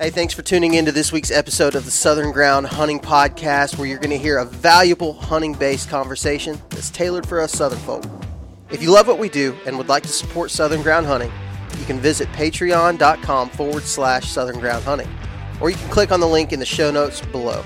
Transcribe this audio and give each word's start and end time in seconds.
Hey, 0.00 0.10
thanks 0.10 0.34
for 0.34 0.42
tuning 0.42 0.74
in 0.74 0.86
to 0.86 0.92
this 0.92 1.12
week's 1.12 1.30
episode 1.30 1.76
of 1.76 1.84
the 1.84 1.90
Southern 1.92 2.32
Ground 2.32 2.66
Hunting 2.66 2.98
Podcast, 2.98 3.78
where 3.78 3.86
you're 3.86 4.00
going 4.00 4.10
to 4.10 4.18
hear 4.18 4.38
a 4.38 4.44
valuable 4.44 5.12
hunting 5.12 5.54
based 5.54 5.88
conversation 5.88 6.60
that's 6.70 6.90
tailored 6.90 7.24
for 7.24 7.40
us 7.40 7.52
Southern 7.52 7.78
folk. 7.78 8.04
If 8.72 8.82
you 8.82 8.90
love 8.90 9.06
what 9.06 9.20
we 9.20 9.28
do 9.28 9.56
and 9.66 9.78
would 9.78 9.88
like 9.88 10.02
to 10.02 10.08
support 10.08 10.50
Southern 10.50 10.82
Ground 10.82 11.06
Hunting, 11.06 11.30
you 11.78 11.84
can 11.84 12.00
visit 12.00 12.26
patreon.com 12.32 13.50
forward 13.50 13.84
slash 13.84 14.28
Southern 14.28 14.58
Ground 14.58 14.82
Hunting, 14.82 15.08
or 15.60 15.70
you 15.70 15.76
can 15.76 15.88
click 15.90 16.10
on 16.10 16.18
the 16.18 16.26
link 16.26 16.52
in 16.52 16.58
the 16.58 16.66
show 16.66 16.90
notes 16.90 17.20
below. 17.20 17.64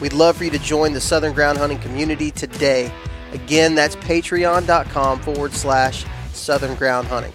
We'd 0.00 0.14
love 0.14 0.38
for 0.38 0.44
you 0.44 0.50
to 0.52 0.58
join 0.58 0.94
the 0.94 1.00
Southern 1.00 1.34
Ground 1.34 1.58
Hunting 1.58 1.78
community 1.80 2.30
today. 2.30 2.90
Again, 3.32 3.74
that's 3.74 3.96
patreon.com 3.96 5.20
forward 5.20 5.52
slash 5.52 6.06
Southern 6.32 6.74
Ground 6.76 7.06
Hunting. 7.08 7.34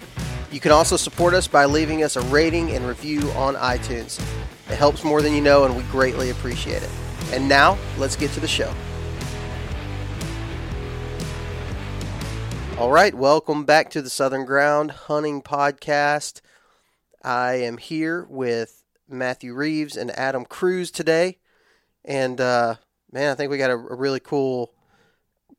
You 0.52 0.60
can 0.60 0.70
also 0.70 0.98
support 0.98 1.32
us 1.32 1.48
by 1.48 1.64
leaving 1.64 2.02
us 2.02 2.14
a 2.16 2.20
rating 2.20 2.72
and 2.72 2.86
review 2.86 3.22
on 3.30 3.54
iTunes. 3.54 4.20
It 4.68 4.76
helps 4.76 5.02
more 5.02 5.22
than 5.22 5.32
you 5.32 5.40
know, 5.40 5.64
and 5.64 5.74
we 5.74 5.82
greatly 5.84 6.28
appreciate 6.28 6.82
it. 6.82 6.90
And 7.32 7.48
now, 7.48 7.78
let's 7.96 8.16
get 8.16 8.32
to 8.32 8.40
the 8.40 8.46
show. 8.46 8.70
All 12.78 12.90
right, 12.90 13.14
welcome 13.14 13.64
back 13.64 13.88
to 13.92 14.02
the 14.02 14.10
Southern 14.10 14.44
Ground 14.44 14.90
Hunting 14.90 15.40
Podcast. 15.40 16.42
I 17.24 17.54
am 17.54 17.78
here 17.78 18.26
with 18.28 18.84
Matthew 19.08 19.54
Reeves 19.54 19.96
and 19.96 20.10
Adam 20.10 20.44
Cruz 20.44 20.90
today. 20.90 21.38
And 22.04 22.38
uh, 22.42 22.74
man, 23.10 23.30
I 23.30 23.34
think 23.36 23.50
we 23.50 23.56
got 23.56 23.70
a, 23.70 23.74
a 23.74 23.94
really 23.94 24.20
cool, 24.20 24.74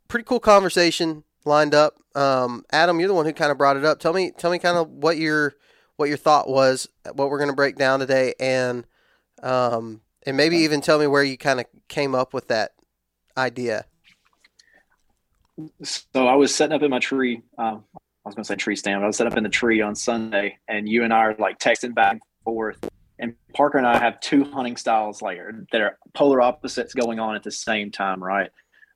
pretty 0.07 0.25
cool 0.25 0.39
conversation 0.39 1.23
lined 1.45 1.73
up. 1.73 1.95
Um, 2.15 2.63
Adam, 2.71 2.99
you're 2.99 3.07
the 3.07 3.13
one 3.13 3.25
who 3.25 3.33
kind 3.33 3.51
of 3.51 3.57
brought 3.57 3.77
it 3.77 3.85
up. 3.85 3.99
Tell 3.99 4.13
me, 4.13 4.31
tell 4.31 4.51
me 4.51 4.59
kind 4.59 4.77
of 4.77 4.89
what 4.89 5.17
your 5.17 5.53
what 5.97 6.09
your 6.09 6.17
thought 6.17 6.49
was, 6.49 6.87
what 7.13 7.29
we're 7.29 7.37
going 7.37 7.49
to 7.49 7.55
break 7.55 7.75
down 7.75 7.99
today, 7.99 8.33
and 8.39 8.85
um, 9.41 10.01
and 10.25 10.37
maybe 10.37 10.57
even 10.57 10.81
tell 10.81 10.99
me 10.99 11.07
where 11.07 11.23
you 11.23 11.37
kind 11.37 11.59
of 11.59 11.65
came 11.87 12.15
up 12.15 12.33
with 12.33 12.47
that 12.47 12.71
idea. 13.37 13.85
So 15.83 16.27
I 16.27 16.35
was 16.35 16.53
setting 16.53 16.75
up 16.75 16.81
in 16.81 16.89
my 16.89 16.99
tree. 16.99 17.41
Um, 17.57 17.83
I 17.95 18.29
was 18.29 18.35
going 18.35 18.43
to 18.43 18.47
say 18.47 18.55
tree 18.55 18.75
stand. 18.75 18.99
But 18.99 19.03
I 19.03 19.07
was 19.07 19.17
set 19.17 19.27
up 19.27 19.37
in 19.37 19.43
the 19.43 19.49
tree 19.49 19.81
on 19.81 19.95
Sunday, 19.95 20.57
and 20.67 20.87
you 20.87 21.03
and 21.03 21.13
I 21.13 21.25
are 21.25 21.35
like 21.37 21.59
texting 21.59 21.93
back 21.93 22.13
and 22.13 22.21
forth. 22.43 22.89
And 23.19 23.35
Parker 23.53 23.77
and 23.77 23.85
I 23.85 23.99
have 23.99 24.19
two 24.19 24.43
hunting 24.43 24.77
styles 24.77 25.21
like 25.21 25.37
that 25.71 25.81
are 25.81 25.97
polar 26.13 26.41
opposites 26.41 26.93
going 26.93 27.19
on 27.19 27.35
at 27.35 27.43
the 27.43 27.51
same 27.51 27.91
time, 27.91 28.23
right? 28.23 28.49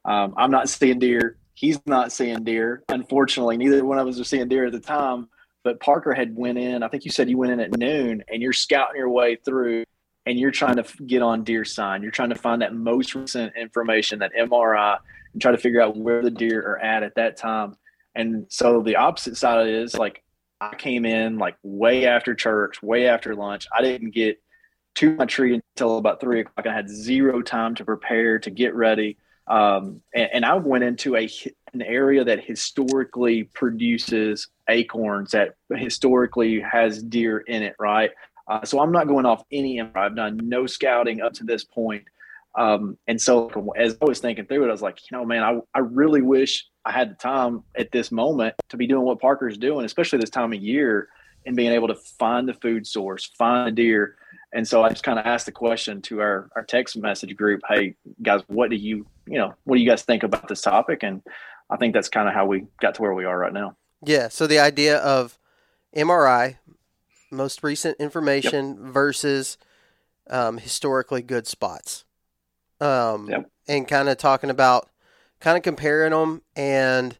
Um, 0.05 0.33
I'm 0.37 0.51
not 0.51 0.69
seeing 0.69 0.99
deer 0.99 1.37
he's 1.57 1.79
not 1.87 2.11
seeing 2.11 2.43
deer. 2.43 2.83
Unfortunately, 2.89 3.57
neither 3.57 3.83
one 3.83 3.97
of 3.97 4.07
us 4.07 4.19
are 4.19 4.23
seeing 4.23 4.47
deer 4.47 4.67
at 4.67 4.71
the 4.71 4.79
time. 4.79 5.27
But 5.63 5.79
Parker 5.79 6.13
had 6.13 6.35
went 6.35 6.59
in. 6.59 6.83
I 6.83 6.87
think 6.87 7.03
you 7.03 7.09
said 7.09 7.29
you 7.29 7.37
went 7.37 7.51
in 7.51 7.59
at 7.59 7.75
noon, 7.75 8.23
and 8.31 8.43
you're 8.43 8.53
scouting 8.53 8.95
your 8.95 9.09
way 9.09 9.37
through, 9.43 9.83
and 10.27 10.39
you're 10.39 10.51
trying 10.51 10.75
to 10.75 10.85
get 11.07 11.23
on 11.23 11.43
deer 11.43 11.65
sign. 11.65 12.03
You're 12.03 12.11
trying 12.11 12.29
to 12.29 12.35
find 12.35 12.61
that 12.61 12.75
most 12.75 13.15
recent 13.15 13.53
information, 13.57 14.19
that 14.19 14.33
MRI, 14.39 14.99
and 15.33 15.41
try 15.41 15.51
to 15.51 15.57
figure 15.57 15.81
out 15.81 15.97
where 15.97 16.21
the 16.21 16.29
deer 16.29 16.61
are 16.61 16.79
at 16.79 17.01
at 17.01 17.15
that 17.15 17.37
time. 17.37 17.75
And 18.13 18.45
so 18.49 18.83
the 18.83 18.97
opposite 18.97 19.35
side 19.35 19.67
is 19.67 19.95
like 19.95 20.23
I 20.61 20.75
came 20.75 21.05
in 21.05 21.39
like 21.39 21.57
way 21.63 22.05
after 22.05 22.35
church, 22.35 22.83
way 22.83 23.07
after 23.07 23.35
lunch. 23.35 23.67
I 23.75 23.81
didn't 23.81 24.11
get 24.11 24.41
to 24.95 25.15
my 25.15 25.25
tree 25.25 25.59
until 25.75 25.97
about 25.97 26.21
three 26.21 26.41
o'clock. 26.41 26.67
I 26.67 26.73
had 26.73 26.87
zero 26.87 27.41
time 27.41 27.73
to 27.75 27.83
prepare 27.83 28.37
to 28.39 28.51
get 28.51 28.75
ready. 28.75 29.17
Um, 29.47 30.01
and, 30.13 30.29
and, 30.33 30.45
I 30.45 30.55
went 30.55 30.83
into 30.83 31.15
a 31.15 31.29
an 31.73 31.81
area 31.81 32.25
that 32.25 32.43
historically 32.43 33.43
produces 33.43 34.49
acorns, 34.67 35.31
that 35.31 35.55
historically 35.73 36.59
has 36.59 37.01
deer 37.01 37.39
in 37.39 37.63
it, 37.63 37.75
right? 37.79 38.11
Uh, 38.47 38.65
so 38.65 38.79
I'm 38.81 38.91
not 38.91 39.07
going 39.07 39.25
off 39.25 39.43
any. 39.51 39.81
I've 39.81 40.15
done 40.15 40.39
no 40.43 40.67
scouting 40.67 41.21
up 41.21 41.33
to 41.33 41.43
this 41.43 41.63
point. 41.63 42.03
Um, 42.55 42.97
and 43.07 43.21
so 43.21 43.71
as 43.77 43.97
I 44.01 44.05
was 44.05 44.19
thinking 44.19 44.45
through 44.45 44.65
it, 44.65 44.69
I 44.69 44.71
was 44.71 44.81
like, 44.81 44.99
you 45.09 45.17
know, 45.17 45.23
man, 45.23 45.43
I, 45.43 45.59
I 45.75 45.79
really 45.79 46.21
wish 46.21 46.65
I 46.85 46.91
had 46.91 47.11
the 47.11 47.15
time 47.15 47.63
at 47.77 47.91
this 47.91 48.11
moment 48.11 48.55
to 48.69 48.77
be 48.77 48.87
doing 48.87 49.03
what 49.03 49.19
Parker's 49.19 49.57
doing, 49.57 49.85
especially 49.85 50.19
this 50.19 50.29
time 50.29 50.53
of 50.53 50.61
year, 50.61 51.09
and 51.45 51.55
being 51.55 51.71
able 51.71 51.87
to 51.89 51.95
find 51.95 52.47
the 52.47 52.53
food 52.55 52.87
source, 52.87 53.25
find 53.37 53.67
the 53.67 53.71
deer. 53.71 54.15
And 54.53 54.67
so 54.67 54.81
I 54.83 54.89
just 54.89 55.03
kind 55.03 55.19
of 55.19 55.25
asked 55.25 55.45
the 55.45 55.51
question 55.51 56.01
to 56.03 56.19
our, 56.21 56.49
our 56.55 56.63
text 56.63 56.97
message 56.97 57.35
group, 57.35 57.61
hey 57.69 57.95
guys, 58.21 58.41
what 58.47 58.69
do 58.69 58.75
you, 58.75 59.05
you 59.27 59.37
know, 59.37 59.53
what 59.63 59.75
do 59.75 59.81
you 59.81 59.89
guys 59.89 60.03
think 60.03 60.23
about 60.23 60.47
this 60.47 60.61
topic? 60.61 61.03
And 61.03 61.21
I 61.69 61.77
think 61.77 61.93
that's 61.93 62.09
kind 62.09 62.27
of 62.27 62.33
how 62.33 62.45
we 62.45 62.65
got 62.79 62.95
to 62.95 63.01
where 63.01 63.13
we 63.13 63.25
are 63.25 63.37
right 63.37 63.53
now. 63.53 63.75
Yeah. 64.05 64.29
So 64.29 64.47
the 64.47 64.59
idea 64.59 64.97
of 64.97 65.37
MRI, 65.95 66.57
most 67.31 67.63
recent 67.63 67.97
information 67.99 68.69
yep. 68.69 68.77
versus 68.93 69.57
um, 70.29 70.57
historically 70.57 71.21
good 71.21 71.47
spots. 71.47 72.05
Um, 72.79 73.29
yep. 73.29 73.49
And 73.67 73.87
kind 73.87 74.07
of 74.07 74.17
talking 74.17 74.49
about, 74.49 74.89
kind 75.39 75.57
of 75.57 75.63
comparing 75.63 76.11
them 76.11 76.41
and 76.55 77.17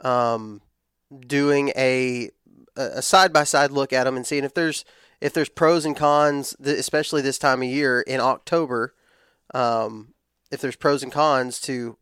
um, 0.00 0.60
doing 1.26 1.70
a 1.76 2.30
a 2.76 3.00
side 3.00 3.32
by 3.32 3.44
side 3.44 3.70
look 3.70 3.92
at 3.92 4.04
them 4.04 4.16
and 4.16 4.26
seeing 4.26 4.44
if 4.44 4.52
there's 4.52 4.84
if 5.20 5.32
there's 5.32 5.48
pros 5.48 5.84
and 5.84 5.96
cons, 5.96 6.54
especially 6.62 7.22
this 7.22 7.38
time 7.38 7.62
of 7.62 7.68
year 7.68 8.02
in 8.02 8.20
October, 8.20 8.94
um, 9.54 10.08
if 10.50 10.60
there's 10.60 10.76
pros 10.76 11.02
and 11.02 11.12
cons 11.12 11.60
to 11.62 11.96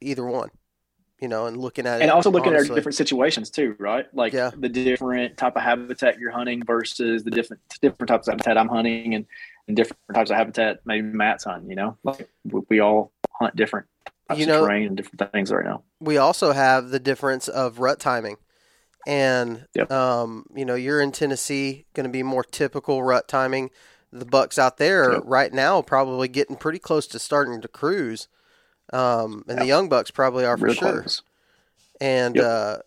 either 0.00 0.24
one, 0.26 0.50
you 1.20 1.28
know, 1.28 1.46
and 1.46 1.56
looking 1.56 1.86
at 1.86 2.00
and 2.00 2.10
it, 2.10 2.12
also 2.12 2.30
looking 2.30 2.52
honestly. 2.52 2.72
at 2.72 2.74
different 2.74 2.96
situations 2.96 3.50
too, 3.50 3.76
right? 3.78 4.06
Like 4.14 4.32
yeah. 4.32 4.50
the 4.56 4.68
different 4.68 5.36
type 5.36 5.56
of 5.56 5.62
habitat 5.62 6.18
you're 6.18 6.30
hunting 6.30 6.62
versus 6.64 7.24
the 7.24 7.30
different 7.30 7.62
different 7.80 8.08
types 8.08 8.28
of 8.28 8.32
habitat 8.32 8.58
I'm 8.58 8.68
hunting, 8.68 9.14
and, 9.14 9.26
and 9.68 9.76
different 9.76 9.98
types 10.14 10.30
of 10.30 10.36
habitat 10.36 10.80
maybe 10.84 11.06
Matt's 11.06 11.44
hunting. 11.44 11.70
You 11.70 11.76
know, 11.76 11.96
like 12.04 12.28
we, 12.44 12.60
we 12.68 12.80
all 12.80 13.12
hunt 13.30 13.56
different 13.56 13.86
types 14.28 14.40
you 14.40 14.46
know, 14.46 14.60
of 14.60 14.66
terrain 14.66 14.86
and 14.86 14.96
different 14.96 15.32
things 15.32 15.52
right 15.52 15.64
now. 15.64 15.82
We 16.00 16.16
also 16.16 16.52
have 16.52 16.90
the 16.90 17.00
difference 17.00 17.48
of 17.48 17.78
rut 17.78 18.00
timing. 18.00 18.36
And 19.06 19.66
yep. 19.74 19.92
um, 19.92 20.46
you 20.54 20.64
know, 20.64 20.74
you're 20.74 21.00
in 21.00 21.12
Tennessee, 21.12 21.84
going 21.92 22.04
to 22.04 22.10
be 22.10 22.22
more 22.22 22.42
typical 22.42 23.02
rut 23.02 23.28
timing. 23.28 23.70
The 24.16 24.24
bucks 24.24 24.58
out 24.58 24.76
there 24.76 25.14
yep. 25.14 25.22
right 25.24 25.52
now 25.52 25.82
probably 25.82 26.28
getting 26.28 26.54
pretty 26.54 26.78
close 26.78 27.08
to 27.08 27.18
starting 27.18 27.60
to 27.60 27.66
cruise, 27.68 28.28
um, 28.92 29.44
and 29.48 29.56
yep. 29.56 29.58
the 29.58 29.66
young 29.66 29.88
bucks 29.88 30.12
probably 30.12 30.44
are 30.44 30.56
for 30.56 30.66
Real 30.66 30.74
sure. 30.74 31.00
Close. 31.00 31.22
And 32.00 32.38
uh, 32.38 32.78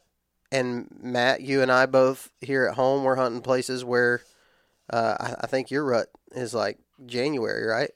and 0.51 0.88
Matt, 1.01 1.41
you 1.41 1.61
and 1.61 1.71
I 1.71 1.85
both 1.85 2.31
here 2.39 2.65
at 2.65 2.75
home, 2.75 3.03
we're 3.03 3.17
hunting 3.17 3.41
places 3.41 3.83
where 3.83 4.21
uh, 4.89 5.15
I, 5.19 5.35
I 5.41 5.47
think 5.47 5.69
your 5.69 5.83
rut 5.83 6.07
is 6.31 6.53
like 6.53 6.79
January, 7.05 7.65
right? 7.65 7.91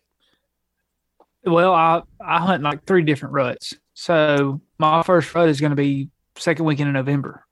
Well, 1.45 1.73
I 1.73 2.01
I 2.19 2.39
hunt 2.39 2.63
like 2.63 2.85
three 2.85 3.03
different 3.03 3.33
ruts. 3.33 3.73
So 3.93 4.59
my 4.77 5.03
first 5.03 5.33
rut 5.33 5.47
is 5.47 5.61
going 5.61 5.71
to 5.71 5.75
be 5.77 6.09
second 6.35 6.65
weekend 6.65 6.89
in 6.89 6.93
November. 6.93 7.45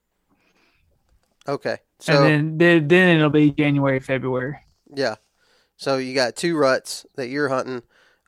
Okay. 1.48 1.78
So, 2.00 2.24
and 2.24 2.60
then 2.60 2.88
then 2.88 3.18
it'll 3.18 3.30
be 3.30 3.52
January, 3.52 4.00
February. 4.00 4.58
Yeah. 4.94 5.16
So 5.80 5.96
you 5.96 6.14
got 6.14 6.36
two 6.36 6.58
ruts 6.58 7.06
that 7.16 7.30
you're 7.30 7.48
hunting. 7.48 7.84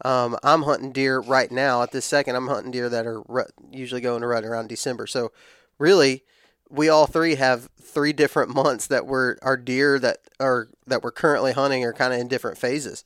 Um, 0.05 0.37
I'm 0.41 0.63
hunting 0.63 0.93
deer 0.93 1.19
right 1.19 1.51
now 1.51 1.83
at 1.83 1.91
this 1.91 2.05
second. 2.05 2.37
I'm 2.37 2.47
hunting 2.47 2.71
deer 2.71 2.87
that 2.87 3.05
are 3.05 3.21
rut, 3.27 3.51
usually 3.69 3.99
going 3.99 4.21
to 4.21 4.27
rut 4.27 4.45
around 4.45 4.69
December. 4.69 5.05
So 5.05 5.33
really, 5.77 6.23
we 6.69 6.87
all 6.87 7.07
three 7.07 7.35
have 7.35 7.67
three 7.79 8.13
different 8.13 8.55
months 8.55 8.87
that 8.87 9.05
we're 9.05 9.35
our 9.41 9.57
deer 9.57 9.99
that 9.99 10.19
are 10.39 10.69
that 10.87 11.03
we're 11.03 11.11
currently 11.11 11.51
hunting 11.51 11.83
are 11.83 11.91
kind 11.91 12.13
of 12.13 12.21
in 12.21 12.29
different 12.29 12.57
phases 12.57 13.03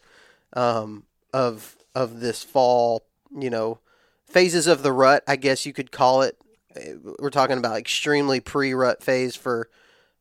um, 0.54 1.06
of 1.34 1.76
of 1.96 2.20
this 2.20 2.44
fall. 2.44 3.04
You 3.36 3.50
know, 3.50 3.80
phases 4.28 4.68
of 4.68 4.84
the 4.84 4.92
rut. 4.92 5.24
I 5.28 5.38
guess 5.38 5.66
you 5.66 5.74
could 5.74 5.92
call 5.92 6.22
it. 6.22 6.38
We're 7.20 7.32
talking 7.32 7.58
about 7.58 7.78
extremely 7.78 8.42
pre-rut 8.42 9.02
phase 9.02 9.36
for 9.36 9.70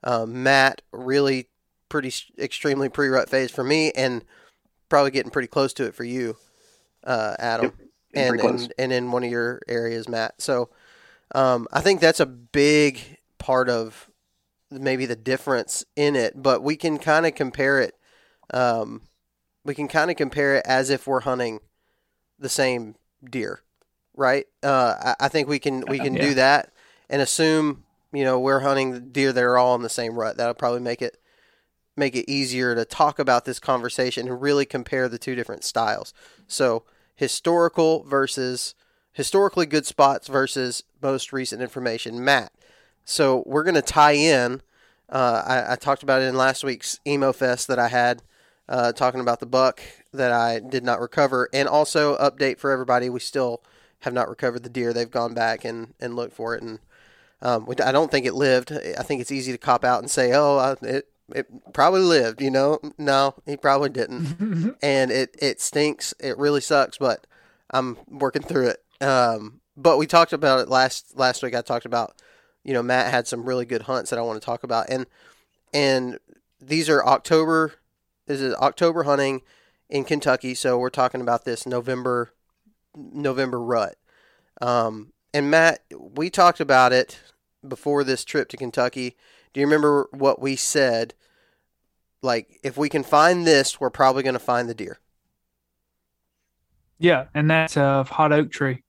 um, 0.03 0.43
Matt, 0.43 0.81
really 0.93 1.49
pretty 1.95 2.13
extremely 2.41 2.89
pre 2.89 3.07
rut 3.07 3.31
phase 3.31 3.53
for 3.53 3.63
me, 3.63 3.93
and 3.93 4.25
probably 4.89 5.13
getting 5.13 5.31
pretty 5.31 5.47
close 5.47 5.73
to 5.73 5.85
it 5.85 5.95
for 5.95 6.03
you, 6.03 6.37
uh, 7.05 7.37
Adam, 7.39 7.73
yep. 8.13 8.33
and, 8.33 8.41
and 8.41 8.73
and 8.77 8.93
in 8.93 9.13
one 9.13 9.23
of 9.23 9.31
your 9.31 9.63
areas, 9.69 10.09
Matt. 10.09 10.43
So 10.43 10.71
um, 11.37 11.69
I 11.73 11.81
think 11.81 12.01
that's 12.01 12.19
a 12.19 12.27
big 12.27 12.99
part 13.39 13.69
of 13.69 14.11
maybe 14.73 15.07
the 15.07 15.15
difference 15.15 15.85
in 15.95 16.17
it, 16.17 16.33
but 16.35 16.65
we 16.65 16.75
can 16.75 16.99
kind 16.99 17.27
of 17.27 17.37
compare 17.37 17.81
it. 17.81 17.95
Um, 18.53 19.03
we 19.65 19.73
can 19.77 19.87
kind 19.87 20.11
of 20.11 20.17
compare 20.17 20.57
it 20.57 20.67
as 20.67 20.91
if 20.91 21.07
we're 21.07 21.21
hunting 21.21 21.61
the 22.41 22.49
same 22.49 22.97
deer, 23.25 23.63
right? 24.17 24.47
Uh, 24.65 25.15
I, 25.21 25.27
I 25.27 25.29
think 25.29 25.47
we 25.47 25.61
can 25.61 25.85
we 25.87 26.01
can 26.01 26.15
Yeah. 26.15 26.23
do 26.23 26.35
that 26.35 26.73
and 27.09 27.23
assume 27.23 27.85
you 28.13 28.25
know 28.25 28.41
we're 28.41 28.61
hunting 28.61 28.91
the 28.91 29.01
deer 29.01 29.33
that 29.33 29.45
are 29.45 29.57
all 29.57 29.77
in 29.77 29.83
the 29.83 29.89
same 29.89 30.19
rut. 30.19 30.39
That'll 30.39 30.55
probably 30.55 30.81
make 30.81 31.01
it 31.01 31.21
make 31.97 32.17
it 32.17 32.31
easier 32.31 32.75
to 32.75 32.85
talk 32.85 33.19
about 33.19 33.45
this 33.45 33.59
conversation 33.59 34.29
and 34.29 34.41
really 34.41 34.65
compare 34.65 35.09
the 35.09 35.19
two 35.19 35.35
different 35.35 35.65
styles. 35.65 36.13
So 36.47 36.85
historical 37.15 38.03
versus 38.05 38.75
historically 39.13 39.67
good 39.67 39.87
spots 39.87 40.29
versus 40.29 40.83
most 41.01 41.33
recent 41.33 41.63
information. 41.63 42.25
Matt, 42.25 42.53
so 43.05 43.43
we're 43.47 43.63
going 43.65 43.75
to 43.75 43.83
tie 43.83 44.13
in. 44.13 44.61
Uh, 45.09 45.43
I, 45.47 45.73
I 45.73 45.77
talked 45.77 46.03
about 46.03 46.23
it 46.23 46.27
in 46.27 46.37
last 46.37 46.65
week's 46.65 46.99
emo 47.07 47.33
fest 47.33 47.69
that 47.69 47.79
I 47.79 47.89
had, 47.89 48.23
uh, 48.69 48.93
talking 48.93 49.21
about 49.21 49.41
the 49.41 49.47
buck 49.47 49.81
that 50.13 50.33
I 50.33 50.59
did 50.59 50.85
not 50.85 51.01
recover, 51.01 51.49
and 51.53 51.69
also 51.69 52.17
update 52.17 52.59
for 52.59 52.71
everybody. 52.71 53.09
We 53.09 53.21
still 53.21 53.63
have 54.01 54.15
not 54.15 54.29
recovered 54.29 54.63
the 54.63 54.69
deer. 54.69 54.93
They've 54.93 55.11
gone 55.11 55.35
back 55.35 55.65
and, 55.65 55.95
and 56.01 56.17
looked 56.17 56.35
for 56.35 56.55
it, 56.57 56.63
and 56.63 56.79
um, 57.43 57.69
I 57.85 57.93
don't 57.93 58.11
think 58.11 58.27
it 58.27 58.35
lived. 58.35 58.73
I 58.73 59.03
think 59.03 59.21
it's 59.21 59.31
easy 59.31 59.53
to 59.53 59.59
cop 59.59 59.85
out 59.85 60.01
and 60.01 60.11
say, 60.11 60.33
"Oh, 60.35 60.77
it 60.83 61.09
it 61.29 61.47
probably 61.73 62.01
lived." 62.01 62.41
You 62.41 62.51
know, 62.51 62.81
no, 62.99 63.35
he 63.47 63.57
probably 63.57 63.91
didn't, 63.91 64.77
and 64.83 65.11
it 65.11 65.37
it 65.41 65.61
stinks. 65.61 66.15
It 66.21 66.39
really 66.39 66.61
sucks, 66.61 66.99
but 66.99 67.27
I'm 67.71 67.99
working 68.09 68.43
through 68.43 68.69
it. 68.69 68.85
Um, 69.05 69.61
but 69.77 69.99
we 69.99 70.07
talked 70.07 70.33
about 70.33 70.61
it 70.61 70.69
last 70.69 71.17
last 71.17 71.43
week. 71.43 71.55
I 71.55 71.63
talked 71.63 71.87
about, 71.87 72.21
you 72.63 72.73
know, 72.73 72.83
Matt 72.83 73.11
had 73.11 73.27
some 73.27 73.45
really 73.45 73.65
good 73.65 73.83
hunts 73.83 74.11
that 74.11 74.19
I 74.19 74.23
want 74.23 74.41
to 74.41 74.45
talk 74.45 74.65
about, 74.65 74.87
and 74.89 75.07
and 75.73 76.19
these 76.61 76.89
are 76.89 77.05
October. 77.05 77.75
This 78.27 78.41
is 78.41 78.55
October 78.55 79.03
hunting 79.03 79.43
in 79.91 80.05
Kentucky, 80.05 80.55
so 80.55 80.79
we're 80.79 80.91
talking 80.91 81.21
about 81.21 81.45
this 81.45 81.67
November 81.67 82.33
November 82.97 83.61
rut. 83.61 83.97
Um, 84.61 85.13
and 85.33 85.51
Matt, 85.51 85.81
we 85.99 86.31
talked 86.31 86.61
about 86.61 86.93
it 86.93 87.21
before 87.67 88.05
this 88.05 88.25
trip 88.25 88.49
to 88.51 88.57
Kentucky. 88.57 89.17
Do 89.55 89.61
you 89.61 89.67
remember 89.67 90.09
what 90.11 90.41
we 90.43 90.57
said? 90.57 91.15
Like, 92.21 92.59
if 92.63 92.77
we 92.77 92.89
can 92.89 93.03
find 93.03 93.47
this, 93.47 93.81
we're 93.81 93.91
probably 93.91 94.23
going 94.23 94.35
to 94.35 94.39
find 94.41 94.69
the 94.69 94.75
deer. 94.75 94.99
Yeah, 96.99 97.27
and 97.35 97.51
that's 97.51 97.77
a 97.77 98.03
hot 98.05 98.33
oak 98.33 98.51
tree. 98.51 98.83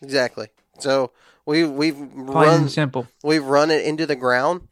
Exactly. 0.00 0.48
So 0.78 1.12
we 1.46 1.64
we've 1.64 1.96
Plain 1.96 2.26
run 2.26 2.68
simple. 2.68 3.08
we've 3.22 3.44
run 3.44 3.70
it 3.70 3.84
into 3.84 4.06
the 4.06 4.16
ground. 4.16 4.68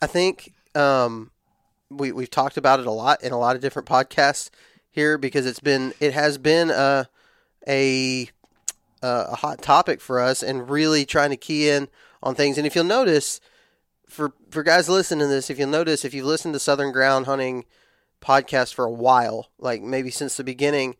I 0.00 0.06
think 0.06 0.52
um, 0.74 1.30
we 1.90 2.12
we've 2.12 2.30
talked 2.30 2.56
about 2.56 2.80
it 2.80 2.86
a 2.86 2.90
lot 2.90 3.22
in 3.22 3.32
a 3.32 3.38
lot 3.38 3.56
of 3.56 3.62
different 3.62 3.88
podcasts 3.88 4.50
here 4.90 5.18
because 5.18 5.46
it's 5.46 5.60
been 5.60 5.94
it 6.00 6.12
has 6.12 6.38
been 6.38 6.70
a 6.70 7.08
a 7.66 8.28
a 9.02 9.36
hot 9.36 9.60
topic 9.60 10.00
for 10.00 10.20
us 10.20 10.42
and 10.42 10.70
really 10.70 11.04
trying 11.04 11.30
to 11.30 11.36
key 11.36 11.68
in 11.68 11.88
on 12.22 12.34
things. 12.34 12.56
And 12.56 12.66
if 12.66 12.74
you'll 12.74 12.84
notice, 12.84 13.40
for 14.14 14.32
for 14.50 14.62
guys 14.62 14.88
listening 14.88 15.20
to 15.20 15.26
this, 15.26 15.50
if 15.50 15.58
you'll 15.58 15.68
notice, 15.68 16.04
if 16.04 16.14
you've 16.14 16.24
listened 16.24 16.54
to 16.54 16.60
Southern 16.60 16.92
Ground 16.92 17.26
Hunting 17.26 17.64
podcast 18.22 18.72
for 18.72 18.84
a 18.84 18.90
while, 18.90 19.50
like 19.58 19.82
maybe 19.82 20.10
since 20.10 20.36
the 20.36 20.44
beginning, 20.44 20.96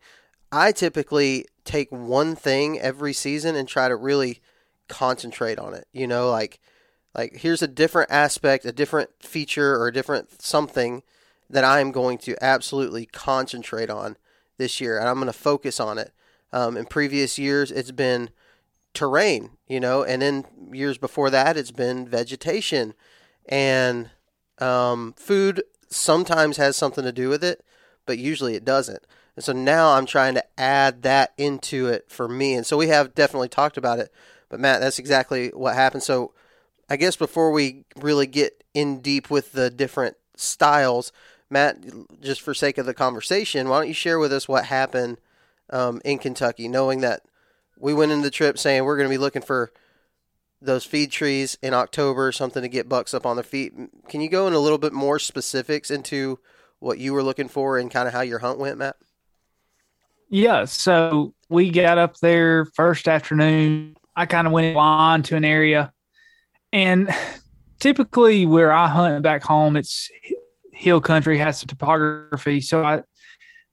I 0.51 0.71
typically 0.71 1.45
take 1.63 1.91
one 1.91 2.35
thing 2.35 2.79
every 2.79 3.13
season 3.13 3.55
and 3.55 3.67
try 3.67 3.87
to 3.87 3.95
really 3.95 4.41
concentrate 4.87 5.57
on 5.57 5.73
it. 5.73 5.87
You 5.93 6.07
know, 6.07 6.29
like 6.29 6.59
like 7.15 7.37
here's 7.37 7.61
a 7.61 7.67
different 7.67 8.11
aspect, 8.11 8.65
a 8.65 8.71
different 8.71 9.09
feature 9.21 9.75
or 9.75 9.87
a 9.87 9.93
different 9.93 10.41
something 10.41 11.01
that 11.49 11.63
I'm 11.63 11.91
going 11.91 12.17
to 12.19 12.35
absolutely 12.43 13.05
concentrate 13.05 13.89
on 13.89 14.17
this 14.57 14.81
year 14.81 14.99
and 14.99 15.07
I'm 15.07 15.15
going 15.15 15.27
to 15.27 15.33
focus 15.33 15.79
on 15.79 15.97
it. 15.97 16.11
Um, 16.51 16.77
in 16.77 16.85
previous 16.85 17.39
years 17.39 17.71
it's 17.71 17.91
been 17.91 18.29
terrain, 18.95 19.51
you 19.67 19.79
know, 19.79 20.03
and 20.03 20.21
then 20.21 20.45
years 20.71 20.97
before 20.97 21.29
that 21.29 21.57
it's 21.57 21.71
been 21.71 22.07
vegetation 22.07 22.93
and 23.47 24.09
um, 24.59 25.13
food 25.17 25.63
sometimes 25.89 26.57
has 26.57 26.75
something 26.75 27.03
to 27.03 27.11
do 27.11 27.29
with 27.29 27.43
it, 27.43 27.63
but 28.05 28.17
usually 28.17 28.55
it 28.55 28.65
doesn't. 28.65 29.05
And 29.35 29.43
so 29.43 29.53
now 29.53 29.93
I'm 29.93 30.05
trying 30.05 30.33
to 30.35 30.59
add 30.59 31.01
that 31.03 31.33
into 31.37 31.87
it 31.87 32.05
for 32.09 32.27
me. 32.27 32.53
And 32.53 32.65
so 32.65 32.77
we 32.77 32.87
have 32.87 33.13
definitely 33.13 33.49
talked 33.49 33.77
about 33.77 33.99
it. 33.99 34.11
But 34.49 34.59
Matt, 34.59 34.81
that's 34.81 34.99
exactly 34.99 35.49
what 35.49 35.75
happened. 35.75 36.03
So 36.03 36.33
I 36.89 36.95
guess 36.95 37.15
before 37.15 37.51
we 37.51 37.83
really 37.97 38.27
get 38.27 38.63
in 38.73 39.01
deep 39.01 39.29
with 39.29 39.51
the 39.51 39.69
different 39.69 40.15
styles, 40.35 41.11
Matt, 41.49 41.77
just 42.21 42.41
for 42.41 42.53
sake 42.53 42.77
of 42.77 42.85
the 42.85 42.93
conversation, 42.93 43.67
why 43.67 43.79
don't 43.79 43.87
you 43.87 43.93
share 43.93 44.19
with 44.19 44.31
us 44.31 44.47
what 44.47 44.65
happened 44.65 45.19
um, 45.69 46.01
in 46.05 46.17
Kentucky, 46.17 46.67
knowing 46.67 47.01
that 47.01 47.21
we 47.85 47.93
went 47.93 48.11
into 48.11 48.23
the 48.23 48.31
trip 48.31 48.57
saying 48.57 48.83
we're 48.83 48.97
going 48.97 49.07
to 49.07 49.13
be 49.13 49.19
looking 49.19 49.43
for 49.43 49.71
those 50.59 50.83
feed 50.83 51.11
trees 51.11 51.55
in 51.61 51.71
October, 51.71 52.31
something 52.31 52.63
to 52.63 52.67
get 52.67 52.89
bucks 52.89 53.13
up 53.13 53.27
on 53.27 53.35
their 53.35 53.43
feet. 53.43 53.73
Can 54.09 54.21
you 54.21 54.29
go 54.29 54.47
in 54.47 54.53
a 54.53 54.59
little 54.59 54.79
bit 54.79 54.91
more 54.91 55.19
specifics 55.19 55.91
into 55.91 56.39
what 56.79 56.97
you 56.97 57.13
were 57.13 57.21
looking 57.21 57.47
for 57.47 57.77
and 57.77 57.91
kind 57.91 58.07
of 58.07 58.13
how 58.15 58.21
your 58.21 58.39
hunt 58.39 58.57
went, 58.57 58.79
Matt? 58.79 58.95
Yeah, 60.29 60.65
so 60.65 61.35
we 61.47 61.69
got 61.69 61.99
up 61.99 62.17
there 62.17 62.65
first 62.73 63.07
afternoon. 63.07 63.95
I 64.15 64.25
kind 64.25 64.47
of 64.47 64.53
went 64.53 64.75
on 64.75 65.21
to 65.21 65.35
an 65.35 65.45
area, 65.45 65.93
and 66.73 67.13
typically 67.79 68.47
where 68.47 68.71
I 68.71 68.87
hunt 68.87 69.21
back 69.21 69.43
home, 69.43 69.77
it's 69.77 70.09
hill 70.73 71.01
country, 71.01 71.37
has 71.37 71.59
some 71.59 71.67
topography. 71.67 72.61
So 72.61 72.83
I 72.83 73.03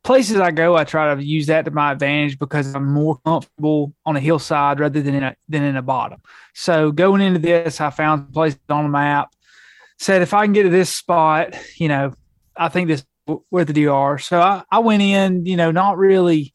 places 0.03 0.39
I 0.39 0.51
go, 0.51 0.77
I 0.77 0.85
try 0.85 1.15
to 1.15 1.23
use 1.23 1.47
that 1.47 1.65
to 1.65 1.71
my 1.71 1.93
advantage 1.93 2.39
because 2.39 2.75
I'm 2.75 2.93
more 2.93 3.19
comfortable 3.25 3.95
on 4.05 4.17
a 4.17 4.21
hillside 4.21 4.81
rather 4.81 5.01
than 5.01 5.15
in 5.15 5.23
a, 5.23 5.37
than 5.49 5.63
in 5.63 5.77
a 5.77 5.83
bottom. 5.83 6.21
So 6.55 6.91
going 6.91 7.21
into 7.21 7.39
this, 7.39 7.81
I 7.81 7.91
found 7.91 8.33
places 8.33 8.59
on 8.69 8.85
the 8.85 8.91
map. 8.91 9.33
Said 9.99 10.23
if 10.23 10.35
I 10.35 10.45
can 10.45 10.53
get 10.53 10.65
to 10.65 10.69
this 10.69 10.91
spot, 10.91 11.57
you 11.77 11.87
know, 11.87 12.13
I 12.57 12.69
think 12.69 12.89
this 12.89 13.05
where 13.51 13.65
the 13.65 13.73
deer 13.73 13.93
are. 13.93 14.19
So 14.19 14.41
I, 14.41 14.65
I 14.71 14.81
went 14.81 15.03
in, 15.03 15.47
you 15.47 15.57
know, 15.57 15.71
not 15.71 15.97
really, 15.97 16.55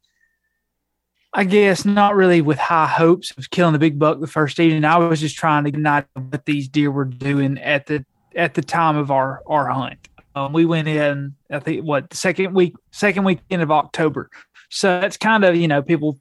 I 1.34 1.46
guess, 1.46 1.86
not 1.86 2.16
really 2.16 2.42
with 2.42 2.58
high 2.58 2.88
hopes 2.88 3.32
of 3.38 3.50
killing 3.50 3.74
the 3.74 3.80
big 3.80 3.98
buck 3.98 4.20
the 4.20 4.28
first 4.28 4.60
evening. 4.60 4.84
I 4.86 4.98
was 4.98 5.22
just 5.22 5.38
trying 5.38 5.64
to 5.64 5.72
get 5.72 6.08
what 6.14 6.46
these 6.46 6.68
deer 6.68 6.92
were 6.92 7.06
doing 7.06 7.58
at 7.60 7.86
the 7.86 8.06
at 8.36 8.54
the 8.54 8.62
time 8.62 8.98
of 8.98 9.12
our 9.12 9.42
our 9.48 9.70
hunt. 9.70 10.10
Um, 10.38 10.54
we 10.54 10.66
went 10.66 10.88
in, 10.88 11.36
I 11.52 11.60
think, 11.60 11.84
what 11.84 12.14
second 12.14 12.54
week, 12.54 12.76
second 12.92 13.24
weekend 13.24 13.62
of 13.64 13.72
October. 13.72 14.30
So 14.70 15.00
that's 15.00 15.18
kind 15.18 15.44
of 15.44 15.56
you 15.56 15.68
know 15.68 15.82
people 15.82 16.20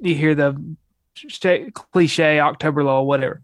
you 0.00 0.14
hear 0.14 0.34
the 0.34 0.76
cliche 1.92 2.40
October 2.40 2.84
low, 2.84 3.02
whatever. 3.02 3.42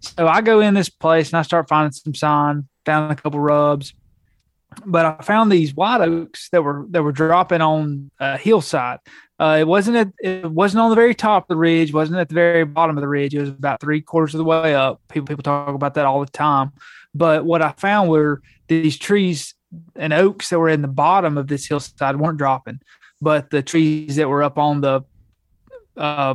So 0.00 0.28
I 0.28 0.42
go 0.42 0.60
in 0.60 0.74
this 0.74 0.90
place 0.90 1.30
and 1.30 1.38
I 1.38 1.42
start 1.42 1.68
finding 1.68 1.92
some 1.92 2.14
sign, 2.14 2.68
found 2.84 3.10
a 3.12 3.16
couple 3.16 3.40
rubs, 3.40 3.94
but 4.84 5.06
I 5.06 5.22
found 5.22 5.50
these 5.50 5.74
white 5.74 6.02
oaks 6.02 6.50
that 6.50 6.62
were 6.62 6.86
that 6.90 7.02
were 7.02 7.12
dropping 7.12 7.62
on 7.62 8.10
a 8.20 8.36
hillside. 8.36 8.98
Uh, 9.40 9.58
it 9.60 9.68
wasn't 9.68 9.96
at, 9.96 10.08
it 10.20 10.50
wasn't 10.50 10.80
on 10.82 10.90
the 10.90 10.96
very 10.96 11.14
top 11.14 11.44
of 11.44 11.48
the 11.48 11.56
ridge, 11.56 11.94
wasn't 11.94 12.18
at 12.18 12.28
the 12.28 12.34
very 12.34 12.64
bottom 12.64 12.98
of 12.98 13.00
the 13.00 13.08
ridge. 13.08 13.34
It 13.34 13.40
was 13.40 13.48
about 13.48 13.80
three 13.80 14.02
quarters 14.02 14.34
of 14.34 14.38
the 14.38 14.44
way 14.44 14.74
up. 14.74 15.00
People 15.08 15.26
people 15.26 15.42
talk 15.42 15.74
about 15.74 15.94
that 15.94 16.04
all 16.04 16.20
the 16.20 16.30
time. 16.30 16.72
But 17.14 17.44
what 17.44 17.62
I 17.62 17.72
found 17.72 18.10
were 18.10 18.42
these 18.68 18.98
trees 18.98 19.54
and 19.96 20.12
oaks 20.12 20.50
that 20.50 20.58
were 20.58 20.68
in 20.68 20.82
the 20.82 20.88
bottom 20.88 21.36
of 21.36 21.46
this 21.46 21.66
hillside 21.66 22.16
weren't 22.16 22.38
dropping, 22.38 22.80
but 23.20 23.50
the 23.50 23.62
trees 23.62 24.16
that 24.16 24.28
were 24.28 24.42
up 24.42 24.58
on 24.58 24.80
the 24.80 25.02
uh, 25.96 26.34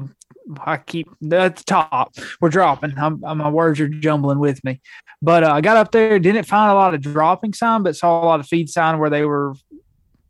I 0.60 0.78
keep 0.78 1.08
at 1.32 1.56
the 1.56 1.64
top. 1.64 2.16
We're 2.42 2.50
dropping. 2.50 2.98
I'm, 2.98 3.20
my 3.22 3.50
words 3.50 3.80
are 3.80 3.88
jumbling 3.88 4.40
with 4.40 4.64
me. 4.64 4.82
But 5.22 5.44
uh, 5.44 5.54
I 5.54 5.62
got 5.62 5.78
up 5.78 5.92
there, 5.92 6.20
didn't 6.20 6.44
find 6.44 6.72
a 6.72 6.76
lot 6.76 6.94
of 6.94 7.02
dropping 7.02 7.54
sign, 7.54 7.84
but 7.84 7.96
saw 7.96 8.24
a 8.24 8.26
lot 8.26 8.40
of 8.40 8.48
feed 8.48 8.70
sign 8.70 9.00
where 9.00 9.10
they 9.10 9.24
were, 9.24 9.54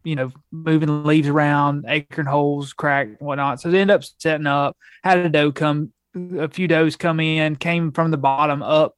you 0.03 0.15
know, 0.15 0.31
moving 0.51 1.03
leaves 1.03 1.27
around, 1.27 1.85
acorn 1.87 2.27
holes 2.27 2.73
cracked 2.73 3.21
whatnot. 3.21 3.59
So 3.59 3.71
they 3.71 3.81
ended 3.81 3.95
up 3.95 4.03
setting 4.19 4.47
up. 4.47 4.77
Had 5.03 5.17
a 5.17 5.29
doe 5.29 5.51
come, 5.51 5.91
a 6.37 6.47
few 6.47 6.67
does 6.67 6.95
come 6.95 7.19
in, 7.19 7.55
came 7.55 7.91
from 7.91 8.11
the 8.11 8.17
bottom 8.17 8.61
up 8.61 8.95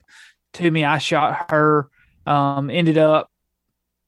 to 0.54 0.70
me. 0.70 0.84
I 0.84 0.98
shot 0.98 1.50
her. 1.52 1.90
Um, 2.26 2.70
ended 2.70 2.98
up, 2.98 3.30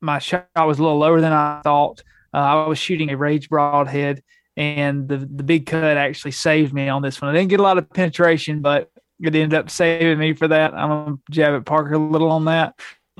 my 0.01 0.19
shot 0.19 0.47
was 0.55 0.79
a 0.79 0.83
little 0.83 0.97
lower 0.97 1.21
than 1.21 1.33
I 1.33 1.61
thought. 1.63 2.03
Uh, 2.33 2.37
I 2.37 2.67
was 2.67 2.77
shooting 2.77 3.09
a 3.09 3.17
rage 3.17 3.49
broadhead 3.49 4.21
and 4.57 5.07
the 5.07 5.17
the 5.17 5.43
big 5.43 5.67
cut 5.67 5.97
actually 5.97 6.31
saved 6.31 6.73
me 6.73 6.89
on 6.89 7.03
this 7.03 7.21
one. 7.21 7.29
I 7.29 7.37
didn't 7.37 7.49
get 7.49 7.59
a 7.59 7.63
lot 7.63 7.77
of 7.77 7.89
penetration, 7.91 8.61
but 8.61 8.89
it 9.21 9.35
ended 9.35 9.53
up 9.53 9.69
saving 9.69 10.17
me 10.17 10.33
for 10.33 10.47
that. 10.47 10.73
I'm 10.73 10.89
gonna 10.89 11.17
jab 11.29 11.53
at 11.53 11.65
Parker 11.65 11.93
a 11.93 11.99
little 11.99 12.31
on 12.31 12.45
that. 12.45 12.73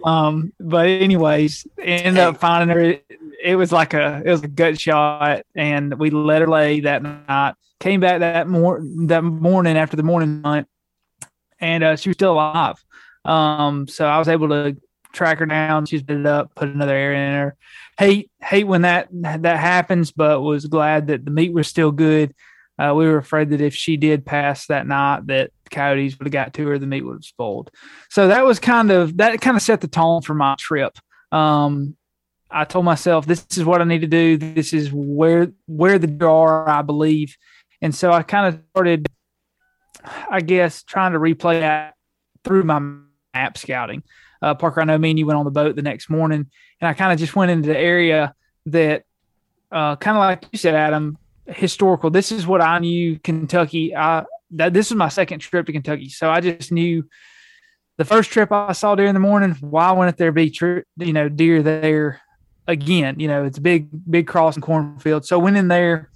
Um, 0.03 0.51
but 0.59 0.87
anyways, 0.87 1.67
ended 1.79 2.17
up 2.17 2.37
finding 2.37 2.75
her. 2.75 2.81
It, 2.81 3.05
it 3.41 3.55
was 3.55 3.71
like 3.71 3.93
a 3.93 4.23
it 4.25 4.31
was 4.31 4.41
a 4.41 4.47
gut 4.47 4.79
shot, 4.79 5.43
and 5.55 5.97
we 5.99 6.09
let 6.09 6.41
her 6.41 6.47
lay 6.47 6.81
that 6.81 7.03
night. 7.03 7.53
Came 7.79 7.99
back 7.99 8.19
that 8.19 8.47
mor- 8.47 8.81
that 9.05 9.23
morning 9.23 9.77
after 9.77 9.95
the 9.95 10.03
morning 10.03 10.41
hunt, 10.43 10.67
and 11.59 11.83
uh, 11.83 11.95
she 11.95 12.09
was 12.09 12.15
still 12.15 12.33
alive. 12.33 12.83
Um, 13.25 13.87
so 13.87 14.07
I 14.07 14.17
was 14.17 14.27
able 14.27 14.49
to 14.49 14.75
track 15.17 15.39
her 15.39 15.45
down. 15.45 15.85
She's 15.85 16.03
bit 16.03 16.19
it 16.19 16.25
up, 16.25 16.53
put 16.55 16.69
another 16.69 16.95
area 16.95 17.27
in 17.27 17.33
her. 17.33 17.57
Hate 17.97 18.31
hate 18.41 18.67
when 18.67 18.83
that 18.83 19.09
that 19.11 19.59
happens, 19.59 20.11
but 20.11 20.41
was 20.41 20.65
glad 20.65 21.07
that 21.07 21.25
the 21.25 21.31
meat 21.31 21.53
was 21.53 21.67
still 21.67 21.91
good. 21.91 22.33
Uh, 22.79 22.93
we 22.95 23.07
were 23.07 23.17
afraid 23.17 23.49
that 23.49 23.61
if 23.61 23.73
she 23.73 23.97
did 23.97 24.25
pass 24.25 24.67
that 24.67 24.85
night, 24.85 25.25
that 25.27 25.49
coyotes 25.71 26.17
would 26.17 26.27
have 26.27 26.31
got 26.31 26.53
to 26.53 26.67
her, 26.67 26.77
the 26.77 26.85
meat 26.85 27.01
would 27.01 27.15
have 27.15 27.25
spoiled. 27.25 27.71
So 28.09 28.27
that 28.27 28.45
was 28.45 28.59
kind 28.59 28.91
of 28.91 29.17
that 29.17 29.41
kind 29.41 29.57
of 29.57 29.63
set 29.63 29.81
the 29.81 29.87
tone 29.87 30.21
for 30.21 30.35
my 30.35 30.55
trip. 30.59 30.97
Um, 31.31 31.97
I 32.49 32.63
told 32.63 32.85
myself 32.85 33.25
this 33.25 33.45
is 33.57 33.65
what 33.65 33.81
I 33.81 33.85
need 33.85 34.01
to 34.01 34.07
do. 34.07 34.37
This 34.37 34.73
is 34.73 34.91
where 34.93 35.51
where 35.65 35.97
the 35.99 36.25
are, 36.25 36.69
I 36.69 36.83
believe, 36.83 37.35
and 37.81 37.93
so 37.93 38.11
I 38.11 38.21
kind 38.21 38.53
of 38.53 38.61
started, 38.71 39.07
I 40.29 40.41
guess, 40.41 40.83
trying 40.83 41.13
to 41.13 41.19
replay 41.19 41.61
that 41.61 41.95
through 42.43 42.63
my 42.63 42.79
map 43.33 43.57
scouting. 43.57 44.03
Uh, 44.41 44.55
Parker, 44.55 44.81
I 44.81 44.85
know 44.85 44.97
me 44.97 45.11
and 45.11 45.19
you 45.19 45.25
went 45.25 45.37
on 45.37 45.45
the 45.45 45.51
boat 45.51 45.75
the 45.75 45.81
next 45.81 46.09
morning, 46.09 46.49
and 46.81 46.87
I 46.87 46.93
kind 46.93 47.11
of 47.11 47.19
just 47.19 47.35
went 47.35 47.51
into 47.51 47.69
the 47.69 47.77
area 47.77 48.33
that, 48.67 49.03
uh, 49.71 49.95
kind 49.95 50.17
of 50.17 50.21
like 50.21 50.45
you 50.51 50.57
said, 50.57 50.75
Adam, 50.75 51.17
historical. 51.47 52.09
This 52.09 52.31
is 52.31 52.45
what 52.45 52.61
I 52.61 52.79
knew 52.79 53.19
Kentucky. 53.19 53.95
I 53.95 54.25
that 54.51 54.73
this 54.73 54.89
was 54.89 54.97
my 54.97 55.09
second 55.09 55.39
trip 55.39 55.65
to 55.65 55.73
Kentucky, 55.73 56.09
so 56.09 56.29
I 56.29 56.39
just 56.41 56.71
knew 56.71 57.03
the 57.97 58.05
first 58.05 58.31
trip 58.31 58.51
I 58.51 58.71
saw 58.73 58.95
deer 58.95 59.07
in 59.07 59.13
the 59.13 59.19
morning. 59.19 59.51
Why 59.59 59.91
wouldn't 59.91 60.17
there 60.17 60.31
be 60.31 60.49
tri- 60.49 60.83
you 60.97 61.13
know 61.13 61.29
deer 61.29 61.61
there 61.61 62.21
again? 62.67 63.19
You 63.19 63.27
know, 63.27 63.45
it's 63.45 63.57
a 63.57 63.61
big 63.61 63.89
big 64.09 64.27
crossing 64.27 64.61
cornfield. 64.61 65.25
So 65.25 65.39
went 65.39 65.57
in 65.57 65.67
there, 65.67 66.09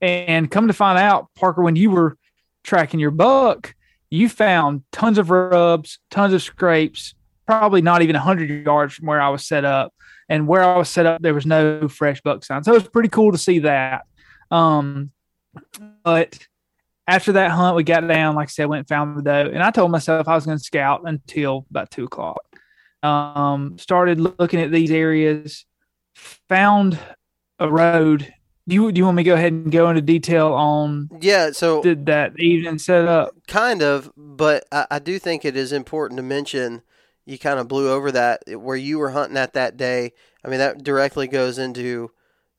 and 0.00 0.50
come 0.50 0.68
to 0.68 0.72
find 0.72 0.98
out, 0.98 1.28
Parker, 1.34 1.62
when 1.62 1.76
you 1.76 1.90
were 1.90 2.16
tracking 2.62 3.00
your 3.00 3.10
buck, 3.10 3.74
you 4.10 4.28
found 4.28 4.82
tons 4.92 5.18
of 5.18 5.30
rubs, 5.30 5.98
tons 6.10 6.32
of 6.32 6.42
scrapes, 6.42 7.14
probably 7.48 7.80
not 7.80 8.02
even 8.02 8.14
100 8.14 8.66
yards 8.66 8.92
from 8.92 9.06
where 9.06 9.22
I 9.22 9.30
was 9.30 9.46
set 9.46 9.64
up. 9.64 9.94
And 10.28 10.46
where 10.46 10.62
I 10.62 10.76
was 10.76 10.90
set 10.90 11.06
up, 11.06 11.22
there 11.22 11.32
was 11.32 11.46
no 11.46 11.88
fresh 11.88 12.20
buck 12.20 12.44
sign. 12.44 12.62
So 12.62 12.72
it 12.72 12.74
was 12.74 12.88
pretty 12.88 13.08
cool 13.08 13.32
to 13.32 13.38
see 13.38 13.60
that. 13.60 14.02
Um, 14.50 15.10
but 16.04 16.38
after 17.06 17.32
that 17.32 17.50
hunt, 17.50 17.74
we 17.74 17.84
got 17.84 18.06
down, 18.06 18.34
like 18.34 18.48
I 18.48 18.50
said, 18.50 18.66
went 18.66 18.80
and 18.80 18.88
found 18.88 19.16
the 19.16 19.22
doe. 19.22 19.50
And 19.50 19.62
I 19.62 19.70
told 19.70 19.90
myself 19.90 20.28
I 20.28 20.34
was 20.34 20.44
going 20.44 20.58
to 20.58 20.62
scout 20.62 21.02
until 21.06 21.64
about 21.70 21.90
two 21.90 22.04
o'clock. 22.04 22.42
Um, 23.02 23.78
started 23.78 24.20
looking 24.20 24.60
at 24.60 24.70
these 24.70 24.90
areas, 24.90 25.64
found 26.14 26.98
a 27.58 27.70
road. 27.70 28.30
Do 28.68 28.74
you, 28.74 28.92
do 28.92 28.98
you 28.98 29.06
want 29.06 29.16
me 29.16 29.22
to 29.24 29.30
go 29.30 29.34
ahead 29.34 29.54
and 29.54 29.72
go 29.72 29.88
into 29.88 30.02
detail 30.02 30.52
on 30.52 31.08
yeah 31.22 31.52
so 31.52 31.82
did 31.82 32.04
that 32.04 32.38
evening 32.38 32.78
set 32.78 33.08
up 33.08 33.34
kind 33.46 33.80
of 33.80 34.12
but 34.14 34.66
I, 34.70 34.86
I 34.90 34.98
do 34.98 35.18
think 35.18 35.46
it 35.46 35.56
is 35.56 35.72
important 35.72 36.18
to 36.18 36.22
mention 36.22 36.82
you 37.28 37.38
kind 37.38 37.58
of 37.58 37.68
blew 37.68 37.90
over 37.90 38.10
that 38.10 38.42
where 38.60 38.76
you 38.76 38.98
were 38.98 39.10
hunting 39.10 39.36
at 39.36 39.52
that 39.52 39.76
day 39.76 40.12
i 40.44 40.48
mean 40.48 40.58
that 40.58 40.82
directly 40.82 41.26
goes 41.26 41.58
into 41.58 42.10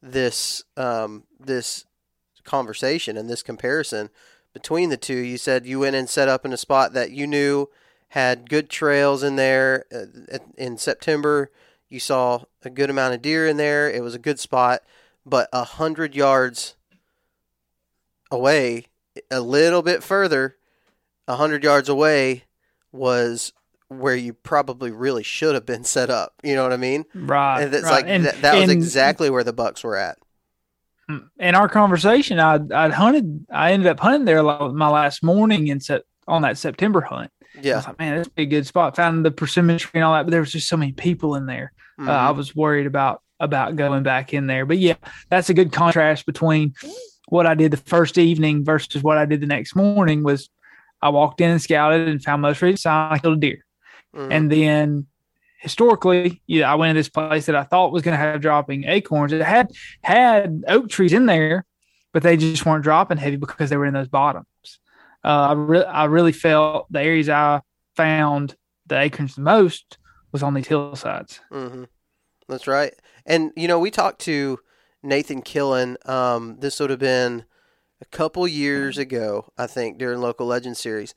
this 0.02 0.64
um, 0.78 1.24
this 1.40 1.86
conversation 2.44 3.18
and 3.18 3.30
this 3.30 3.44
comparison 3.44 4.10
between 4.54 4.90
the 4.90 4.98
two. 4.98 5.18
You 5.18 5.38
said 5.38 5.66
you 5.66 5.80
went 5.80 5.96
and 5.96 6.10
set 6.10 6.28
up 6.28 6.46
in 6.46 6.54
a 6.54 6.58
spot 6.58 6.94
that 6.94 7.12
you 7.12 7.28
knew 7.28 7.68
had 8.10 8.50
good 8.50 8.70
trails 8.70 9.24
in 9.24 9.36
there. 9.36 9.86
Uh, 9.94 10.40
in 10.58 10.78
September, 10.78 11.52
you 11.88 12.00
saw 12.00 12.44
a 12.64 12.70
good 12.70 12.90
amount 12.90 13.14
of 13.14 13.22
deer 13.22 13.48
in 13.48 13.58
there. 13.58 13.90
It 13.90 14.04
was 14.04 14.16
a 14.16 14.20
good 14.20 14.40
spot, 14.40 14.82
but 15.26 15.48
a 15.54 15.64
hundred 15.64 16.16
yards 16.16 16.76
away, 18.32 18.86
a 19.30 19.42
little 19.42 19.82
bit 19.82 20.04
further, 20.04 20.58
a 21.28 21.36
hundred 21.36 21.64
yards 21.64 21.90
away 21.90 22.46
was 22.92 23.54
where 23.89 24.15
you 24.15 24.34
probably 24.34 24.91
really 24.91 25.24
should 25.24 25.55
have 25.55 25.65
been 25.65 25.84
set 25.84 26.10
up. 26.10 26.34
You 26.43 26.55
know 26.55 26.63
what 26.63 26.74
I 26.74 26.77
mean? 26.77 27.05
Right. 27.13 27.63
And 27.63 27.74
it's 27.74 27.84
right. 27.84 27.91
like 27.91 28.05
and, 28.08 28.25
that, 28.25 28.41
that 28.41 28.53
was 28.53 28.63
and, 28.63 28.72
exactly 28.72 29.29
where 29.29 29.43
the 29.43 29.53
bucks 29.53 29.84
were 29.84 29.98
at. 29.98 30.17
In 31.39 31.55
our 31.55 31.67
conversation, 31.67 32.39
I 32.39 32.60
I 32.72 32.89
hunted. 32.89 33.48
I 33.51 33.72
ended 33.72 33.88
up 33.88 34.00
hunting 34.00 34.25
there 34.25 34.43
my 34.43 34.89
last 34.89 35.24
morning 35.24 35.72
and 35.72 35.81
set 35.81 36.03
on 36.27 36.43
that 36.43 36.58
September 36.58 37.01
hunt. 37.01 37.31
Yeah. 37.60 37.74
I 37.74 37.75
was 37.77 37.88
like, 37.88 38.00
man, 38.00 38.17
that's 38.17 38.29
a 38.38 38.46
good 38.46 38.67
spot. 38.67 38.96
Found 38.96 39.25
the 39.25 39.31
persimmon 39.31 39.79
tree 39.79 39.91
and 39.96 40.03
all 40.03 40.13
that, 40.13 40.24
but 40.24 40.31
there 40.31 40.39
was 40.39 40.51
just 40.51 40.69
so 40.69 40.77
many 40.77 40.91
people 40.91 41.34
in 41.34 41.48
there. 41.48 41.74
Mm-hmm. 42.00 42.10
Uh, 42.10 42.13
I 42.13 42.31
was 42.31 42.55
worried 42.55 42.86
about 42.86 43.24
about 43.39 43.75
going 43.75 44.03
back 44.03 44.36
in 44.36 44.46
there. 44.46 44.67
But 44.67 44.77
yeah, 44.77 44.96
that's 45.29 45.50
a 45.50 45.55
good 45.55 45.72
contrast 45.72 46.27
between 46.27 46.75
what 47.29 47.48
I 47.48 47.55
did 47.55 47.72
the 47.72 47.77
first 47.77 48.19
evening 48.19 48.63
versus 48.63 49.01
what 49.01 49.17
I 49.17 49.25
did 49.25 49.41
the 49.41 49.48
next 49.48 49.75
morning. 49.75 50.22
Was 50.22 50.48
I 51.01 51.10
walked 51.10 51.41
in 51.41 51.50
and 51.50 51.62
scouted 51.62 52.08
and 52.08 52.24
found 52.24 52.43
most 52.43 52.62
recent 52.62 52.81
sign 52.81 53.13
I 53.13 53.17
killed 53.17 53.38
a 53.38 53.39
deer. 53.39 53.65
Mm-hmm. 54.16 54.32
And 54.32 54.51
then 54.51 55.08
historically, 55.60 56.42
yeah, 56.48 56.72
I 56.72 56.75
went 56.75 56.96
to 56.96 57.00
this 57.00 57.10
place 57.10 57.46
that 57.46 57.56
I 57.56 57.63
thought 57.63 57.92
was 57.92 58.04
going 58.04 58.18
to 58.18 58.24
have 58.24 58.42
dropping 58.42 58.86
acorns. 58.86 59.34
It 59.34 59.42
had 59.42 59.72
had 60.01 60.63
oak 60.68 60.89
trees 60.89 61.13
in 61.13 61.25
there, 61.25 61.66
but 62.13 62.24
they 62.24 62.38
just 62.38 62.66
weren't 62.66 62.84
dropping 62.84 63.18
heavy 63.18 63.36
because 63.36 63.70
they 63.70 63.78
were 63.78 63.86
in 63.86 63.94
those 63.94 64.08
bottoms. 64.08 64.46
Uh, 65.24 65.28
I, 65.28 65.54
re- 65.54 65.84
I 65.84 66.06
really 66.06 66.32
felt 66.32 66.92
the 66.92 67.01
areas 67.01 67.30
I 67.30 67.62
found 67.96 68.56
the 68.88 69.00
acorns 69.00 69.36
the 69.36 69.42
most 69.42 69.98
was 70.32 70.44
on 70.44 70.54
these 70.54 70.68
hillsides. 70.68 71.42
Mm-hmm. 71.51 71.84
That's 72.48 72.68
right. 72.68 72.94
And 73.25 73.51
you 73.56 73.68
know, 73.68 73.80
we 73.80 73.92
talked 73.92 74.22
to 74.22 74.60
Nathan 75.04 75.42
Killen. 75.42 75.98
Um, 76.10 76.58
this 76.60 76.80
would 76.80 76.89
have 76.89 77.00
been 77.00 77.46
a 78.01 78.06
couple 78.06 78.48
years 78.48 78.98
ago, 78.98 79.51
I 79.58 79.68
think, 79.68 79.98
during 79.98 80.22
local 80.22 80.48
legend 80.48 80.78
series 80.78 81.13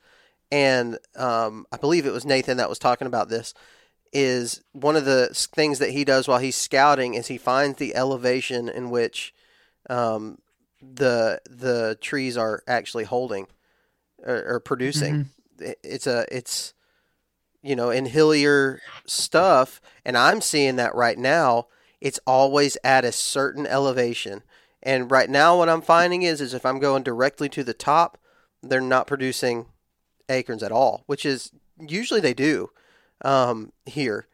and 0.53 0.99
um, 1.15 1.65
I 1.71 1.77
believe 1.77 2.05
it 2.05 2.13
was 2.13 2.25
Nathan 2.25 2.57
that 2.57 2.69
was 2.69 2.77
talking 2.77 3.07
about 3.07 3.27
this. 3.27 3.55
Is 4.15 4.61
one 4.71 4.95
of 4.95 5.05
the 5.05 5.29
things 5.33 5.79
that 5.79 5.89
he 5.89 6.05
does 6.05 6.27
while 6.27 6.37
he's 6.37 6.55
scouting 6.55 7.15
is 7.15 7.25
he 7.25 7.39
finds 7.39 7.79
the 7.79 7.95
elevation 7.95 8.69
in 8.69 8.91
which 8.91 9.33
um, 9.89 10.37
the 10.79 11.41
the 11.49 11.97
trees 12.01 12.37
are 12.37 12.61
actually 12.67 13.05
holding 13.05 13.47
or, 14.19 14.43
or 14.45 14.59
producing. 14.59 15.25
Mm-hmm. 15.57 15.71
It's 15.81 16.05
a 16.05 16.27
it's 16.31 16.75
you 17.63 17.75
know 17.75 17.89
in 17.89 18.05
hillier 18.05 18.79
stuff, 19.07 19.81
and 20.05 20.15
I'm 20.15 20.39
seeing 20.39 20.75
that 20.75 20.93
right 20.93 21.17
now. 21.17 21.65
It's 21.99 22.19
always 22.27 22.77
at 22.83 23.05
a 23.05 23.11
certain 23.11 23.65
elevation, 23.65 24.43
and 24.83 25.09
right 25.09 25.31
now 25.31 25.57
what 25.57 25.69
I'm 25.69 25.81
finding 25.81 26.21
is 26.21 26.41
is 26.41 26.53
if 26.53 26.63
I'm 26.63 26.77
going 26.77 27.01
directly 27.01 27.49
to 27.49 27.63
the 27.63 27.73
top, 27.73 28.19
they're 28.61 28.81
not 28.81 29.07
producing 29.07 29.65
acorns 30.29 30.63
at 30.63 30.71
all, 30.71 31.03
which 31.05 31.25
is 31.25 31.51
usually 31.79 32.21
they 32.21 32.33
do 32.33 32.69
um, 33.23 33.71
here. 33.85 34.27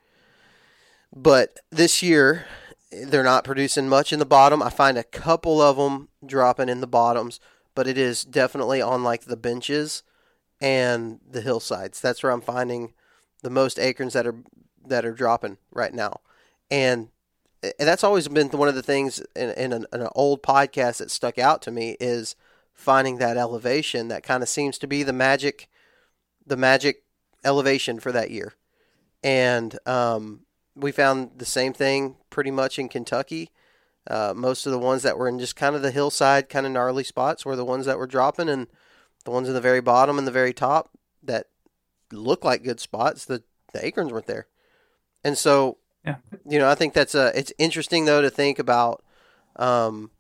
But 1.16 1.60
this 1.72 2.04
year, 2.04 2.46
they're 2.92 3.24
not 3.24 3.44
producing 3.44 3.90
much 3.90 4.14
in 4.14 4.20
the 4.20 4.26
bottom. 4.26 4.62
I 4.62 4.70
find 4.70 4.98
a 4.98 5.04
couple 5.04 5.62
of 5.62 5.78
them 5.78 6.10
dropping 6.26 6.70
in 6.70 6.82
the 6.82 6.88
bottoms, 6.88 7.40
but 7.76 7.88
it 7.88 7.98
is 7.98 8.24
definitely 8.24 8.82
on 8.82 9.04
like 9.04 9.26
the 9.26 9.38
benches 9.38 10.04
and 10.62 11.20
the 11.30 11.42
hillsides. 11.42 12.02
That's 12.02 12.22
where 12.22 12.32
I'm 12.32 12.42
finding 12.42 12.94
the 13.42 13.50
most 13.50 13.80
acorns 13.80 14.14
that 14.14 14.28
are 14.28 14.36
that 14.86 15.06
are 15.06 15.14
dropping 15.14 15.58
right 15.72 15.94
now, 15.94 16.22
and 16.70 17.10
that's 17.78 18.04
always 18.04 18.28
been 18.28 18.50
one 18.50 18.68
of 18.68 18.76
the 18.76 18.84
things 18.84 19.22
in, 19.36 19.50
in 19.52 19.74
an, 19.74 19.86
in 19.94 20.02
an 20.02 20.10
old 20.16 20.42
podcast 20.42 20.98
that 20.98 21.12
stuck 21.12 21.38
out 21.38 21.62
to 21.64 21.72
me 21.72 21.96
is 22.00 22.36
finding 22.74 23.18
that 23.18 23.38
elevation 23.38 24.08
that 24.08 24.24
kind 24.24 24.42
of 24.42 24.50
seems 24.50 24.78
to 24.78 24.88
be 24.88 25.04
the 25.04 25.14
magic 25.14 25.69
the 26.50 26.58
magic 26.58 27.04
elevation 27.46 28.00
for 28.00 28.12
that 28.12 28.32
year. 28.32 28.54
And 29.24 29.78
um, 29.86 30.42
we 30.76 30.92
found 30.92 31.32
the 31.38 31.46
same 31.46 31.74
thing 31.74 32.16
pretty 32.30 32.52
much 32.52 32.78
in 32.78 32.90
Kentucky. 32.90 33.52
Uh, 34.10 34.34
most 34.36 34.66
of 34.66 34.72
the 34.72 34.80
ones 34.80 35.04
that 35.04 35.18
were 35.18 35.30
in 35.30 35.40
just 35.40 35.56
kind 35.56 35.76
of 35.76 35.82
the 35.82 35.92
hillside, 35.92 36.50
kind 36.50 36.66
of 36.66 36.72
gnarly 36.72 37.04
spots 37.04 37.46
were 37.46 37.56
the 37.56 37.66
ones 37.66 37.86
that 37.86 37.98
were 37.98 38.08
dropping, 38.08 38.50
and 38.50 38.68
the 39.26 39.32
ones 39.32 39.48
in 39.48 39.54
the 39.54 39.62
very 39.62 39.82
bottom 39.82 40.18
and 40.18 40.26
the 40.26 40.32
very 40.32 40.54
top 40.54 40.90
that 41.22 41.48
look 42.12 42.44
like 42.44 42.64
good 42.64 42.80
spots, 42.80 43.26
the, 43.26 43.44
the 43.74 43.86
acorns 43.86 44.12
weren't 44.12 44.26
there. 44.26 44.48
And 45.24 45.38
so, 45.38 45.78
yeah. 46.06 46.16
you 46.48 46.58
know, 46.58 46.70
I 46.70 46.76
think 46.76 46.94
that's 46.94 47.14
a, 47.14 47.38
it's 47.38 47.54
interesting 47.58 48.06
though 48.06 48.22
to 48.22 48.30
think 48.30 48.58
about, 48.58 49.04
um, 49.58 50.12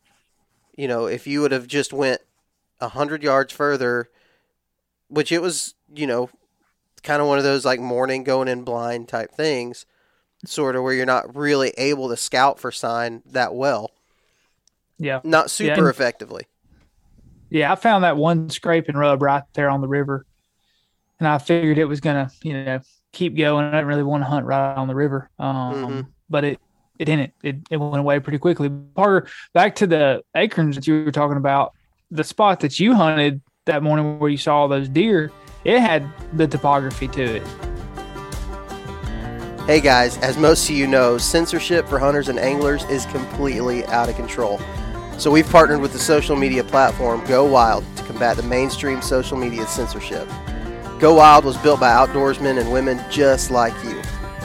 you 0.75 0.87
know, 0.87 1.05
if 1.05 1.25
you 1.25 1.41
would 1.41 1.53
have 1.53 1.67
just 1.67 1.93
went 1.93 2.21
a 2.79 2.89
hundred 2.89 3.23
yards 3.23 3.53
further, 3.53 4.09
which 5.09 5.31
it 5.31 5.41
was 5.41 5.75
you 5.93 6.07
know, 6.07 6.29
kind 7.03 7.21
of 7.21 7.27
one 7.27 7.37
of 7.37 7.43
those 7.43 7.65
like 7.65 7.79
morning 7.79 8.23
going 8.23 8.47
in 8.47 8.63
blind 8.63 9.07
type 9.07 9.33
things, 9.33 9.85
sort 10.45 10.75
of 10.75 10.83
where 10.83 10.93
you're 10.93 11.05
not 11.05 11.35
really 11.35 11.73
able 11.77 12.09
to 12.09 12.17
scout 12.17 12.59
for 12.59 12.71
sign 12.71 13.21
that 13.25 13.53
well. 13.53 13.91
Yeah. 14.97 15.21
Not 15.23 15.49
super 15.49 15.83
yeah, 15.83 15.89
effectively. 15.89 16.47
Yeah, 17.49 17.71
I 17.71 17.75
found 17.75 18.03
that 18.03 18.17
one 18.17 18.49
scrape 18.49 18.89
and 18.89 18.99
rub 18.99 19.21
right 19.21 19.43
there 19.53 19.69
on 19.69 19.81
the 19.81 19.87
river. 19.87 20.25
And 21.19 21.27
I 21.27 21.37
figured 21.37 21.77
it 21.77 21.85
was 21.85 21.99
gonna, 21.99 22.29
you 22.43 22.53
know, 22.53 22.79
keep 23.11 23.35
going. 23.35 23.65
I 23.65 23.71
didn't 23.71 23.87
really 23.87 24.03
want 24.03 24.23
to 24.23 24.29
hunt 24.29 24.45
right 24.45 24.75
on 24.75 24.87
the 24.87 24.95
river. 24.95 25.29
Um, 25.39 25.75
mm-hmm. 25.75 26.01
but 26.29 26.43
it 26.43 26.59
it 26.97 27.05
didn't. 27.05 27.33
It, 27.43 27.57
it 27.71 27.77
went 27.77 27.97
away 27.97 28.19
pretty 28.19 28.39
quickly. 28.39 28.69
Parker, 28.69 29.29
back 29.53 29.75
to 29.75 29.87
the 29.87 30.21
acorns 30.35 30.75
that 30.75 30.85
you 30.85 31.03
were 31.03 31.11
talking 31.11 31.37
about, 31.37 31.73
the 32.11 32.23
spot 32.23 32.59
that 32.59 32.79
you 32.79 32.93
hunted 32.93 33.41
that 33.69 33.83
morning 33.83 34.19
where 34.19 34.29
you 34.29 34.37
saw 34.37 34.67
those 34.67 34.89
deer, 34.89 35.31
it 35.63 35.79
had 35.79 36.07
the 36.33 36.47
topography 36.47 37.07
to 37.07 37.23
it. 37.23 37.43
Hey 39.65 39.79
guys, 39.79 40.17
as 40.17 40.35
most 40.37 40.67
of 40.67 40.75
you 40.75 40.87
know, 40.87 41.17
censorship 41.19 41.87
for 41.87 41.99
hunters 41.99 42.27
and 42.27 42.39
anglers 42.39 42.83
is 42.85 43.05
completely 43.07 43.85
out 43.85 44.09
of 44.09 44.15
control. 44.15 44.59
So 45.19 45.29
we've 45.29 45.47
partnered 45.47 45.81
with 45.81 45.93
the 45.93 45.99
social 45.99 46.35
media 46.35 46.63
platform 46.63 47.23
Go 47.25 47.45
Wild 47.45 47.85
to 47.97 48.03
combat 48.03 48.37
the 48.37 48.43
mainstream 48.43 49.01
social 49.01 49.37
media 49.37 49.67
censorship. 49.67 50.27
Go 50.97 51.13
Wild 51.13 51.45
was 51.45 51.57
built 51.57 51.79
by 51.79 51.91
outdoorsmen 51.91 52.59
and 52.59 52.71
women 52.71 52.99
just 53.11 53.51
like 53.51 53.73
you. 53.83 54.01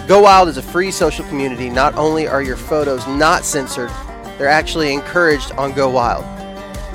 Go 0.06 0.20
Wild 0.20 0.48
is 0.48 0.58
a 0.58 0.62
free 0.62 0.90
social 0.90 1.24
community. 1.26 1.70
Not 1.70 1.94
only 1.94 2.28
are 2.28 2.42
your 2.42 2.58
photos 2.58 3.06
not 3.06 3.44
censored, 3.44 3.90
they're 4.36 4.48
actually 4.48 4.92
encouraged 4.92 5.52
on 5.52 5.72
Go 5.72 5.88
Wild. 5.88 6.24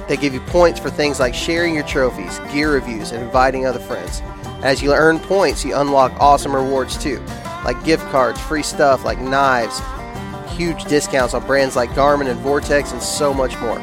They 0.09 0.17
give 0.17 0.33
you 0.33 0.41
points 0.41 0.79
for 0.79 0.89
things 0.89 1.19
like 1.21 1.33
sharing 1.33 1.73
your 1.73 1.85
trophies, 1.85 2.39
gear 2.51 2.73
reviews, 2.73 3.11
and 3.11 3.23
inviting 3.23 3.65
other 3.65 3.79
friends. 3.79 4.21
As 4.63 4.81
you 4.81 4.91
earn 4.91 5.19
points, 5.19 5.63
you 5.63 5.75
unlock 5.75 6.11
awesome 6.19 6.53
rewards 6.53 6.97
too 6.97 7.23
like 7.63 7.83
gift 7.83 8.03
cards, 8.09 8.39
free 8.39 8.63
stuff 8.63 9.03
like 9.05 9.19
knives, 9.19 9.81
huge 10.51 10.85
discounts 10.85 11.33
on 11.33 11.45
brands 11.45 11.75
like 11.75 11.89
Garmin 11.91 12.29
and 12.29 12.39
Vortex, 12.39 12.91
and 12.91 13.01
so 13.01 13.33
much 13.33 13.57
more. 13.59 13.79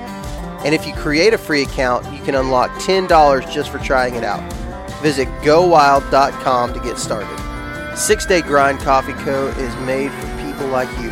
And 0.64 0.74
if 0.74 0.86
you 0.86 0.94
create 0.94 1.34
a 1.34 1.38
free 1.38 1.62
account, 1.62 2.10
you 2.12 2.22
can 2.22 2.34
unlock 2.34 2.70
$10 2.80 3.52
just 3.52 3.70
for 3.70 3.78
trying 3.78 4.14
it 4.14 4.24
out. 4.24 4.42
Visit 5.02 5.28
gowild.com 5.42 6.72
to 6.72 6.80
get 6.80 6.98
started. 6.98 7.96
Six 7.96 8.26
Day 8.26 8.42
Grind 8.42 8.80
Coffee 8.80 9.12
Co. 9.12 9.46
is 9.48 9.86
made 9.86 10.10
for 10.10 10.44
people 10.44 10.66
like 10.68 10.90
you, 10.98 11.10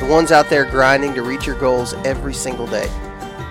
the 0.00 0.08
ones 0.10 0.32
out 0.32 0.50
there 0.50 0.64
grinding 0.64 1.14
to 1.14 1.22
reach 1.22 1.46
your 1.46 1.58
goals 1.58 1.94
every 2.04 2.34
single 2.34 2.66
day. 2.66 2.88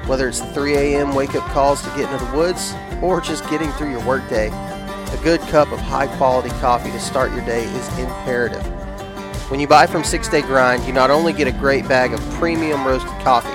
Whether 0.08 0.30
it's 0.30 0.40
3 0.40 0.76
a.m. 0.76 1.14
wake 1.14 1.36
up 1.36 1.44
calls 1.52 1.82
to 1.82 1.90
get 1.90 2.10
into 2.12 2.24
the 2.24 2.38
woods 2.38 2.74
or 3.02 3.20
just 3.20 3.48
getting 3.50 3.70
through 3.74 3.92
your 3.92 4.06
workday, 4.06 4.48
a 4.48 5.20
good 5.22 5.42
cup 5.42 5.70
of 5.74 5.80
high 5.80 6.08
quality 6.16 6.50
coffee 6.62 6.92
to 6.92 7.00
start 7.00 7.34
your 7.34 7.46
day 7.46 7.66
is 7.66 8.00
imperative. 8.00 8.66
When 9.52 9.60
you 9.60 9.68
buy 9.68 9.86
from 9.86 10.06
Six 10.06 10.30
Day 10.30 10.42
Grind, 10.42 10.86
you 10.86 10.94
not 10.94 11.10
only 11.10 11.34
get 11.34 11.48
a 11.48 11.52
great 11.52 11.86
bag 11.90 12.14
of 12.14 12.22
premium 12.32 12.88
roasted 12.88 13.12
coffee, 13.22 13.50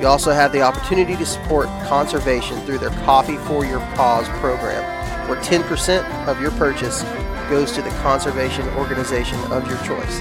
you 0.00 0.08
also 0.08 0.32
have 0.32 0.52
the 0.52 0.62
opportunity 0.62 1.16
to 1.16 1.26
support 1.26 1.66
conservation 1.86 2.58
through 2.62 2.78
their 2.78 2.90
Coffee 3.04 3.36
for 3.36 3.64
Your 3.64 3.78
Cause 3.94 4.28
program, 4.40 4.82
where 5.28 5.40
10% 5.40 6.26
of 6.26 6.40
your 6.40 6.50
purchase 6.52 7.02
goes 7.50 7.72
to 7.72 7.82
the 7.82 7.90
conservation 8.02 8.66
organization 8.70 9.38
of 9.52 9.68
your 9.68 9.76
choice. 9.78 10.18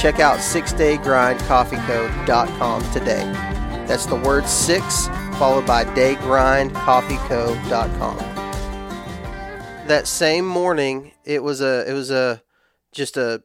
Check 0.00 0.20
out 0.20 0.38
sixdaygrindcoffeeco.com 0.38 2.92
today. 2.92 3.57
That's 3.88 4.06
the 4.06 4.16
word 4.16 4.46
six 4.46 5.08
followed 5.38 5.66
by 5.66 5.84
daygrindcoffeeco.com 5.84 8.38
that 9.88 10.06
same 10.06 10.46
morning, 10.46 11.12
it 11.24 11.42
was 11.42 11.60
a 11.60 11.88
it 11.88 11.92
was 11.92 12.10
a 12.10 12.42
just 12.92 13.16
a 13.16 13.42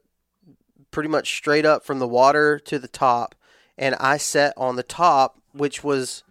pretty 0.91 1.09
much 1.09 1.35
straight 1.35 1.65
up 1.65 1.83
from 1.83 1.99
the 1.99 2.07
water 2.07 2.59
to 2.59 2.77
the 2.77 2.87
top, 2.87 3.35
and 3.77 3.95
I 3.95 4.17
sat 4.17 4.53
on 4.55 4.75
the 4.75 4.83
top, 4.83 5.41
which 5.53 5.83
was 5.83 6.23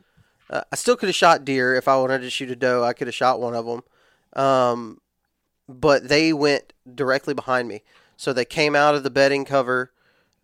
uh, 0.50 0.62
I 0.70 0.76
still 0.76 0.96
could 0.96 1.08
have 1.08 1.16
shot 1.16 1.44
deer 1.44 1.74
if 1.74 1.88
I 1.88 1.96
wanted 1.96 2.20
to 2.20 2.30
shoot 2.30 2.50
a 2.50 2.56
doe. 2.56 2.84
I 2.84 2.92
could 2.92 3.08
have 3.08 3.14
shot 3.14 3.40
one 3.40 3.54
of 3.54 3.66
them, 3.66 3.82
um, 4.34 5.00
but 5.68 6.08
they 6.08 6.32
went 6.32 6.72
directly 6.94 7.34
behind 7.34 7.68
me. 7.68 7.82
So 8.16 8.32
they 8.32 8.44
came 8.44 8.76
out 8.76 8.94
of 8.94 9.02
the 9.02 9.10
bedding 9.10 9.44
cover 9.44 9.90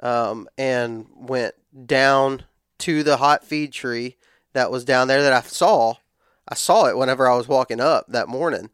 um, 0.00 0.48
and 0.56 1.06
went 1.14 1.54
down 1.86 2.44
to 2.78 3.02
the 3.02 3.18
hot 3.18 3.44
feed 3.44 3.72
tree 3.72 4.16
that 4.52 4.70
was 4.70 4.84
down 4.84 5.08
there 5.08 5.22
that 5.22 5.32
I 5.32 5.40
saw. 5.42 5.94
I 6.48 6.54
saw 6.54 6.86
it 6.86 6.96
whenever 6.96 7.28
I 7.28 7.36
was 7.36 7.48
walking 7.48 7.80
up 7.80 8.06
that 8.08 8.28
morning. 8.28 8.70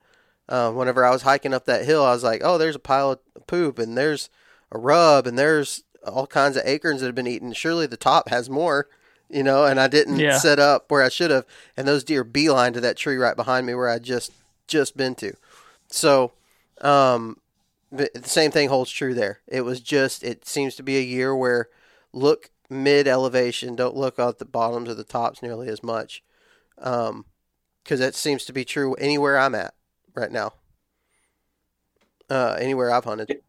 Uh, 0.49 0.71
whenever 0.71 1.05
I 1.05 1.11
was 1.11 1.23
hiking 1.23 1.55
up 1.55 1.65
that 1.65 1.87
hill, 1.87 2.05
I 2.05 2.13
was 2.13 2.23
like, 2.23 2.43
oh, 2.45 2.59
there's 2.59 2.77
a 2.77 2.81
pile 2.81 3.13
of 3.13 3.47
poop 3.47 3.79
and 3.79 3.97
there's 3.97 4.29
a 4.71 4.79
rub 4.79 5.27
and 5.27 5.39
there's 5.39 5.85
all 6.07 6.27
kinds 6.27 6.57
of 6.57 6.67
acorns 6.67 7.01
that 7.01 7.07
have 7.07 7.15
been 7.15 7.27
eaten. 7.27 7.53
Surely 7.53 7.87
the 7.87 7.97
top 7.97 8.29
has 8.29 8.51
more, 8.51 8.89
you 9.31 9.43
know, 9.43 9.65
and 9.65 9.81
I 9.81 9.89
didn't 9.89 10.19
yeah. 10.19 10.39
set 10.39 10.59
up 10.59 10.91
where 10.91 11.03
I 11.03 11.09
should 11.09 11.31
have. 11.31 11.47
And 11.77 11.89
those 11.89 12.05
deer 12.05 12.25
beeline 12.25 12.75
to 12.75 12.81
that 12.83 12.99
tree 12.99 13.17
right 13.17 13.37
behind 13.37 13.67
me 13.67 13.75
where 13.75 13.89
I 13.89 13.99
just, 13.99 14.33
just 14.67 14.97
been 14.97 15.15
to. 15.17 15.35
So, 15.89 16.33
um, 16.81 17.39
the 17.91 18.11
same 18.25 18.51
thing 18.51 18.69
holds 18.69 18.91
true 18.91 19.15
there. 19.15 19.41
It 19.47 19.61
was 19.63 19.81
just, 19.81 20.25
it 20.25 20.47
seems 20.47 20.75
to 20.77 20.83
be 20.83 20.99
a 20.99 21.03
year 21.03 21.35
where 21.35 21.69
look 22.13 22.51
mid 22.71 23.07
elevation, 23.07 23.77
don't 23.77 23.97
look 23.97 24.19
at 24.19 24.39
the 24.39 24.45
bottoms 24.45 24.89
or 24.89 24.95
the 24.95 25.05
tops 25.05 25.43
nearly 25.43 25.69
as 25.69 25.83
much. 25.83 26.23
Um, 26.79 27.25
because 27.83 28.01
that 28.01 28.15
seems 28.15 28.47
to 28.47 28.53
be 28.53 28.65
true 28.65 28.95
anywhere 28.95 29.39
I'm 29.39 29.55
at 29.55 29.75
right 30.15 30.33
now. 30.33 30.55
Uh, 32.31 32.57
anywhere 32.59 32.91
I've 32.91 33.05
hunted. 33.05 33.41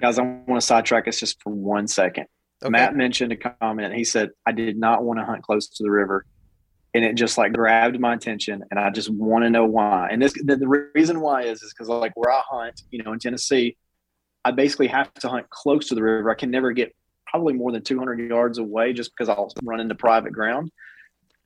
Guys, 0.00 0.18
I 0.18 0.22
want 0.22 0.60
to 0.60 0.60
sidetrack 0.60 1.08
us 1.08 1.18
just 1.18 1.42
for 1.42 1.50
one 1.50 1.88
second. 1.88 2.26
Okay. 2.62 2.70
Matt 2.70 2.94
mentioned 2.94 3.32
a 3.32 3.36
comment. 3.36 3.92
He 3.94 4.04
said, 4.04 4.30
I 4.46 4.52
did 4.52 4.78
not 4.78 5.02
want 5.02 5.18
to 5.18 5.24
hunt 5.24 5.42
close 5.42 5.66
to 5.68 5.82
the 5.82 5.90
river. 5.90 6.24
And 6.94 7.04
it 7.04 7.14
just 7.14 7.36
like 7.36 7.52
grabbed 7.52 7.98
my 7.98 8.14
attention. 8.14 8.62
And 8.70 8.78
I 8.78 8.90
just 8.90 9.10
want 9.10 9.44
to 9.44 9.50
know 9.50 9.64
why. 9.64 10.08
And 10.12 10.22
this, 10.22 10.32
the, 10.44 10.56
the 10.56 10.68
reason 10.94 11.20
why 11.20 11.42
is, 11.42 11.62
is 11.62 11.72
because 11.72 11.88
like 11.88 12.12
where 12.14 12.30
I 12.30 12.42
hunt, 12.48 12.82
you 12.90 13.02
know, 13.02 13.12
in 13.12 13.18
Tennessee, 13.18 13.76
I 14.44 14.52
basically 14.52 14.88
have 14.88 15.12
to 15.14 15.28
hunt 15.28 15.50
close 15.50 15.88
to 15.88 15.96
the 15.96 16.02
river. 16.02 16.30
I 16.30 16.34
can 16.34 16.50
never 16.50 16.72
get 16.72 16.94
probably 17.32 17.54
more 17.54 17.72
than 17.72 17.82
200 17.82 18.20
yards 18.20 18.58
away 18.58 18.92
just 18.92 19.10
because 19.10 19.28
I'll 19.28 19.52
run 19.64 19.80
into 19.80 19.94
private 19.94 20.32
ground. 20.32 20.70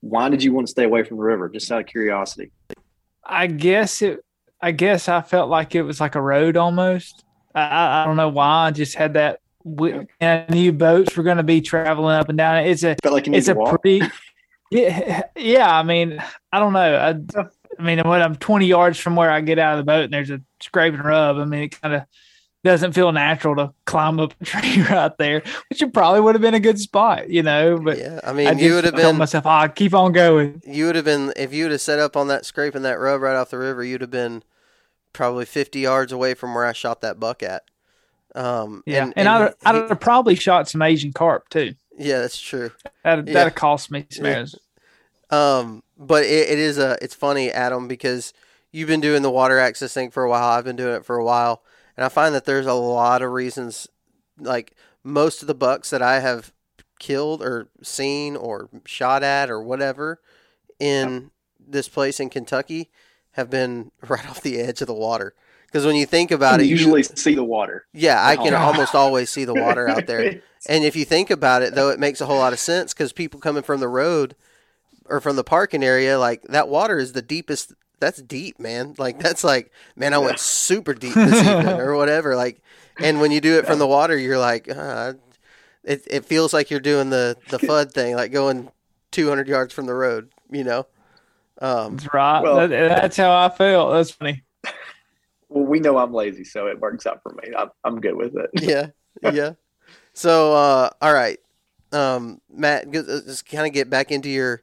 Why 0.01 0.29
did 0.29 0.43
you 0.43 0.51
want 0.53 0.67
to 0.67 0.71
stay 0.71 0.83
away 0.83 1.03
from 1.03 1.17
the 1.17 1.23
river? 1.23 1.49
Just 1.49 1.71
out 1.71 1.79
of 1.79 1.87
curiosity. 1.87 2.51
I 3.25 3.47
guess 3.47 4.01
it. 4.01 4.23
I 4.61 4.71
guess 4.71 5.07
I 5.07 5.21
felt 5.21 5.49
like 5.49 5.75
it 5.75 5.83
was 5.83 6.01
like 6.01 6.15
a 6.15 6.21
road 6.21 6.57
almost. 6.57 7.23
I, 7.55 8.01
I 8.01 8.05
don't 8.05 8.17
know 8.17 8.29
why. 8.29 8.67
I 8.67 8.71
just 8.71 8.95
had 8.95 9.13
that. 9.13 9.39
And 9.65 10.07
I 10.21 10.45
knew 10.49 10.71
boats 10.71 11.15
were 11.15 11.23
going 11.23 11.37
to 11.37 11.43
be 11.43 11.61
traveling 11.61 12.15
up 12.15 12.29
and 12.29 12.37
down. 12.37 12.65
It's 12.65 12.83
a. 12.83 12.95
Felt 13.01 13.13
like 13.13 13.27
it's 13.27 13.47
a 13.47 13.55
walk. 13.55 13.81
pretty. 13.81 14.05
Yeah, 14.69 15.23
yeah. 15.37 15.73
I 15.73 15.83
mean, 15.83 16.21
I 16.51 16.59
don't 16.59 16.73
know. 16.73 16.79
I, 16.79 17.41
I 17.79 17.83
mean, 17.83 17.99
when 17.99 18.21
I'm 18.21 18.35
20 18.35 18.65
yards 18.65 18.99
from 18.99 19.15
where 19.15 19.31
I 19.31 19.39
get 19.41 19.59
out 19.59 19.79
of 19.79 19.85
the 19.85 19.89
boat 19.89 20.05
and 20.05 20.13
there's 20.13 20.29
a 20.29 20.41
scrape 20.61 20.93
and 20.93 21.05
rub, 21.05 21.37
I 21.37 21.45
mean, 21.45 21.63
it 21.63 21.81
kind 21.81 21.95
of 21.95 22.01
doesn't 22.67 22.93
feel 22.93 23.11
natural 23.11 23.55
to 23.55 23.73
climb 23.85 24.19
up 24.19 24.33
a 24.39 24.45
tree 24.45 24.81
right 24.83 25.17
there, 25.17 25.41
which 25.69 25.81
it 25.81 25.93
probably 25.93 26.21
would 26.21 26.35
have 26.35 26.41
been 26.41 26.53
a 26.53 26.59
good 26.59 26.79
spot, 26.79 27.29
you 27.29 27.41
know. 27.41 27.79
But 27.79 27.97
yeah, 27.97 28.19
I 28.23 28.33
mean, 28.33 28.47
I 28.47 28.51
you 28.51 28.75
would 28.75 28.83
have 28.83 28.95
been 28.95 29.17
myself, 29.17 29.45
oh, 29.45 29.67
keep 29.69 29.93
on 29.93 30.11
going. 30.11 30.61
You 30.65 30.85
would 30.85 30.95
have 30.95 31.05
been 31.05 31.33
if 31.35 31.53
you 31.53 31.63
would 31.63 31.71
have 31.71 31.81
set 31.81 31.99
up 31.99 32.15
on 32.15 32.27
that 32.27 32.45
scrape 32.45 32.75
and 32.75 32.85
that 32.85 32.99
rub 32.99 33.21
right 33.21 33.35
off 33.35 33.49
the 33.49 33.57
river, 33.57 33.83
you'd 33.83 34.01
have 34.01 34.11
been 34.11 34.43
probably 35.13 35.45
50 35.45 35.79
yards 35.79 36.11
away 36.11 36.33
from 36.33 36.53
where 36.53 36.65
I 36.65 36.73
shot 36.73 37.01
that 37.01 37.19
buck 37.19 37.41
at. 37.41 37.63
Um, 38.35 38.83
yeah, 38.85 39.03
and, 39.03 39.13
and, 39.15 39.27
and 39.27 39.53
I'd, 39.65 39.75
I'd 39.75 39.89
have 39.89 39.99
probably 39.99 40.35
shot 40.35 40.69
some 40.69 40.81
Asian 40.81 41.13
carp 41.13 41.49
too. 41.49 41.73
Yeah, 41.97 42.19
that's 42.19 42.39
true. 42.39 42.71
That 43.03 43.27
yeah. 43.27 43.33
that 43.33 43.55
cost 43.55 43.89
me 43.89 44.05
some 44.11 44.25
yeah. 44.25 44.45
Um, 45.29 45.83
but 45.97 46.23
it, 46.23 46.49
it 46.49 46.59
is 46.59 46.77
a 46.77 46.97
it's 47.01 47.15
funny, 47.15 47.49
Adam, 47.49 47.87
because 47.87 48.33
you've 48.71 48.87
been 48.87 49.01
doing 49.01 49.23
the 49.23 49.31
water 49.31 49.57
access 49.57 49.93
thing 49.93 50.11
for 50.11 50.23
a 50.23 50.29
while. 50.29 50.49
I've 50.49 50.65
been 50.65 50.75
doing 50.75 50.95
it 50.95 51.05
for 51.05 51.15
a 51.15 51.23
while 51.23 51.63
and 51.97 52.05
I 52.05 52.09
find 52.09 52.33
that 52.35 52.45
there's 52.45 52.67
a 52.67 52.73
lot 52.73 53.21
of 53.21 53.31
reasons, 53.31 53.87
like 54.39 54.75
most 55.03 55.41
of 55.41 55.47
the 55.47 55.55
bucks 55.55 55.89
that 55.89 56.01
I 56.01 56.19
have 56.19 56.53
killed 56.99 57.41
or 57.41 57.67
seen 57.81 58.35
or 58.35 58.69
shot 58.85 59.23
at 59.23 59.49
or 59.49 59.61
whatever 59.61 60.21
in 60.79 61.13
yep. 61.13 61.23
this 61.59 61.89
place 61.89 62.19
in 62.19 62.29
Kentucky 62.29 62.89
have 63.31 63.49
been 63.49 63.91
right 64.07 64.27
off 64.29 64.41
the 64.41 64.59
edge 64.59 64.81
of 64.81 64.87
the 64.87 64.93
water. 64.93 65.33
Because 65.65 65.85
when 65.85 65.95
you 65.95 66.05
think 66.05 66.31
about 66.31 66.59
you 66.59 66.65
it, 66.65 66.69
usually 66.69 67.01
you, 67.01 67.03
see 67.03 67.35
the 67.35 67.43
water. 67.43 67.87
Yeah, 67.93 68.25
I 68.25 68.37
can 68.37 68.53
almost 68.53 68.95
always 68.95 69.29
see 69.29 69.43
the 69.43 69.53
water 69.61 69.89
out 69.89 70.07
there. 70.07 70.41
And 70.69 70.85
if 70.85 70.95
you 70.95 71.03
think 71.03 71.29
about 71.29 71.61
it, 71.61 71.75
though, 71.75 71.89
it 71.89 71.99
makes 71.99 72.21
a 72.21 72.25
whole 72.25 72.37
lot 72.37 72.53
of 72.53 72.59
sense 72.59 72.93
because 72.93 73.11
people 73.11 73.41
coming 73.41 73.63
from 73.63 73.81
the 73.81 73.89
road 73.89 74.35
or 75.05 75.19
from 75.19 75.35
the 75.35 75.43
parking 75.43 75.83
area, 75.83 76.17
like 76.17 76.41
that 76.43 76.69
water 76.69 76.97
is 76.99 77.11
the 77.11 77.21
deepest 77.21 77.73
that's 77.99 78.21
deep, 78.21 78.59
man. 78.59 78.95
Like 78.97 79.19
that's 79.19 79.43
like, 79.43 79.71
man, 79.95 80.13
I 80.13 80.17
went 80.17 80.39
super 80.39 80.93
deep 80.93 81.13
this 81.13 81.47
evening 81.47 81.79
or 81.79 81.95
whatever. 81.95 82.35
Like, 82.35 82.61
and 82.99 83.19
when 83.19 83.31
you 83.31 83.41
do 83.41 83.57
it 83.57 83.65
from 83.65 83.79
the 83.79 83.87
water, 83.87 84.17
you're 84.17 84.37
like, 84.37 84.69
uh, 84.69 85.13
it 85.83 86.03
it 86.09 86.25
feels 86.25 86.53
like 86.53 86.69
you're 86.69 86.79
doing 86.79 87.09
the 87.09 87.37
the 87.49 87.57
FUD 87.59 87.91
thing, 87.91 88.15
like 88.15 88.31
going 88.31 88.69
200 89.11 89.47
yards 89.47 89.73
from 89.73 89.85
the 89.85 89.93
road. 89.93 90.29
You 90.51 90.63
know. 90.63 90.87
Um, 91.59 91.97
that's 91.97 92.13
right. 92.13 92.41
Well, 92.41 92.55
that, 92.55 92.69
that's 92.69 93.17
how 93.17 93.35
I 93.35 93.49
feel. 93.49 93.91
That's 93.91 94.11
funny. 94.11 94.43
Well, 95.49 95.65
we 95.65 95.79
know 95.79 95.97
I'm 95.97 96.13
lazy, 96.13 96.43
so 96.43 96.67
it 96.67 96.79
works 96.79 97.05
out 97.05 97.23
for 97.23 97.31
me. 97.31 97.53
I'm 97.57 97.69
I'm 97.83 98.01
good 98.01 98.15
with 98.15 98.35
it. 98.35 98.49
yeah, 98.61 98.87
yeah. 99.31 99.53
So, 100.13 100.53
uh, 100.53 100.89
all 101.01 101.13
right, 101.13 101.39
um, 101.91 102.41
Matt, 102.49 102.91
just 102.91 103.49
kind 103.49 103.65
of 103.65 103.73
get 103.73 103.89
back 103.89 104.11
into 104.11 104.29
your 104.29 104.61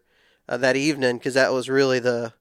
uh, 0.49 0.59
that 0.59 0.77
evening 0.77 1.17
because 1.17 1.35
that 1.35 1.53
was 1.53 1.69
really 1.69 2.01
the 2.01 2.33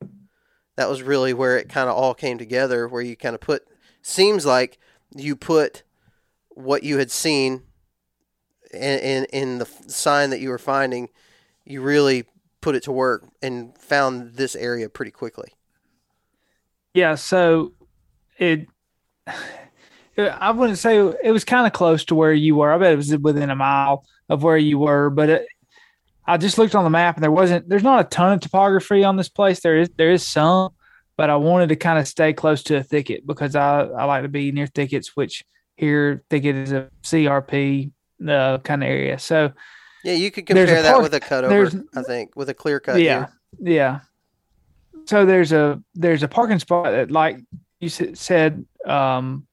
that 0.76 0.90
was 0.90 1.02
really 1.02 1.34
where 1.34 1.58
it 1.58 1.70
kind 1.70 1.90
of 1.90 1.96
all 1.96 2.14
came 2.14 2.38
together 2.38 2.88
where 2.88 3.02
you 3.02 3.16
kind 3.16 3.36
of 3.36 3.42
put 3.42 3.64
seems 4.02 4.46
like 4.46 4.80
you 5.16 5.36
put 5.36 5.84
what 6.50 6.84
you 6.84 6.98
had 6.98 7.12
seen 7.12 7.64
in, 8.74 9.00
in, 9.00 9.26
in 9.26 9.58
the 9.60 9.66
sign 9.88 10.30
that 10.30 10.40
you 10.40 10.50
were 10.50 10.58
finding 10.58 11.10
you 11.66 11.82
really 11.82 12.26
put 12.62 12.76
it 12.76 12.84
to 12.84 12.92
work 12.92 13.26
and 13.42 13.78
found 13.78 14.34
this 14.36 14.56
area 14.56 14.90
pretty 14.90 15.12
quickly 15.12 15.54
yeah 16.94 17.16
so 17.16 17.74
it 18.38 18.68
I 20.18 20.52
wouldn't 20.52 20.78
say 20.78 20.98
it 21.24 21.32
was 21.32 21.44
kind 21.44 21.66
of 21.66 21.74
close 21.74 22.06
to 22.06 22.16
where 22.16 22.34
you 22.34 22.56
were. 22.56 22.72
I 22.72 22.78
bet 22.78 22.94
it 22.94 22.98
was 22.98 23.18
within 23.18 23.50
a 23.50 23.56
mile 23.56 24.06
of 24.30 24.44
where 24.44 24.58
you 24.58 24.78
were, 24.78 25.10
but 25.10 25.30
it, 25.30 25.48
I 26.26 26.38
just 26.38 26.58
looked 26.58 26.76
on 26.76 26.84
the 26.84 26.90
map 26.90 27.16
and 27.16 27.24
there 27.24 27.32
wasn't. 27.32 27.68
There's 27.68 27.84
not 27.84 28.06
a 28.06 28.10
ton 28.10 28.34
of 28.34 28.40
topography 28.40 29.04
on 29.04 29.18
this 29.18 29.30
place. 29.30 29.60
There 29.60 29.78
is 29.78 29.90
there 29.98 30.12
is 30.12 30.26
some, 30.26 30.72
but 31.18 31.30
I 31.30 31.36
wanted 31.36 31.70
to 31.70 31.76
kind 31.76 32.00
of 32.00 32.08
stay 32.08 32.34
close 32.34 32.64
to 32.64 32.78
a 32.78 32.84
thicket 32.84 33.28
because 33.28 33.56
I 33.56 33.82
I 33.82 34.06
like 34.06 34.24
to 34.24 34.30
be 34.30 34.52
near 34.52 34.68
thickets, 34.68 35.16
which 35.16 35.44
here 35.76 36.24
thicket 36.30 36.56
is 36.56 36.72
a 36.72 36.90
CRP 37.04 37.92
uh, 38.28 38.58
kind 38.60 38.84
of 38.84 38.90
area. 38.90 39.20
So 39.20 39.52
yeah, 40.04 40.14
you 40.14 40.32
could 40.32 40.46
compare 40.46 40.66
that 40.66 40.92
park, 40.92 41.04
with 41.04 41.14
a 41.14 41.20
cutover. 41.20 41.84
I 41.96 42.04
think 42.04 42.36
with 42.36 42.50
a 42.50 42.54
clear 42.54 42.80
cut. 42.80 43.00
Yeah, 43.00 43.28
here. 43.62 43.74
yeah. 43.74 44.00
So 45.06 45.26
there's 45.26 45.52
a 45.52 45.82
there's 45.96 46.24
a 46.24 46.28
parking 46.28 46.60
spot 46.60 46.86
that, 46.86 47.12
like 47.12 47.40
you 47.80 47.90
said 47.90 48.66
um, 48.86 49.46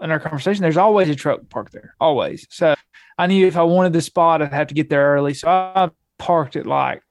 in 0.00 0.10
our 0.10 0.20
conversation, 0.20 0.62
there's 0.62 0.76
always 0.76 1.08
a 1.08 1.14
truck 1.14 1.48
parked 1.50 1.72
there, 1.72 1.94
always. 2.00 2.46
So 2.50 2.74
I 3.18 3.26
knew 3.26 3.46
if 3.46 3.56
I 3.56 3.62
wanted 3.62 3.92
the 3.92 4.00
spot, 4.00 4.42
I'd 4.42 4.52
have 4.52 4.68
to 4.68 4.74
get 4.74 4.88
there 4.88 5.14
early. 5.14 5.34
So 5.34 5.48
I 5.48 5.90
parked 6.18 6.56
at 6.56 6.66
like 6.66 7.02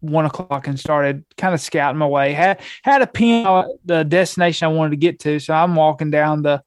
one 0.00 0.26
o'clock 0.26 0.66
and 0.66 0.78
started 0.78 1.24
kind 1.36 1.54
of 1.54 1.60
scouting 1.60 1.98
my 1.98 2.06
way. 2.06 2.32
Had 2.32 2.60
had 2.82 3.02
a 3.02 3.06
pin 3.06 3.46
on 3.46 3.66
the 3.84 4.04
destination 4.04 4.66
I 4.66 4.72
wanted 4.72 4.90
to 4.90 4.96
get 4.96 5.20
to, 5.20 5.38
so 5.38 5.54
I'm 5.54 5.74
walking 5.74 6.10
down 6.10 6.42
the 6.42 6.62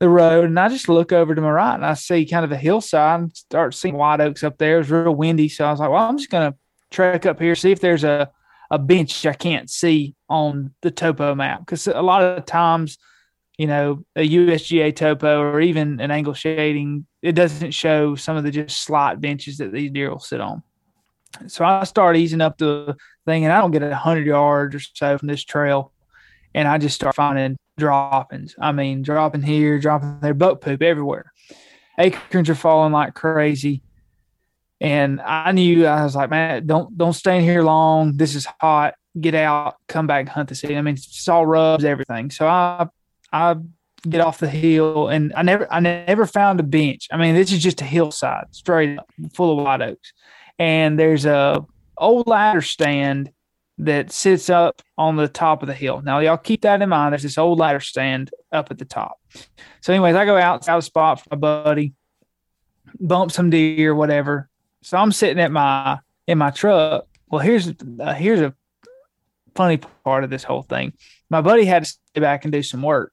the 0.00 0.08
road 0.08 0.46
and 0.46 0.58
I 0.58 0.68
just 0.68 0.88
look 0.88 1.12
over 1.12 1.34
to 1.34 1.40
my 1.40 1.50
right 1.50 1.74
and 1.74 1.86
I 1.86 1.94
see 1.94 2.26
kind 2.26 2.44
of 2.44 2.50
a 2.50 2.56
hillside 2.56 3.20
and 3.20 3.36
start 3.36 3.74
seeing 3.74 3.96
white 3.96 4.20
oaks 4.20 4.42
up 4.42 4.58
there. 4.58 4.74
It 4.74 4.78
was 4.78 4.90
real 4.90 5.14
windy, 5.14 5.48
so 5.48 5.64
I 5.64 5.70
was 5.70 5.80
like, 5.80 5.90
well, 5.90 6.02
I'm 6.08 6.18
just 6.18 6.30
gonna 6.30 6.54
trek 6.90 7.26
up 7.26 7.40
here 7.40 7.54
see 7.54 7.72
if 7.72 7.80
there's 7.80 8.04
a 8.04 8.30
a 8.70 8.78
bench 8.78 9.24
I 9.26 9.34
can't 9.34 9.70
see 9.70 10.14
on 10.28 10.74
the 10.82 10.90
topo 10.90 11.34
map 11.34 11.60
because 11.60 11.86
a 11.86 12.02
lot 12.02 12.22
of 12.22 12.44
times, 12.46 12.98
you 13.58 13.66
know, 13.66 14.04
a 14.16 14.28
USGA 14.28 14.94
topo 14.96 15.40
or 15.40 15.60
even 15.60 16.00
an 16.00 16.10
angle 16.10 16.34
shading, 16.34 17.06
it 17.22 17.32
doesn't 17.32 17.72
show 17.72 18.14
some 18.14 18.36
of 18.36 18.42
the 18.42 18.50
just 18.50 18.82
slight 18.82 19.20
benches 19.20 19.58
that 19.58 19.72
these 19.72 19.90
deer 19.90 20.10
will 20.10 20.18
sit 20.18 20.40
on. 20.40 20.62
So 21.46 21.64
I 21.64 21.84
start 21.84 22.16
easing 22.16 22.40
up 22.40 22.58
the 22.58 22.96
thing, 23.26 23.44
and 23.44 23.52
I 23.52 23.60
don't 23.60 23.70
get 23.70 23.82
a 23.82 23.94
hundred 23.94 24.26
yards 24.26 24.74
or 24.74 24.80
so 24.80 25.18
from 25.18 25.28
this 25.28 25.44
trail, 25.44 25.92
and 26.54 26.68
I 26.68 26.78
just 26.78 26.94
start 26.94 27.14
finding 27.14 27.56
droppings. 27.76 28.54
I 28.60 28.72
mean, 28.72 29.02
dropping 29.02 29.42
here, 29.42 29.78
dropping 29.78 30.20
there, 30.20 30.34
buck 30.34 30.60
poop 30.60 30.82
everywhere. 30.82 31.32
Acorns 31.98 32.50
are 32.50 32.54
falling 32.54 32.92
like 32.92 33.14
crazy, 33.14 33.82
and 34.80 35.20
I 35.20 35.52
knew 35.52 35.86
I 35.86 36.04
was 36.04 36.16
like, 36.16 36.30
man, 36.30 36.66
don't 36.66 36.96
don't 36.96 37.12
stay 37.12 37.38
in 37.38 37.44
here 37.44 37.62
long. 37.62 38.16
This 38.16 38.34
is 38.34 38.46
hot. 38.60 38.94
Get 39.20 39.34
out, 39.34 39.76
come 39.86 40.08
back, 40.08 40.28
hunt 40.28 40.48
the 40.48 40.56
city. 40.56 40.76
I 40.76 40.82
mean, 40.82 40.94
it's 40.94 41.28
all 41.28 41.46
rubs, 41.46 41.84
everything. 41.84 42.30
So 42.30 42.48
I 42.48 42.88
I 43.32 43.56
get 44.08 44.20
off 44.20 44.38
the 44.38 44.50
hill, 44.50 45.08
and 45.08 45.32
I 45.36 45.42
never 45.42 45.72
I 45.72 45.80
never 45.80 46.26
found 46.26 46.58
a 46.60 46.64
bench. 46.64 47.08
I 47.12 47.16
mean, 47.16 47.34
this 47.34 47.52
is 47.52 47.62
just 47.62 47.80
a 47.80 47.84
hillside, 47.84 48.46
straight 48.50 48.98
up, 48.98 49.08
full 49.32 49.58
of 49.58 49.64
white 49.64 49.82
oaks 49.82 50.12
and 50.58 50.98
there's 50.98 51.26
a 51.26 51.64
old 51.98 52.26
ladder 52.26 52.62
stand 52.62 53.30
that 53.78 54.12
sits 54.12 54.48
up 54.48 54.82
on 54.96 55.16
the 55.16 55.28
top 55.28 55.62
of 55.62 55.66
the 55.68 55.74
hill. 55.74 56.00
Now, 56.02 56.20
y'all 56.20 56.36
keep 56.36 56.62
that 56.62 56.80
in 56.80 56.88
mind. 56.88 57.12
There's 57.12 57.22
this 57.22 57.38
old 57.38 57.58
ladder 57.58 57.80
stand 57.80 58.30
up 58.52 58.70
at 58.70 58.78
the 58.78 58.84
top. 58.84 59.20
So, 59.80 59.92
anyways, 59.92 60.14
I 60.14 60.24
go 60.24 60.36
out, 60.36 60.68
out 60.68 60.78
a 60.78 60.82
spot 60.82 61.20
for 61.20 61.28
my 61.32 61.36
buddy, 61.36 61.94
bump 63.00 63.32
some 63.32 63.50
deer, 63.50 63.94
whatever. 63.94 64.48
So 64.82 64.96
I'm 64.98 65.12
sitting 65.12 65.42
at 65.42 65.50
my 65.50 65.98
in 66.26 66.38
my 66.38 66.50
truck. 66.50 67.06
Well, 67.28 67.40
here's 67.40 67.72
uh, 68.00 68.14
here's 68.14 68.40
a 68.40 68.54
funny 69.54 69.78
part 70.04 70.24
of 70.24 70.30
this 70.30 70.44
whole 70.44 70.62
thing. 70.62 70.92
My 71.30 71.40
buddy 71.40 71.64
had 71.64 71.84
to 71.84 71.88
stay 71.90 72.20
back 72.20 72.44
and 72.44 72.52
do 72.52 72.62
some 72.62 72.82
work, 72.82 73.12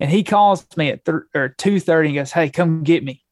and 0.00 0.10
he 0.10 0.24
calls 0.24 0.66
me 0.76 0.90
at 0.90 1.04
th- 1.04 1.22
or 1.34 1.48
two 1.50 1.80
thirty 1.80 2.08
and 2.08 2.16
goes, 2.16 2.32
"Hey, 2.32 2.50
come 2.50 2.82
get 2.82 3.04
me." 3.04 3.22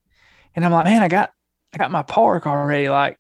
And 0.55 0.65
I'm 0.65 0.71
like, 0.71 0.85
"Man, 0.85 1.03
I 1.03 1.09
got 1.09 1.31
I 1.75 1.79
got 1.79 1.91
my 1.91 2.03
park 2.03 2.47
already. 2.47 2.89
Like, 2.89 3.19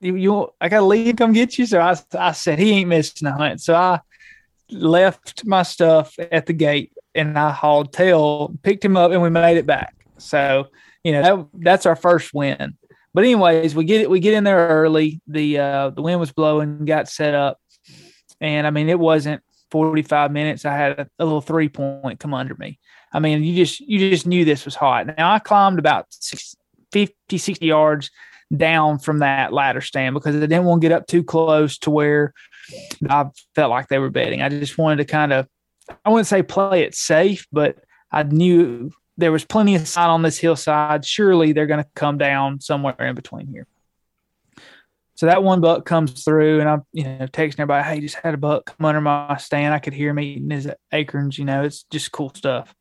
you, 0.00 0.16
you 0.16 0.48
I 0.60 0.68
got 0.68 0.80
to 0.80 0.86
leave, 0.86 1.16
come 1.16 1.32
get 1.32 1.58
you. 1.58 1.66
So 1.66 1.80
I, 1.80 1.96
I 2.18 2.32
said, 2.32 2.58
he 2.58 2.70
ain't 2.72 2.88
missing 2.88 3.26
a 3.26 3.32
hunt. 3.32 3.60
So 3.60 3.74
I 3.74 4.00
left 4.70 5.44
my 5.44 5.62
stuff 5.62 6.14
at 6.18 6.46
the 6.46 6.52
gate 6.52 6.92
and 7.14 7.38
I 7.38 7.50
hauled 7.50 7.92
tail, 7.92 8.54
picked 8.62 8.84
him 8.84 8.96
up, 8.96 9.10
and 9.10 9.22
we 9.22 9.30
made 9.30 9.56
it 9.56 9.66
back. 9.66 9.94
So, 10.18 10.68
you 11.02 11.12
know, 11.12 11.22
that, 11.22 11.48
that's 11.62 11.86
our 11.86 11.96
first 11.96 12.32
win. 12.32 12.76
But 13.14 13.24
anyways, 13.24 13.74
we 13.74 13.84
get 13.84 14.02
it, 14.02 14.10
we 14.10 14.20
get 14.20 14.34
in 14.34 14.44
there 14.44 14.68
early. 14.68 15.22
The 15.26 15.58
uh 15.58 15.90
the 15.90 16.02
wind 16.02 16.20
was 16.20 16.32
blowing, 16.32 16.84
got 16.84 17.08
set 17.08 17.34
up. 17.34 17.58
And 18.42 18.66
I 18.66 18.70
mean, 18.70 18.90
it 18.90 18.98
wasn't 18.98 19.42
45 19.70 20.30
minutes. 20.30 20.66
I 20.66 20.76
had 20.76 21.00
a, 21.00 21.08
a 21.18 21.24
little 21.24 21.40
three 21.40 21.70
point 21.70 22.20
come 22.20 22.34
under 22.34 22.54
me. 22.54 22.78
I 23.14 23.20
mean, 23.20 23.42
you 23.42 23.56
just 23.56 23.80
you 23.80 24.10
just 24.10 24.26
knew 24.26 24.44
this 24.44 24.66
was 24.66 24.74
hot. 24.74 25.06
Now 25.16 25.32
I 25.32 25.38
climbed 25.38 25.78
about 25.78 26.06
six, 26.10 26.56
50, 26.96 27.36
60 27.36 27.66
yards 27.66 28.10
down 28.56 28.98
from 28.98 29.18
that 29.18 29.52
ladder 29.52 29.80
stand 29.80 30.14
because 30.14 30.34
I 30.34 30.40
didn't 30.40 30.64
want 30.64 30.80
to 30.80 30.88
get 30.88 30.96
up 30.96 31.06
too 31.06 31.22
close 31.22 31.76
to 31.78 31.90
where 31.90 32.32
I 33.08 33.26
felt 33.54 33.70
like 33.70 33.88
they 33.88 33.98
were 33.98 34.08
betting. 34.08 34.40
I 34.40 34.48
just 34.48 34.78
wanted 34.78 34.96
to 34.96 35.04
kind 35.04 35.32
of, 35.32 35.46
I 36.04 36.08
wouldn't 36.08 36.26
say 36.26 36.42
play 36.42 36.82
it 36.82 36.94
safe, 36.94 37.46
but 37.52 37.76
I 38.10 38.22
knew 38.22 38.92
there 39.18 39.32
was 39.32 39.44
plenty 39.44 39.74
of 39.74 39.86
sign 39.86 40.08
on 40.08 40.22
this 40.22 40.38
hillside. 40.38 41.04
Surely 41.04 41.52
they're 41.52 41.66
going 41.66 41.82
to 41.82 41.90
come 41.94 42.16
down 42.16 42.60
somewhere 42.60 42.94
in 42.98 43.14
between 43.14 43.46
here. 43.48 43.66
So 45.16 45.26
that 45.26 45.42
one 45.42 45.60
buck 45.60 45.86
comes 45.86 46.24
through, 46.24 46.60
and 46.60 46.68
I'm, 46.68 46.82
you 46.92 47.04
know, 47.04 47.26
texting 47.26 47.60
everybody, 47.60 47.84
"Hey, 47.84 48.00
just 48.00 48.16
had 48.16 48.34
a 48.34 48.36
buck 48.36 48.66
come 48.66 48.84
under 48.84 49.00
my 49.00 49.38
stand. 49.38 49.72
I 49.72 49.78
could 49.78 49.94
hear 49.94 50.10
him 50.10 50.20
eating 50.20 50.50
his 50.50 50.70
acorns. 50.92 51.38
You 51.38 51.46
know, 51.46 51.62
it's 51.62 51.84
just 51.84 52.12
cool 52.12 52.30
stuff." 52.34 52.74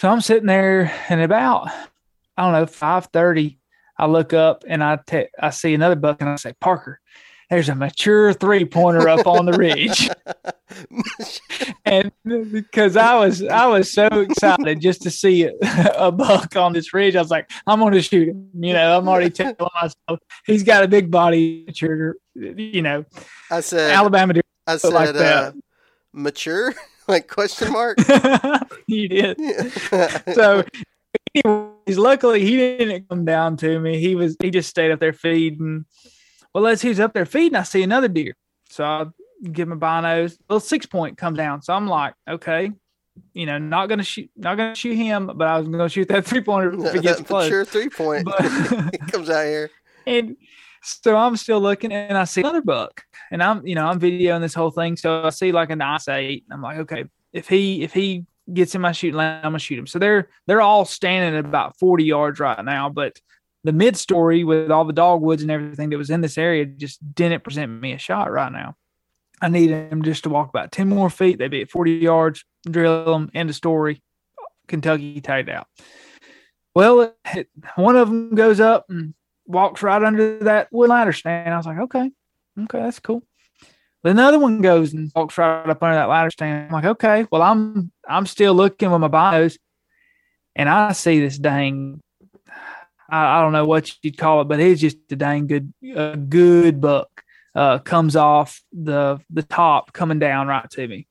So 0.00 0.08
I'm 0.08 0.20
sitting 0.20 0.46
there, 0.46 0.92
and 1.08 1.20
about 1.20 1.70
I 2.36 2.42
don't 2.42 2.52
know, 2.52 2.66
530, 2.66 3.58
I 3.98 4.06
look 4.06 4.32
up 4.32 4.64
and 4.66 4.82
I 4.82 4.98
te- 5.06 5.28
I 5.40 5.50
see 5.50 5.74
another 5.74 5.96
buck 5.96 6.20
and 6.20 6.28
I 6.28 6.36
say, 6.36 6.52
Parker, 6.60 7.00
there's 7.50 7.68
a 7.68 7.74
mature 7.74 8.32
three 8.32 8.64
pointer 8.64 9.08
up 9.08 9.26
on 9.26 9.46
the 9.46 9.52
ridge. 9.52 10.10
and 11.84 12.10
because 12.50 12.96
I 12.96 13.16
was 13.16 13.44
I 13.44 13.66
was 13.66 13.92
so 13.92 14.06
excited 14.06 14.80
just 14.80 15.02
to 15.02 15.10
see 15.10 15.44
a, 15.44 16.10
buck 16.10 16.56
on 16.56 16.72
this 16.72 16.92
ridge, 16.92 17.14
I 17.14 17.20
was 17.22 17.30
like, 17.30 17.50
I'm 17.66 17.78
gonna 17.78 18.02
shoot 18.02 18.28
him. 18.28 18.48
You 18.54 18.72
know, 18.72 18.98
I'm 18.98 19.08
already 19.08 19.30
telling 19.30 19.56
myself 19.60 20.18
he's 20.46 20.64
got 20.64 20.82
a 20.82 20.88
big 20.88 21.10
body 21.10 21.64
mature, 21.66 22.16
you 22.34 22.82
know. 22.82 23.04
I 23.50 23.60
said 23.60 23.92
Alabama 23.92 24.32
deer 24.32 24.42
I 24.66 24.76
said 24.78 24.92
like 24.92 25.14
uh, 25.14 25.52
mature? 26.12 26.74
like 27.08 27.28
question 27.28 27.72
mark? 27.72 27.98
you 28.86 29.08
did. 29.08 29.38
so 30.34 30.64
anyways, 31.34 31.98
luckily 31.98 32.44
he 32.44 32.56
didn't 32.56 33.08
come 33.08 33.24
down 33.24 33.56
to 33.58 33.78
me. 33.78 33.98
He 33.98 34.14
was 34.14 34.36
he 34.40 34.50
just 34.50 34.70
stayed 34.70 34.90
up 34.90 35.00
there 35.00 35.12
feeding. 35.12 35.84
Well, 36.54 36.66
as 36.66 36.82
he's 36.82 37.00
up 37.00 37.12
there 37.12 37.26
feeding, 37.26 37.56
I 37.56 37.62
see 37.62 37.82
another 37.82 38.08
deer. 38.08 38.36
So 38.68 38.84
I 38.84 39.06
give 39.42 39.68
him 39.68 39.72
a 39.72 39.80
binos. 39.80 40.36
Little 40.48 40.60
six 40.60 40.86
point 40.86 41.18
comes 41.18 41.36
down. 41.36 41.62
So 41.62 41.74
I'm 41.74 41.86
like, 41.86 42.14
okay, 42.28 42.70
you 43.32 43.46
know, 43.46 43.58
not 43.58 43.88
gonna 43.88 44.02
shoot, 44.02 44.30
not 44.36 44.56
gonna 44.56 44.74
shoot 44.74 44.94
him, 44.94 45.30
but 45.34 45.46
I 45.46 45.58
was 45.58 45.68
gonna 45.68 45.88
shoot 45.88 46.08
that 46.08 46.24
three 46.26 46.40
pointer 46.40 46.86
if 46.86 46.94
he 46.94 47.00
gets 47.00 47.20
close. 47.22 47.48
Sure, 47.48 47.64
three 47.64 47.88
point. 47.88 48.24
But 48.24 48.40
he 48.92 48.98
comes 48.98 49.30
out 49.30 49.44
here, 49.44 49.70
and 50.06 50.36
so 50.82 51.16
I'm 51.16 51.36
still 51.36 51.60
looking, 51.60 51.92
and 51.92 52.16
I 52.16 52.24
see 52.24 52.40
another 52.40 52.62
buck, 52.62 53.04
and 53.30 53.42
I'm, 53.42 53.66
you 53.66 53.74
know, 53.74 53.86
I'm 53.86 54.00
videoing 54.00 54.40
this 54.40 54.54
whole 54.54 54.70
thing. 54.70 54.96
So 54.96 55.24
I 55.24 55.30
see 55.30 55.52
like 55.52 55.70
a 55.70 55.76
nice 55.76 56.08
eight. 56.08 56.44
I'm 56.50 56.62
like, 56.62 56.78
okay, 56.78 57.04
if 57.32 57.48
he 57.48 57.82
if 57.82 57.92
he 57.92 58.26
gets 58.52 58.74
in 58.74 58.80
my 58.80 58.92
shooting 58.92 59.16
line, 59.16 59.38
I'm 59.38 59.42
gonna 59.42 59.58
shoot 59.58 59.78
him. 59.78 59.86
So 59.86 59.98
they're 59.98 60.28
they're 60.46 60.60
all 60.60 60.84
standing 60.84 61.38
at 61.38 61.44
about 61.44 61.78
40 61.78 62.04
yards 62.04 62.40
right 62.40 62.64
now, 62.64 62.88
but 62.88 63.20
the 63.64 63.72
mid 63.72 63.96
story 63.96 64.44
with 64.44 64.70
all 64.70 64.84
the 64.84 64.92
dogwoods 64.92 65.42
and 65.42 65.50
everything 65.50 65.90
that 65.90 65.98
was 65.98 66.10
in 66.10 66.20
this 66.20 66.36
area 66.36 66.66
just 66.66 66.98
didn't 67.14 67.42
present 67.42 67.72
me 67.80 67.92
a 67.92 67.98
shot 67.98 68.30
right 68.30 68.52
now. 68.52 68.76
I 69.40 69.48
need 69.48 69.70
him 69.70 70.02
just 70.02 70.24
to 70.24 70.30
walk 70.30 70.50
about 70.50 70.70
10 70.70 70.88
more 70.88 71.10
feet. 71.10 71.38
They'd 71.38 71.50
be 71.50 71.62
at 71.62 71.70
40 71.70 71.92
yards, 71.92 72.44
drill 72.70 73.04
them, 73.04 73.30
end 73.34 73.50
of 73.50 73.56
story. 73.56 74.02
Kentucky 74.68 75.20
tied 75.20 75.48
out. 75.48 75.66
Well, 76.74 77.14
it, 77.34 77.48
one 77.76 77.96
of 77.96 78.08
them 78.08 78.34
goes 78.34 78.60
up 78.60 78.86
and 78.88 79.14
walks 79.46 79.82
right 79.82 80.02
under 80.02 80.38
that 80.40 80.68
wood 80.72 80.90
ladder 80.90 81.12
stand. 81.12 81.52
I 81.52 81.56
was 81.56 81.66
like, 81.66 81.78
okay, 81.78 82.10
okay, 82.64 82.78
that's 82.78 83.00
cool. 83.00 83.22
Another 84.04 84.38
one 84.38 84.60
goes 84.60 84.92
and 84.92 85.10
walks 85.14 85.38
right 85.38 85.68
up 85.68 85.82
under 85.82 85.96
that 85.96 86.08
ladder 86.10 86.30
stand. 86.30 86.66
I'm 86.66 86.72
like, 86.72 86.84
okay, 86.84 87.26
well, 87.32 87.40
I'm 87.40 87.90
I'm 88.06 88.26
still 88.26 88.52
looking 88.52 88.90
with 88.90 89.00
my 89.00 89.08
bios, 89.08 89.56
and 90.54 90.68
I 90.68 90.92
see 90.92 91.20
this 91.20 91.38
dang. 91.38 92.00
I, 93.08 93.38
I 93.38 93.42
don't 93.42 93.52
know 93.52 93.64
what 93.64 93.92
you'd 94.02 94.18
call 94.18 94.42
it, 94.42 94.44
but 94.44 94.60
it's 94.60 94.80
just 94.80 94.98
a 95.10 95.16
dang 95.16 95.46
good, 95.46 95.72
a 95.94 96.16
good 96.16 96.80
buck. 96.80 97.08
Uh, 97.54 97.78
comes 97.78 98.14
off 98.14 98.60
the 98.72 99.20
the 99.30 99.42
top, 99.42 99.92
coming 99.92 100.18
down 100.18 100.48
right 100.48 100.68
to 100.70 100.86
me. 100.86 101.06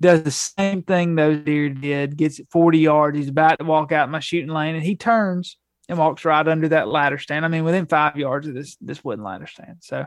Does 0.00 0.22
the 0.22 0.30
same 0.30 0.82
thing 0.82 1.14
those 1.14 1.40
deer 1.40 1.68
did. 1.68 2.16
Gets 2.16 2.38
it 2.38 2.48
40 2.50 2.78
yards. 2.78 3.18
He's 3.18 3.28
about 3.28 3.58
to 3.58 3.64
walk 3.64 3.92
out 3.92 4.10
my 4.10 4.20
shooting 4.20 4.50
lane, 4.50 4.76
and 4.76 4.84
he 4.84 4.96
turns 4.96 5.58
and 5.88 5.98
walks 5.98 6.24
right 6.24 6.46
under 6.46 6.68
that 6.68 6.88
ladder 6.88 7.18
stand. 7.18 7.44
I 7.44 7.48
mean, 7.48 7.64
within 7.64 7.86
five 7.86 8.16
yards 8.16 8.46
of 8.46 8.54
this 8.54 8.76
this 8.80 9.04
wooden 9.04 9.24
ladder 9.24 9.46
stand. 9.46 9.78
So 9.80 10.06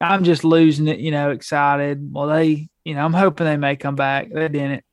I'm 0.00 0.24
just 0.24 0.44
losing 0.44 0.88
it, 0.88 0.98
you 1.00 1.10
know, 1.10 1.30
excited. 1.30 2.08
Well, 2.12 2.28
they, 2.28 2.68
you 2.84 2.94
know, 2.94 3.04
I'm 3.04 3.12
hoping 3.12 3.46
they 3.46 3.56
may 3.56 3.76
come 3.76 3.96
back. 3.96 4.28
They 4.32 4.48
didn't. 4.48 4.84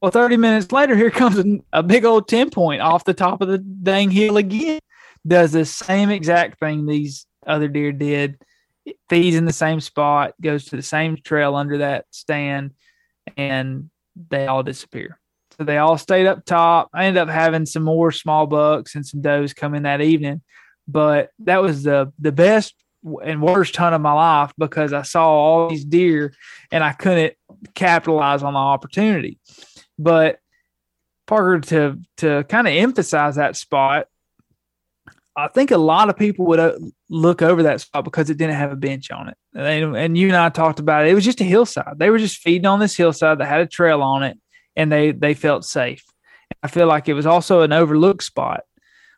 Well, 0.00 0.10
30 0.10 0.36
minutes 0.36 0.70
later, 0.70 0.94
here 0.96 1.10
comes 1.10 1.42
a, 1.72 1.82
big 1.82 2.04
old 2.04 2.28
10 2.28 2.50
point 2.50 2.82
off 2.82 3.04
the 3.04 3.14
top 3.14 3.40
of 3.40 3.48
the 3.48 3.58
dang 3.58 4.10
hill 4.10 4.36
again. 4.36 4.80
Does 5.26 5.52
the 5.52 5.64
same 5.64 6.10
exact 6.10 6.60
thing 6.60 6.84
these 6.84 7.26
other 7.46 7.68
deer 7.68 7.92
did. 7.92 8.38
It 8.84 8.96
feeds 9.08 9.36
in 9.36 9.44
the 9.44 9.52
same 9.52 9.80
spot, 9.80 10.34
goes 10.40 10.66
to 10.66 10.76
the 10.76 10.82
same 10.82 11.16
trail 11.16 11.54
under 11.54 11.78
that 11.78 12.06
stand, 12.10 12.72
and 13.36 13.90
they 14.28 14.46
all 14.46 14.62
disappear. 14.62 15.18
So 15.56 15.64
they 15.64 15.78
all 15.78 15.98
stayed 15.98 16.26
up 16.26 16.44
top. 16.44 16.90
I 16.92 17.04
ended 17.04 17.22
up 17.22 17.28
having 17.28 17.66
some 17.66 17.82
more 17.82 18.10
small 18.12 18.46
bucks 18.46 18.94
and 18.94 19.06
some 19.06 19.20
does 19.20 19.54
come 19.54 19.74
in 19.74 19.84
that 19.84 20.00
evening, 20.00 20.42
but 20.88 21.30
that 21.40 21.62
was 21.62 21.82
the 21.82 22.12
the 22.18 22.32
best 22.32 22.74
and 23.22 23.42
worst 23.42 23.76
hunt 23.76 23.94
of 23.94 24.00
my 24.00 24.12
life 24.12 24.52
because 24.56 24.92
I 24.92 25.02
saw 25.02 25.28
all 25.28 25.68
these 25.68 25.84
deer 25.84 26.32
and 26.72 26.82
I 26.82 26.92
couldn't 26.92 27.34
capitalize 27.74 28.42
on 28.42 28.54
the 28.54 28.58
opportunity. 28.58 29.38
But 29.98 30.38
Parker 31.26 31.60
to 31.60 32.00
to 32.18 32.44
kind 32.44 32.66
of 32.66 32.74
emphasize 32.74 33.36
that 33.36 33.56
spot, 33.56 34.08
I 35.36 35.48
think 35.48 35.70
a 35.70 35.78
lot 35.78 36.08
of 36.08 36.16
people 36.16 36.46
would 36.46 36.60
uh, 36.60 36.78
look 37.08 37.42
over 37.42 37.64
that 37.64 37.80
spot 37.80 38.04
because 38.04 38.30
it 38.30 38.36
didn't 38.36 38.56
have 38.56 38.72
a 38.72 38.76
bench 38.76 39.10
on 39.10 39.28
it. 39.28 39.36
And, 39.54 39.96
and 39.96 40.18
you 40.18 40.28
and 40.28 40.36
I 40.36 40.48
talked 40.48 40.78
about 40.78 41.04
it. 41.04 41.10
It 41.10 41.14
was 41.14 41.24
just 41.24 41.40
a 41.40 41.44
hillside. 41.44 41.98
They 41.98 42.10
were 42.10 42.18
just 42.18 42.38
feeding 42.38 42.66
on 42.66 42.78
this 42.78 42.96
hillside 42.96 43.38
that 43.38 43.46
had 43.46 43.60
a 43.60 43.66
trail 43.66 44.02
on 44.02 44.22
it, 44.22 44.38
and 44.76 44.90
they 44.90 45.12
they 45.12 45.34
felt 45.34 45.64
safe. 45.64 46.04
I 46.62 46.68
feel 46.68 46.86
like 46.86 47.08
it 47.08 47.14
was 47.14 47.26
also 47.26 47.62
an 47.62 47.72
overlooked 47.72 48.22
spot. 48.22 48.62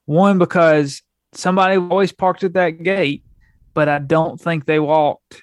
One 0.04 0.38
because 0.38 1.02
somebody 1.32 1.76
always 1.76 2.12
parked 2.12 2.44
at 2.44 2.54
that 2.54 2.82
gate, 2.82 3.24
but 3.74 3.88
I 3.88 3.98
don't 3.98 4.40
think 4.40 4.64
they 4.64 4.78
walked 4.78 5.42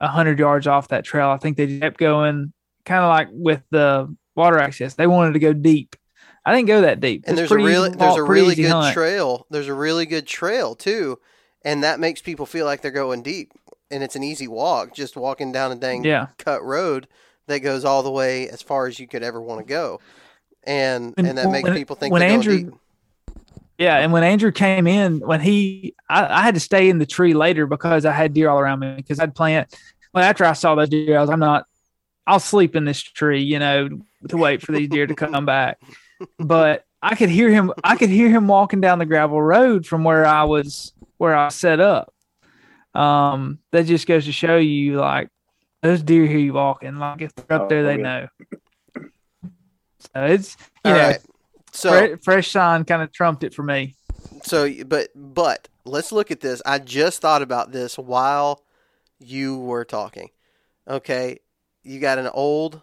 a 0.00 0.08
hundred 0.08 0.38
yards 0.38 0.66
off 0.66 0.88
that 0.88 1.04
trail. 1.04 1.28
I 1.28 1.38
think 1.38 1.56
they 1.56 1.78
kept 1.78 1.98
going, 1.98 2.52
kind 2.84 3.04
of 3.04 3.08
like 3.08 3.28
with 3.30 3.62
the 3.70 4.14
water 4.34 4.58
access. 4.58 4.94
They 4.94 5.06
wanted 5.06 5.32
to 5.34 5.38
go 5.38 5.52
deep. 5.52 5.96
I 6.44 6.54
didn't 6.54 6.68
go 6.68 6.80
that 6.80 7.00
deep. 7.00 7.24
And 7.26 7.38
there's 7.38 7.52
a 7.52 7.56
really 7.56 7.90
there's 7.90 8.16
a 8.16 8.22
really 8.22 8.54
good 8.56 8.70
hunt. 8.70 8.94
trail. 8.94 9.46
There's 9.50 9.68
a 9.68 9.74
really 9.74 10.06
good 10.06 10.26
trail 10.26 10.74
too, 10.74 11.18
and 11.64 11.84
that 11.84 12.00
makes 12.00 12.20
people 12.20 12.46
feel 12.46 12.66
like 12.66 12.82
they're 12.82 12.90
going 12.90 13.22
deep. 13.22 13.52
And 13.90 14.02
it's 14.02 14.16
an 14.16 14.22
easy 14.22 14.48
walk, 14.48 14.94
just 14.94 15.16
walking 15.16 15.52
down 15.52 15.70
a 15.70 15.74
dang 15.74 16.02
Yeah, 16.02 16.28
cut 16.38 16.62
road 16.64 17.06
that 17.46 17.60
goes 17.60 17.84
all 17.84 18.02
the 18.02 18.10
way 18.10 18.48
as 18.48 18.62
far 18.62 18.86
as 18.86 18.98
you 18.98 19.06
could 19.08 19.22
ever 19.22 19.40
want 19.40 19.60
to 19.60 19.64
go. 19.66 20.00
And 20.64 21.14
And 21.16 21.26
and 21.26 21.38
that 21.38 21.50
makes 21.50 21.64
when- 21.68 21.76
people 21.76 21.96
think 21.96 22.12
when 22.12 22.22
Andrew- 22.22 22.78
yeah. 23.78 23.96
And 23.98 24.12
when 24.12 24.22
Andrew 24.22 24.52
came 24.52 24.86
in, 24.86 25.18
when 25.20 25.40
he, 25.40 25.94
I, 26.08 26.40
I 26.40 26.42
had 26.42 26.54
to 26.54 26.60
stay 26.60 26.88
in 26.88 26.98
the 26.98 27.06
tree 27.06 27.34
later 27.34 27.66
because 27.66 28.04
I 28.04 28.12
had 28.12 28.32
deer 28.32 28.48
all 28.48 28.60
around 28.60 28.78
me 28.80 28.94
because 28.96 29.18
I'd 29.18 29.34
plant. 29.34 29.74
Well, 30.14 30.22
after 30.22 30.44
I 30.44 30.52
saw 30.52 30.74
those 30.74 30.88
deer, 30.90 31.18
I 31.18 31.20
was, 31.22 31.30
I'm 31.30 31.40
not. 31.40 31.66
I'll 32.26 32.38
sleep 32.38 32.76
in 32.76 32.84
this 32.84 33.02
tree, 33.02 33.42
you 33.42 33.58
know, 33.58 33.88
to 34.28 34.36
wait 34.36 34.62
for 34.62 34.70
these 34.70 34.88
deer 34.88 35.08
to 35.08 35.14
come 35.14 35.44
back. 35.44 35.80
But 36.38 36.84
I 37.02 37.16
could 37.16 37.30
hear 37.30 37.50
him. 37.50 37.72
I 37.82 37.96
could 37.96 38.10
hear 38.10 38.28
him 38.28 38.46
walking 38.46 38.80
down 38.80 39.00
the 39.00 39.06
gravel 39.06 39.42
road 39.42 39.84
from 39.86 40.04
where 40.04 40.24
I 40.24 40.44
was, 40.44 40.92
where 41.16 41.34
I 41.34 41.48
set 41.48 41.80
up. 41.80 42.14
Um, 42.94 43.58
that 43.72 43.86
just 43.86 44.06
goes 44.06 44.26
to 44.26 44.32
show 44.32 44.58
you, 44.58 45.00
like, 45.00 45.30
those 45.82 46.02
deer 46.02 46.26
hear 46.26 46.38
you 46.38 46.52
walking. 46.52 46.96
Like, 46.96 47.22
if 47.22 47.34
they're 47.34 47.56
up 47.56 47.62
Oh, 47.62 47.68
there, 47.68 47.82
they 47.82 47.96
yeah. 47.96 48.02
know. 48.02 48.28
So 50.14 50.24
it's 50.24 50.56
you 50.84 50.90
All 50.92 50.98
know, 50.98 51.08
right. 51.08 51.20
So 51.72 52.08
fre- 52.08 52.16
fresh 52.22 52.50
sign 52.50 52.84
kind 52.84 53.02
of 53.02 53.12
trumped 53.12 53.44
it 53.44 53.54
for 53.54 53.62
me. 53.62 53.94
So, 54.42 54.68
but 54.84 55.08
but 55.14 55.68
let's 55.84 56.12
look 56.12 56.30
at 56.30 56.40
this. 56.40 56.60
I 56.66 56.78
just 56.78 57.20
thought 57.20 57.42
about 57.42 57.72
this 57.72 57.96
while 57.96 58.62
you 59.20 59.58
were 59.58 59.84
talking. 59.84 60.30
Okay, 60.88 61.38
you 61.82 62.00
got 62.00 62.18
an 62.18 62.28
old 62.28 62.82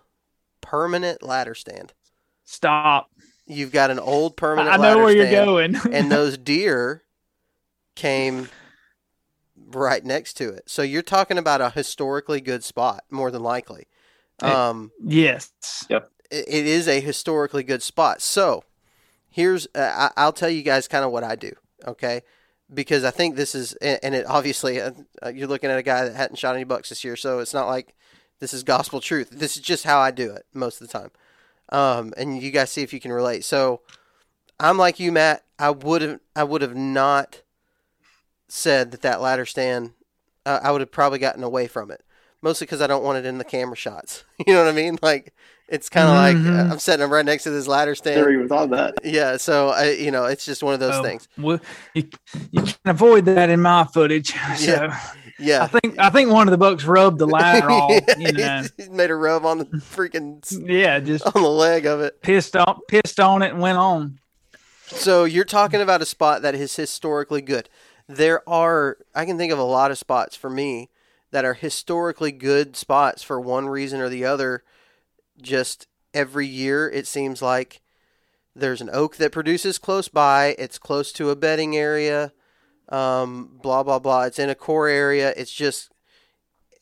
permanent 0.61 1.21
ladder 1.21 1.55
stand. 1.55 1.93
Stop. 2.45 3.09
You've 3.45 3.71
got 3.71 3.91
an 3.91 3.99
old 3.99 4.37
permanent. 4.37 4.73
I 4.73 4.77
know 4.77 4.97
where 4.99 5.13
you're 5.13 5.29
going. 5.29 5.75
and 5.91 6.11
those 6.11 6.37
deer 6.37 7.03
came 7.95 8.47
right 9.75 10.03
next 10.03 10.33
to 10.35 10.49
it. 10.49 10.63
So 10.67 10.81
you're 10.81 11.01
talking 11.01 11.37
about 11.37 11.61
a 11.61 11.69
historically 11.69 12.41
good 12.41 12.63
spot, 12.63 13.03
more 13.09 13.31
than 13.31 13.43
likely. 13.43 13.87
It- 14.41 14.47
Um, 14.49 14.91
yes. 15.03 15.51
it 16.31 16.47
it 16.47 16.65
is 16.65 16.87
a 16.87 16.99
historically 17.01 17.63
good 17.63 17.81
spot. 17.83 18.21
So 18.21 18.63
here's 19.29 19.67
uh, 19.75 20.09
I, 20.15 20.21
I'll 20.23 20.33
tell 20.33 20.49
you 20.49 20.61
guys 20.63 20.87
kind 20.87 21.03
of 21.05 21.11
what 21.11 21.23
I 21.23 21.35
do, 21.35 21.51
okay? 21.87 22.21
Because 22.73 23.03
I 23.03 23.11
think 23.11 23.35
this 23.35 23.55
is 23.55 23.73
and 23.73 23.99
and 24.03 24.15
it 24.15 24.25
obviously 24.27 24.79
uh, 24.79 24.91
uh, 25.25 25.29
you're 25.29 25.47
looking 25.47 25.69
at 25.71 25.79
a 25.79 25.83
guy 25.83 26.05
that 26.05 26.15
hadn't 26.15 26.37
shot 26.37 26.55
any 26.55 26.63
bucks 26.65 26.89
this 26.89 27.03
year, 27.03 27.15
so 27.15 27.39
it's 27.39 27.53
not 27.53 27.67
like 27.67 27.95
this 28.39 28.53
is 28.53 28.63
gospel 28.63 29.01
truth. 29.01 29.29
This 29.31 29.57
is 29.57 29.61
just 29.63 29.83
how 29.83 29.99
I 29.99 30.11
do 30.11 30.31
it 30.31 30.45
most 30.53 30.79
of 30.81 30.87
the 30.87 30.93
time. 30.99 31.11
Um, 31.71 32.13
and 32.17 32.41
you 32.41 32.51
guys 32.51 32.71
see 32.71 32.81
if 32.83 32.93
you 32.93 32.99
can 32.99 33.11
relate. 33.11 33.43
So 33.43 33.81
I'm 34.59 34.77
like 34.77 34.99
you, 34.99 35.11
Matt. 35.11 35.43
I 35.57 35.71
would 35.71 36.01
have 36.01 36.19
I 36.35 36.43
would 36.43 36.61
have 36.61 36.75
not 36.75 37.41
said 38.49 38.91
that 38.91 39.01
that 39.01 39.21
ladder 39.21 39.45
stand. 39.45 39.91
Uh, 40.45 40.59
I 40.63 40.71
would 40.71 40.81
have 40.81 40.91
probably 40.91 41.19
gotten 41.19 41.43
away 41.43 41.67
from 41.67 41.91
it, 41.91 42.01
mostly 42.41 42.65
because 42.65 42.81
I 42.81 42.87
don't 42.87 43.03
want 43.03 43.17
it 43.19 43.25
in 43.25 43.37
the 43.37 43.43
camera 43.43 43.75
shots. 43.75 44.23
You 44.47 44.53
know 44.53 44.63
what 44.63 44.69
I 44.71 44.75
mean? 44.75 44.97
Like 45.01 45.33
it's 45.67 45.89
kind 45.89 46.07
of 46.09 46.15
like 46.15 46.35
Mhm. 46.37 46.69
uh, 46.69 46.71
I'm 46.73 46.79
sitting 46.79 47.07
right 47.09 47.25
next 47.25 47.43
to 47.43 47.51
this 47.51 47.67
ladder 47.67 47.93
stand. 47.93 48.17
Never 48.17 48.31
even 48.31 48.47
thought 48.47 48.63
of 48.63 48.69
that. 48.71 48.95
Yeah, 49.03 49.37
so 49.37 49.69
I, 49.69 49.91
you 49.91 50.09
know, 50.11 50.25
it's 50.25 50.45
just 50.45 50.63
one 50.63 50.73
of 50.73 50.79
those 50.79 50.95
Oh, 50.95 51.03
things. 51.03 51.27
well, 51.37 51.59
you, 51.93 52.09
you 52.51 52.61
can 52.63 52.75
avoid 52.85 53.25
that 53.25 53.49
in 53.49 53.61
my 53.61 53.83
footage. 53.85 54.33
So 54.57 54.87
I 54.87 54.99
Yeah, 55.37 55.63
I 55.63 55.67
think 55.67 55.99
I 55.99 56.09
think 56.09 56.31
one 56.31 56.47
of 56.47 56.51
the 56.51 56.57
bucks 56.57 56.83
rubbed 56.85 57.19
the 57.19 57.27
ladder 57.27 57.69
off. 57.71 57.91
Yeah, 58.07 58.15
You 58.17 58.31
know. 58.31 58.43
he's- 58.43 58.71
he's 58.77 58.89
made 58.89 59.11
a 59.11 59.15
rub 59.15 59.45
on 59.45 59.59
the 59.59 59.65
freaking 59.65 60.43
Yeah, 60.67 60.99
just 61.01 61.25
on 61.27 61.41
the 61.43 61.47
leg 61.49 61.85
of 61.85 62.01
it. 62.01 62.21
pissed 62.21 62.55
on 62.55 62.79
pissed 62.87 63.19
on 63.19 63.41
it 63.43 63.51
and 63.51 63.61
went 63.61 63.77
on. 63.77 64.19
So 64.87 65.23
you're 65.25 65.45
talking 65.45 65.81
about 65.81 66.01
a 66.01 66.05
spot 66.05 66.41
that 66.41 66.55
is 66.55 66.75
historically 66.75 67.41
good. 67.41 67.69
There 68.09 68.41
are 68.49 68.97
I 69.13 69.23
can 69.25 69.37
think 69.37 69.53
of 69.53 69.59
a 69.59 69.63
lot 69.63 69.91
of 69.91 69.99
spots 69.99 70.35
for 70.35 70.49
me 70.49 70.89
that 71.29 71.45
are 71.45 71.53
historically 71.53 72.31
good 72.31 72.75
spots 72.75 73.21
for 73.21 73.39
one 73.39 73.67
reason 73.67 74.01
or 74.01 74.09
the 74.09 74.25
other. 74.25 74.63
Just 75.39 75.85
every 76.11 76.47
year 76.47 76.89
it 76.89 77.05
seems 77.05 77.39
like 77.39 77.81
there's 78.55 78.81
an 78.81 78.89
oak 78.91 79.17
that 79.17 79.31
produces 79.31 79.77
close 79.77 80.07
by. 80.07 80.55
It's 80.57 80.79
close 80.79 81.11
to 81.13 81.29
a 81.29 81.35
bedding 81.35 81.77
area. 81.77 82.33
Um, 82.89 83.59
blah 83.61 83.83
blah 83.83 83.99
blah. 83.99 84.23
It's 84.23 84.39
in 84.39 84.49
a 84.49 84.55
core 84.55 84.87
area. 84.87 85.31
It's 85.37 85.53
just 85.53 85.91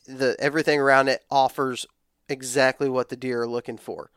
the 0.06 0.34
everything 0.40 0.80
around 0.80 1.08
it 1.08 1.24
offers 1.30 1.84
exactly 2.30 2.88
what 2.88 3.10
the 3.10 3.16
deer 3.16 3.42
are 3.42 3.48
looking 3.48 3.76
for 3.76 4.10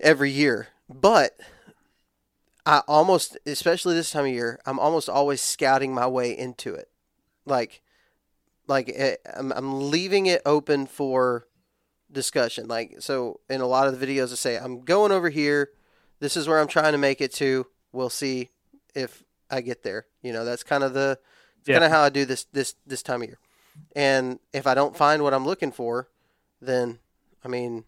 every 0.00 0.30
year. 0.30 0.68
But 0.88 1.38
I 2.70 2.82
almost, 2.86 3.36
especially 3.46 3.94
this 3.94 4.12
time 4.12 4.26
of 4.26 4.30
year, 4.30 4.60
I'm 4.64 4.78
almost 4.78 5.08
always 5.08 5.40
scouting 5.40 5.92
my 5.92 6.06
way 6.06 6.36
into 6.38 6.72
it. 6.74 6.88
Like, 7.44 7.82
like 8.68 8.92
eh, 8.94 9.16
I'm, 9.36 9.52
I'm 9.52 9.90
leaving 9.90 10.26
it 10.26 10.40
open 10.46 10.86
for 10.86 11.48
discussion. 12.12 12.68
Like, 12.68 12.96
so 13.00 13.40
in 13.50 13.60
a 13.60 13.66
lot 13.66 13.88
of 13.88 13.98
the 13.98 14.06
videos, 14.06 14.30
I 14.32 14.36
say 14.36 14.56
I'm 14.56 14.82
going 14.84 15.10
over 15.10 15.30
here. 15.30 15.70
This 16.20 16.36
is 16.36 16.46
where 16.46 16.60
I'm 16.60 16.68
trying 16.68 16.92
to 16.92 16.98
make 16.98 17.20
it 17.20 17.32
to. 17.34 17.66
We'll 17.92 18.10
see 18.10 18.50
if 18.94 19.24
I 19.50 19.62
get 19.62 19.82
there. 19.82 20.06
You 20.22 20.32
know, 20.32 20.44
that's 20.44 20.62
kind 20.62 20.84
of 20.84 20.94
the 20.94 21.18
Yeah. 21.66 21.74
kind 21.74 21.84
of 21.84 21.90
how 21.90 22.02
I 22.02 22.08
do 22.10 22.24
this 22.24 22.44
this 22.52 22.76
this 22.86 23.02
time 23.02 23.22
of 23.22 23.28
year. 23.28 23.38
And 23.96 24.38
if 24.52 24.66
I 24.68 24.74
don't 24.74 24.96
find 24.96 25.22
what 25.24 25.34
I'm 25.34 25.44
looking 25.46 25.72
for, 25.72 26.08
then 26.60 27.00
I 27.44 27.48
mean, 27.48 27.84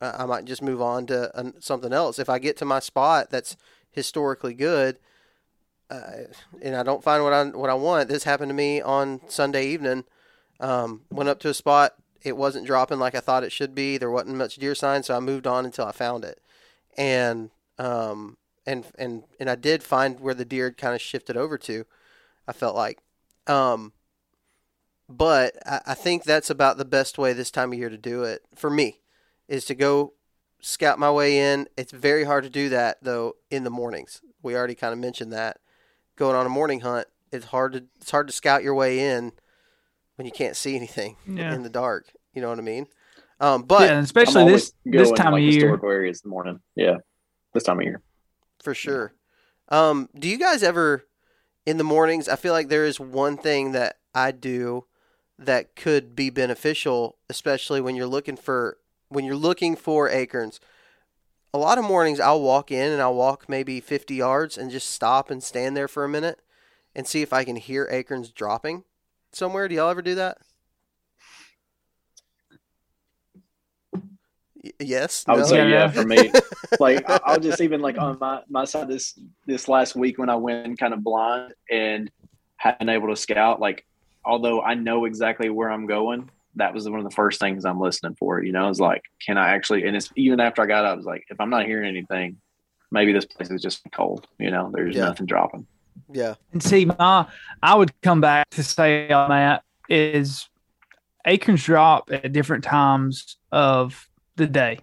I 0.00 0.22
I 0.22 0.26
might 0.26 0.44
just 0.44 0.62
move 0.62 0.80
on 0.80 1.06
to 1.06 1.52
something 1.60 1.92
else. 1.92 2.18
If 2.18 2.28
I 2.28 2.38
get 2.38 2.56
to 2.58 2.64
my 2.64 2.78
spot 2.80 3.30
that's 3.30 3.56
historically 3.90 4.54
good, 4.54 4.98
uh, 5.90 6.24
and 6.62 6.76
I 6.76 6.82
don't 6.82 7.02
find 7.02 7.22
what 7.22 7.32
I 7.32 7.44
what 7.44 7.70
I 7.70 7.74
want, 7.74 8.08
this 8.08 8.24
happened 8.24 8.50
to 8.50 8.54
me 8.54 8.80
on 8.80 9.20
Sunday 9.28 9.66
evening. 9.66 10.04
Um, 10.60 11.02
went 11.10 11.28
up 11.28 11.38
to 11.40 11.48
a 11.48 11.54
spot, 11.54 11.94
it 12.22 12.36
wasn't 12.36 12.66
dropping 12.66 12.98
like 12.98 13.14
I 13.14 13.20
thought 13.20 13.44
it 13.44 13.52
should 13.52 13.74
be. 13.74 13.96
There 13.96 14.10
wasn't 14.10 14.36
much 14.36 14.56
deer 14.56 14.74
sign, 14.74 15.02
so 15.02 15.16
I 15.16 15.20
moved 15.20 15.46
on 15.46 15.64
until 15.64 15.86
I 15.86 15.92
found 15.92 16.24
it, 16.24 16.40
and 16.96 17.50
um, 17.78 18.36
and 18.66 18.84
and 18.98 19.24
and 19.38 19.48
I 19.48 19.54
did 19.54 19.82
find 19.82 20.20
where 20.20 20.34
the 20.34 20.44
deer 20.44 20.66
had 20.66 20.76
kind 20.76 20.94
of 20.94 21.00
shifted 21.00 21.36
over 21.36 21.56
to. 21.58 21.86
I 22.46 22.52
felt 22.52 22.74
like, 22.74 22.98
um, 23.46 23.92
but 25.08 25.56
I, 25.64 25.80
I 25.88 25.94
think 25.94 26.24
that's 26.24 26.50
about 26.50 26.76
the 26.76 26.84
best 26.84 27.18
way 27.18 27.32
this 27.32 27.50
time 27.50 27.72
of 27.72 27.78
year 27.78 27.90
to 27.90 27.98
do 27.98 28.24
it 28.24 28.42
for 28.54 28.70
me, 28.70 29.00
is 29.46 29.64
to 29.66 29.74
go 29.74 30.14
scout 30.60 30.98
my 30.98 31.10
way 31.10 31.38
in. 31.52 31.68
It's 31.76 31.92
very 31.92 32.24
hard 32.24 32.44
to 32.44 32.50
do 32.50 32.68
that 32.70 32.98
though 33.02 33.34
in 33.50 33.64
the 33.64 33.70
mornings. 33.70 34.20
We 34.42 34.56
already 34.56 34.74
kind 34.74 34.92
of 34.92 34.98
mentioned 34.98 35.32
that. 35.32 35.58
Going 36.16 36.34
on 36.36 36.46
a 36.46 36.50
morning 36.50 36.80
hunt, 36.80 37.06
it's 37.32 37.46
hard 37.46 37.72
to 37.74 37.84
it's 38.00 38.10
hard 38.10 38.26
to 38.26 38.32
scout 38.32 38.62
your 38.62 38.74
way 38.74 38.98
in 39.00 39.32
when 40.16 40.26
you 40.26 40.32
can't 40.32 40.56
see 40.56 40.74
anything 40.76 41.16
Yeah. 41.26 41.54
in 41.54 41.62
the 41.62 41.68
dark. 41.70 42.06
You 42.34 42.42
know 42.42 42.48
what 42.48 42.58
I 42.58 42.62
mean? 42.62 42.86
Um, 43.40 43.62
but 43.62 43.82
yeah, 43.82 43.96
and 43.96 44.04
especially 44.04 44.44
this 44.46 44.72
this 44.84 45.12
time 45.12 45.32
like, 45.32 45.40
of 45.42 45.44
year. 45.44 45.52
historical 45.60 45.90
areas 45.90 46.20
in 46.24 46.28
the 46.28 46.32
morning. 46.32 46.60
Yeah, 46.74 46.96
this 47.54 47.62
time 47.62 47.78
of 47.78 47.84
year. 47.84 48.02
for 48.62 48.74
sure. 48.74 49.12
Um, 49.68 50.08
do 50.18 50.28
you 50.28 50.38
guys 50.38 50.62
ever 50.62 51.04
in 51.66 51.76
the 51.78 51.84
mornings? 51.84 52.28
I 52.28 52.34
feel 52.36 52.52
like 52.52 52.68
there 52.68 52.84
is 52.84 52.98
one 52.98 53.36
thing 53.36 53.72
that 53.72 53.98
I 54.14 54.32
do 54.32 54.86
that 55.38 55.76
could 55.76 56.16
be 56.16 56.30
beneficial, 56.30 57.16
especially 57.30 57.80
when 57.80 57.94
you're 57.94 58.06
looking 58.08 58.36
for 58.36 58.78
when 59.08 59.24
you're 59.24 59.34
looking 59.36 59.74
for 59.76 60.08
acorns 60.08 60.60
a 61.54 61.58
lot 61.58 61.78
of 61.78 61.84
mornings 61.84 62.20
I'll 62.20 62.42
walk 62.42 62.70
in 62.70 62.92
and 62.92 63.00
I'll 63.00 63.14
walk 63.14 63.48
maybe 63.48 63.80
50 63.80 64.14
yards 64.14 64.58
and 64.58 64.70
just 64.70 64.90
stop 64.90 65.30
and 65.30 65.42
stand 65.42 65.76
there 65.76 65.88
for 65.88 66.04
a 66.04 66.08
minute 66.08 66.40
and 66.94 67.06
see 67.06 67.22
if 67.22 67.32
I 67.32 67.42
can 67.44 67.56
hear 67.56 67.88
acorns 67.90 68.30
dropping 68.30 68.84
somewhere. 69.32 69.66
Do 69.66 69.74
y'all 69.74 69.88
ever 69.88 70.02
do 70.02 70.14
that? 70.16 70.38
Y- 74.62 74.72
yes. 74.80 75.24
I 75.26 75.32
would 75.34 75.40
No? 75.40 75.46
say 75.46 75.56
Yeah. 75.58 75.68
yeah 75.68 75.88
for 75.90 76.04
me. 76.04 76.32
like 76.80 77.08
I- 77.08 77.20
I'll 77.24 77.40
just 77.40 77.60
even 77.60 77.80
like 77.80 77.98
on 77.98 78.18
my 78.18 78.42
my 78.48 78.64
side 78.64 78.88
this 78.88 79.18
this 79.46 79.68
last 79.68 79.94
week 79.96 80.18
when 80.18 80.28
I 80.28 80.36
went 80.36 80.78
kind 80.78 80.92
of 80.92 81.02
blind 81.02 81.54
and 81.70 82.10
hadn't 82.56 82.88
able 82.88 83.08
to 83.08 83.16
scout. 83.16 83.60
Like 83.60 83.86
although 84.24 84.60
I 84.62 84.74
know 84.74 85.04
exactly 85.04 85.48
where 85.50 85.70
I'm 85.70 85.86
going, 85.86 86.30
that 86.58 86.74
was 86.74 86.88
one 86.88 86.98
of 87.00 87.04
the 87.04 87.10
first 87.14 87.40
things 87.40 87.64
I'm 87.64 87.80
listening 87.80 88.14
for. 88.16 88.42
You 88.42 88.52
know, 88.52 88.68
is 88.68 88.80
like 88.80 89.02
can 89.24 89.38
I 89.38 89.50
actually? 89.50 89.84
And 89.86 89.96
it's 89.96 90.10
even 90.16 90.40
after 90.40 90.62
I 90.62 90.66
got 90.66 90.84
out, 90.84 90.92
I 90.92 90.94
was 90.94 91.06
like, 91.06 91.24
if 91.30 91.40
I'm 91.40 91.50
not 91.50 91.66
hearing 91.66 91.88
anything, 91.88 92.36
maybe 92.90 93.12
this 93.12 93.24
place 93.24 93.50
is 93.50 93.62
just 93.62 93.82
cold. 93.92 94.26
You 94.38 94.50
know, 94.50 94.70
there's 94.72 94.94
Yeah. 94.96 95.06
nothing 95.06 95.26
dropping. 95.26 95.66
Yeah. 96.12 96.34
And 96.52 96.62
see, 96.62 96.84
my 96.84 97.26
I 97.62 97.74
would 97.74 97.98
come 98.02 98.20
back 98.20 98.50
to 98.50 98.62
say 98.62 99.10
on 99.10 99.30
that 99.30 99.62
is 99.88 100.48
acorns 101.24 101.64
drop 101.64 102.10
at 102.12 102.32
different 102.32 102.64
times 102.64 103.36
of 103.52 104.08
the 104.36 104.46
day, 104.46 104.78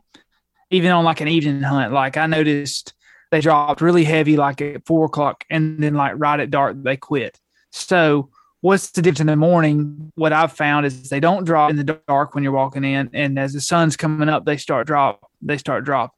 even 0.70 0.92
on 0.92 1.04
like 1.06 1.22
an 1.22 1.28
evening 1.28 1.62
hunt. 1.62 1.94
Like 1.94 2.18
I 2.18 2.26
noticed 2.28 2.94
they 3.32 3.42
dropped 3.42 3.82
really 3.82 4.04
heavy, 4.04 4.38
like 4.38 4.62
at 4.62 4.86
four 4.86 5.06
o'clock, 5.06 5.44
and 5.50 5.82
then 5.82 5.94
like 5.96 6.14
right 6.18 6.40
at 6.40 6.52
dark 6.52 6.76
they 6.84 6.98
quit. 6.98 7.40
So 7.72 8.30
what's 8.66 8.90
the 8.90 9.02
difference 9.02 9.20
in 9.20 9.28
the 9.28 9.36
morning? 9.36 10.12
What 10.16 10.34
I've 10.34 10.52
found 10.52 10.88
is 10.88 11.10
they 11.10 11.20
don't 11.20 11.46
drop 11.46 11.70
in 11.70 11.76
the 11.76 11.84
dark 12.08 12.34
when 12.34 12.44
you're 12.44 12.52
walking 12.52 12.84
in, 12.84 13.12
and 13.14 13.38
as 13.38 13.54
the 13.54 13.62
sun's 13.62 13.96
coming 13.96 14.28
up, 14.28 14.46
they 14.46 14.58
start 14.58 14.88
drop. 14.88 15.30
They 15.42 15.58
start 15.58 15.86
dropping. 15.86 16.16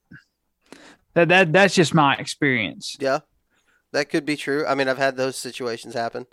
That 1.14 1.28
that 1.28 1.52
that's 1.52 1.76
just 1.76 1.94
my 1.94 2.16
experience. 2.16 2.96
Yeah. 3.00 3.20
That 3.92 4.10
could 4.10 4.26
be 4.26 4.38
true. 4.38 4.66
I 4.66 4.76
mean, 4.76 4.88
I've 4.88 4.98
had 4.98 5.18
those 5.18 5.36
situations 5.38 5.94
happen 5.94 6.26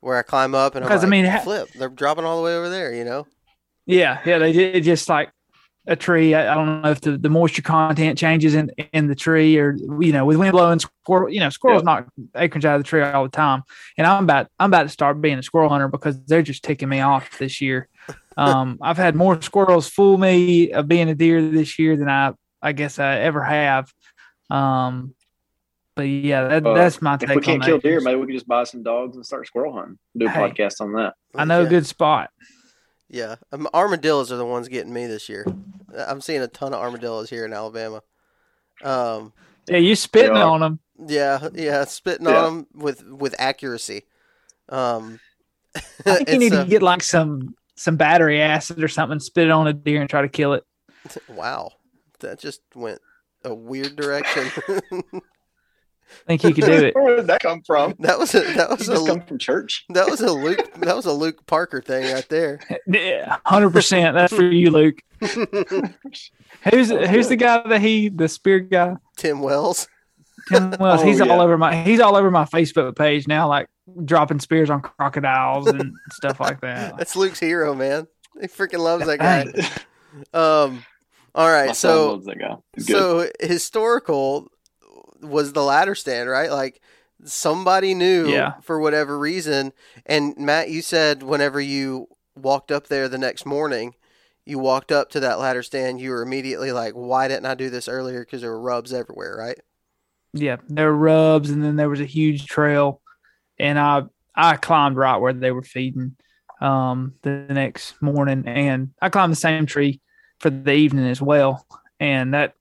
where 0.00 0.16
I 0.16 0.22
climb 0.22 0.54
up 0.54 0.74
and 0.74 0.84
I'm 0.84 0.88
Because, 0.88 1.04
I 1.04 1.08
mean, 1.08 1.30
flip, 1.40 1.68
they're 1.72 1.88
dropping 1.88 2.24
all 2.24 2.36
the 2.36 2.44
way 2.44 2.54
over 2.56 2.68
there, 2.68 2.94
you 2.94 3.04
know? 3.04 3.26
Yeah, 3.86 4.20
yeah, 4.24 4.38
they 4.38 4.52
did 4.52 4.84
just 4.84 5.08
like 5.08 5.30
a 5.88 5.96
tree. 5.96 6.34
I, 6.34 6.52
I 6.52 6.54
don't 6.54 6.82
know 6.82 6.90
if 6.90 7.00
the, 7.00 7.18
the 7.18 7.28
moisture 7.30 7.62
content 7.62 8.18
changes 8.18 8.54
in 8.54 8.70
in 8.92 9.08
the 9.08 9.14
tree 9.14 9.58
or 9.58 9.76
you 10.00 10.12
know, 10.12 10.24
with 10.24 10.36
wind 10.36 10.52
blowing 10.52 10.78
squirrel, 10.78 11.30
you 11.32 11.40
know, 11.40 11.50
squirrels 11.50 11.82
knock 11.82 12.06
acorns 12.36 12.64
out 12.64 12.76
of 12.76 12.82
the 12.82 12.88
tree 12.88 13.02
all 13.02 13.24
the 13.24 13.30
time. 13.30 13.62
And 13.96 14.06
I'm 14.06 14.24
about 14.24 14.48
I'm 14.58 14.70
about 14.70 14.84
to 14.84 14.88
start 14.90 15.20
being 15.20 15.38
a 15.38 15.42
squirrel 15.42 15.68
hunter 15.68 15.88
because 15.88 16.22
they're 16.26 16.42
just 16.42 16.62
ticking 16.62 16.88
me 16.88 17.00
off 17.00 17.38
this 17.38 17.60
year. 17.60 17.88
Um, 18.36 18.78
I've 18.82 18.98
had 18.98 19.16
more 19.16 19.40
squirrels 19.42 19.88
fool 19.88 20.18
me 20.18 20.70
of 20.72 20.86
being 20.86 21.08
a 21.08 21.14
deer 21.14 21.50
this 21.50 21.78
year 21.78 21.96
than 21.96 22.08
I 22.08 22.34
I 22.62 22.72
guess 22.72 22.98
I 22.98 23.18
ever 23.20 23.42
have. 23.42 23.92
Um, 24.50 25.14
but 25.96 26.02
yeah, 26.02 26.46
that, 26.48 26.64
Uh, 26.66 26.74
that's 26.74 27.02
my 27.02 27.14
If 27.14 27.20
take 27.20 27.36
we 27.36 27.42
can't 27.42 27.62
kill 27.62 27.78
deer, 27.78 28.00
maybe 28.00 28.20
we 28.20 28.26
can 28.26 28.36
just 28.36 28.46
buy 28.46 28.62
some 28.64 28.84
dogs 28.84 29.16
and 29.16 29.26
start 29.26 29.46
squirrel 29.48 29.72
hunting. 29.72 29.98
Do 30.16 30.26
a 30.26 30.30
Hey. 30.30 30.50
podcast 30.50 30.80
on 30.80 30.92
that. 30.92 31.14
I 31.34 31.44
know 31.44 31.62
a 31.62 31.66
good 31.66 31.86
spot. 31.86 32.30
Yeah, 33.10 33.36
um, 33.52 33.68
armadillos 33.72 34.30
are 34.32 34.36
the 34.36 34.44
ones 34.44 34.68
getting 34.68 34.92
me 34.92 35.06
this 35.06 35.28
year. 35.28 35.46
I'm 35.96 36.20
seeing 36.20 36.42
a 36.42 36.48
ton 36.48 36.74
of 36.74 36.80
armadillos 36.80 37.30
here 37.30 37.44
in 37.46 37.52
Alabama. 37.52 38.02
Um, 38.84 39.32
Yeah, 39.66 39.78
you 39.78 39.94
spitting 39.96 40.36
on 40.36 40.60
them. 40.60 40.78
yeah, 41.06 41.48
yeah, 41.54 41.84
spitting 41.84 42.26
Yeah. 42.26 42.36
on 42.36 42.44
them 42.44 42.66
with 42.74 43.02
with 43.06 43.34
accuracy. 43.38 44.02
Um, 44.68 45.20
I 45.74 45.80
think 46.16 46.28
you 46.28 46.38
need 46.38 46.52
so- 46.52 46.64
to 46.64 46.68
get 46.70 46.82
like 46.82 47.02
some 47.02 47.54
some 47.76 47.96
battery 47.96 48.42
acid 48.42 48.82
or 48.82 48.88
something, 48.88 49.20
spit 49.20 49.46
it 49.46 49.50
on 49.50 49.66
a 49.68 49.72
deer 49.72 50.00
and 50.00 50.10
try 50.10 50.20
to 50.22 50.28
kill 50.28 50.52
it. 50.52 50.64
wow, 51.28 51.70
that 52.20 52.38
just 52.38 52.60
went 52.74 53.00
a 53.44 53.54
weird 53.54 53.96
direction. 53.96 54.50
I 56.28 56.36
think 56.36 56.44
you 56.44 56.54
could 56.54 56.64
do 56.64 56.72
it. 56.72 56.94
Where 56.94 57.16
did 57.16 57.26
that 57.28 57.40
come 57.40 57.62
from? 57.62 57.94
that 58.00 58.18
was 58.18 58.34
a 58.34 58.40
that 58.40 58.70
You 58.70 58.76
was 58.76 58.86
just 58.86 59.04
a 59.04 59.06
come 59.06 59.22
from 59.22 59.38
church. 59.38 59.84
that 59.90 60.08
was 60.08 60.20
a 60.20 60.32
Luke 60.32 60.72
that 60.80 60.96
was 60.96 61.06
a 61.06 61.12
Luke 61.12 61.46
Parker 61.46 61.80
thing 61.82 62.12
right 62.12 62.28
there. 62.28 62.60
Yeah, 62.86 63.36
hundred 63.44 63.70
percent. 63.70 64.14
That's 64.14 64.32
for 64.32 64.42
you, 64.44 64.70
Luke. 64.70 64.98
Who's 65.20 66.90
who's 66.90 67.28
the 67.28 67.36
guy 67.36 67.66
that 67.68 67.80
he 67.80 68.08
the 68.08 68.28
spear 68.28 68.60
guy? 68.60 68.96
Tim 69.16 69.40
Wells. 69.40 69.88
Tim 70.48 70.70
Wells. 70.78 71.00
Oh, 71.02 71.04
he's 71.04 71.18
yeah. 71.18 71.26
all 71.26 71.40
over 71.40 71.58
my 71.58 71.82
he's 71.82 72.00
all 72.00 72.16
over 72.16 72.30
my 72.30 72.44
Facebook 72.44 72.96
page 72.96 73.28
now, 73.28 73.48
like 73.48 73.68
dropping 74.04 74.40
spears 74.40 74.70
on 74.70 74.80
crocodiles 74.80 75.66
and 75.68 75.94
stuff 76.12 76.40
like 76.40 76.60
that. 76.62 76.96
That's 76.96 77.16
Luke's 77.16 77.40
hero, 77.40 77.74
man. 77.74 78.06
He 78.40 78.46
freaking 78.46 78.78
loves 78.80 79.06
that 79.06 79.18
guy. 79.18 79.44
Dang. 79.44 79.64
Um, 80.32 80.84
all 81.34 81.46
My 81.46 81.52
right, 81.52 81.66
son 81.68 81.74
so 81.74 82.10
loves 82.12 82.26
that 82.26 82.38
guy. 82.38 82.56
So 82.78 83.28
historical 83.40 84.48
was 85.20 85.52
the 85.52 85.62
ladder 85.62 85.94
stand, 85.94 86.28
right? 86.28 86.50
Like 86.50 86.80
somebody 87.24 87.94
knew 87.94 88.30
Yeah. 88.32 88.54
for 88.62 88.78
whatever 88.78 89.18
reason. 89.18 89.72
And 90.06 90.36
Matt, 90.36 90.70
you 90.70 90.82
said 90.82 91.22
whenever 91.22 91.60
you 91.60 92.08
walked 92.36 92.70
up 92.70 92.86
there 92.88 93.08
the 93.08 93.18
next 93.18 93.44
morning, 93.44 93.94
you 94.44 94.58
walked 94.58 94.92
up 94.92 95.10
to 95.10 95.20
that 95.20 95.38
ladder 95.38 95.62
stand, 95.62 96.00
you 96.00 96.10
were 96.10 96.22
immediately 96.22 96.72
like, 96.72 96.94
"Why 96.94 97.28
didn't 97.28 97.46
I 97.46 97.54
do 97.54 97.68
this 97.68 97.88
earlier?" 97.88 98.20
Because 98.20 98.40
there 98.40 98.50
were 98.50 98.60
rubs 98.60 98.92
everywhere, 98.92 99.36
right? 99.36 99.58
Yeah, 100.32 100.56
there 100.68 100.86
were 100.86 100.96
rubs, 100.96 101.50
and 101.50 101.62
then 101.62 101.76
there 101.76 101.88
was 101.88 102.00
a 102.00 102.06
huge 102.06 102.46
trail, 102.46 103.02
and 103.58 103.78
I 103.78 104.04
I 104.34 104.56
climbed 104.56 104.96
right 104.96 105.16
where 105.16 105.32
they 105.32 105.50
were 105.50 105.62
feeding 105.62 106.16
um, 106.60 107.14
the 107.22 107.46
next 107.50 108.00
morning, 108.00 108.44
and 108.46 108.90
I 109.02 109.08
climbed 109.10 109.32
the 109.32 109.36
same 109.36 109.66
tree 109.66 110.00
for 110.40 110.50
the 110.50 110.72
evening 110.72 111.06
as 111.08 111.20
well, 111.20 111.66
and 112.00 112.34
that 112.34 112.54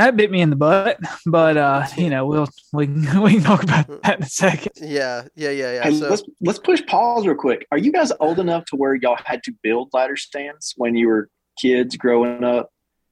that 0.00 0.16
bit 0.16 0.30
me 0.30 0.40
in 0.40 0.50
the 0.50 0.56
butt. 0.56 0.98
But 1.26 1.56
uh, 1.56 1.86
you 1.96 2.10
know, 2.10 2.26
we'll 2.26 2.48
we 2.72 2.86
can, 2.86 3.20
we 3.22 3.34
can 3.34 3.42
talk 3.42 3.62
about 3.62 3.86
that 4.02 4.18
in 4.18 4.22
a 4.24 4.28
second. 4.28 4.72
Yeah, 4.76 5.22
yeah, 5.34 5.50
yeah, 5.50 5.72
yeah. 5.74 5.82
Hey, 5.84 5.98
so 5.98 6.08
let's 6.08 6.22
let's 6.40 6.58
push 6.58 6.84
pause 6.86 7.26
real 7.26 7.36
quick. 7.36 7.66
Are 7.70 7.78
you 7.78 7.92
guys 7.92 8.12
old 8.20 8.38
enough 8.38 8.64
to 8.66 8.76
where 8.76 8.94
y'all 8.94 9.18
had 9.24 9.42
to 9.44 9.52
build 9.62 9.90
ladder 9.92 10.16
stands 10.16 10.74
when 10.76 10.96
you 10.96 11.08
were 11.08 11.28
kids 11.60 11.96
growing 11.96 12.42
up, 12.44 12.70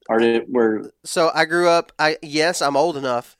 or 0.09 0.19
did 0.19 0.45
were 0.47 0.91
so 1.05 1.31
I 1.33 1.45
grew 1.45 1.69
up. 1.69 1.91
I 1.99 2.17
yes, 2.21 2.61
I'm 2.61 2.75
old 2.75 2.97
enough, 2.97 3.37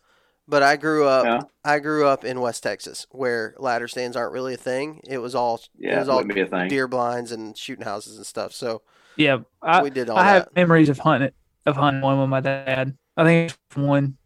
but 0.48 0.64
I 0.64 0.76
grew 0.78 1.08
up. 1.08 1.26
Yeah. 1.26 1.42
I 1.66 1.80
grew 1.80 2.08
up 2.08 2.24
in 2.24 2.40
West 2.42 2.64
Texas, 2.64 3.06
where 3.12 3.54
ladder 3.58 3.88
stands 3.88 4.16
aren't 4.16 4.34
really 4.34 4.54
a 4.54 4.58
thing. 4.58 5.02
It 5.08 5.18
was 5.20 5.36
all 5.36 5.60
yeah, 5.78 5.90
it 5.90 5.94
yeah, 5.94 6.00
was 6.00 6.08
that 6.08 6.14
all 6.14 6.24
be 6.24 6.42
a 6.42 6.46
thing. 6.46 6.68
deer 6.70 6.88
blinds 6.88 7.32
and 7.32 7.58
shooting 7.58 7.86
houses 7.86 8.18
and 8.18 8.26
stuff. 8.26 8.54
So 8.54 8.82
Yeah, 9.18 9.40
I, 9.62 9.84
we 9.84 9.90
did 9.90 10.10
all 10.10 10.18
I 10.18 10.24
that. 10.24 10.34
have 10.46 10.56
memories 10.56 10.90
of 10.90 11.00
hunting 11.00 11.32
of 11.66 11.76
hunting 11.76 12.02
one 12.02 12.20
with 12.20 12.30
my 12.30 12.40
dad. 12.40 12.98
I 13.20 13.24
think 13.26 13.52
it's 13.52 13.78
one. 13.78 14.18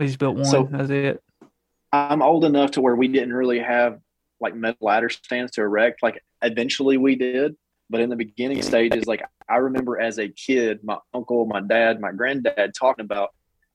Just 0.00 0.18
built 0.18 0.36
one. 0.36 0.44
So- 0.44 0.68
That's 0.70 0.90
it. 0.90 1.22
I'm 1.92 2.22
old 2.22 2.44
enough 2.44 2.70
to 2.72 2.80
where 2.80 2.96
we 2.96 3.06
didn't 3.08 3.34
really 3.34 3.58
have 3.58 4.00
like 4.40 4.54
metal 4.56 4.78
ladder 4.80 5.10
stands 5.10 5.52
to 5.52 5.60
erect. 5.60 6.02
Like 6.02 6.22
eventually 6.40 6.96
we 6.96 7.16
did, 7.16 7.54
but 7.90 8.00
in 8.00 8.08
the 8.08 8.16
beginning 8.16 8.62
stages, 8.62 9.06
like 9.06 9.22
I 9.48 9.56
remember 9.56 10.00
as 10.00 10.18
a 10.18 10.28
kid, 10.28 10.80
my 10.82 10.96
uncle, 11.12 11.44
my 11.46 11.60
dad, 11.60 12.00
my 12.00 12.10
granddad 12.12 12.72
talking 12.78 13.04
about 13.04 13.30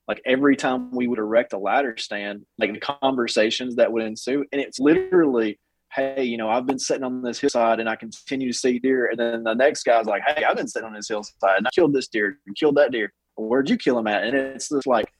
like 0.08 0.19
every 0.25 0.56
time 0.56 0.91
we 0.91 1.06
would 1.08 1.19
erect 1.19 1.53
a 1.53 1.58
ladder 1.60 1.95
stand, 1.97 2.43
like 2.58 2.73
the 2.73 2.80
conversations 2.80 3.75
that 3.75 3.91
would 3.91 4.03
ensue. 4.03 4.43
And 4.51 4.60
it's 4.60 4.80
literally, 4.80 5.60
hey, 5.93 6.23
you 6.23 6.38
know, 6.38 6.49
I've 6.49 6.65
been 6.65 6.80
sitting 6.80 7.03
on 7.03 7.21
this 7.21 7.39
hillside 7.39 7.80
and 7.80 7.88
I 7.88 7.95
continue 7.95 8.51
to 8.51 8.58
see 8.58 8.80
deer. 8.80 9.08
And 9.12 9.19
then 9.19 9.43
the 9.43 9.53
next 9.53 9.84
guy's 9.84 10.06
like, 10.06 10.23
hey, 10.25 10.43
I've 10.43 10.58
been 10.58 10.67
sitting 10.67 10.88
on 10.88 10.93
this 10.93 11.08
hillside 11.08 11.58
and 11.58 11.67
I 11.67 11.69
killed 11.69 11.93
this 11.93 12.08
deer 12.08 12.39
and 12.47 12.56
killed 12.56 12.75
that 12.77 12.91
deer. 12.91 13.13
Where'd 13.38 13.69
you 13.69 13.78
kill 13.78 13.97
him 13.97 14.08
at? 14.08 14.23
And 14.23 14.36
it's 14.36 14.69
just 14.69 14.88
like 14.88 15.12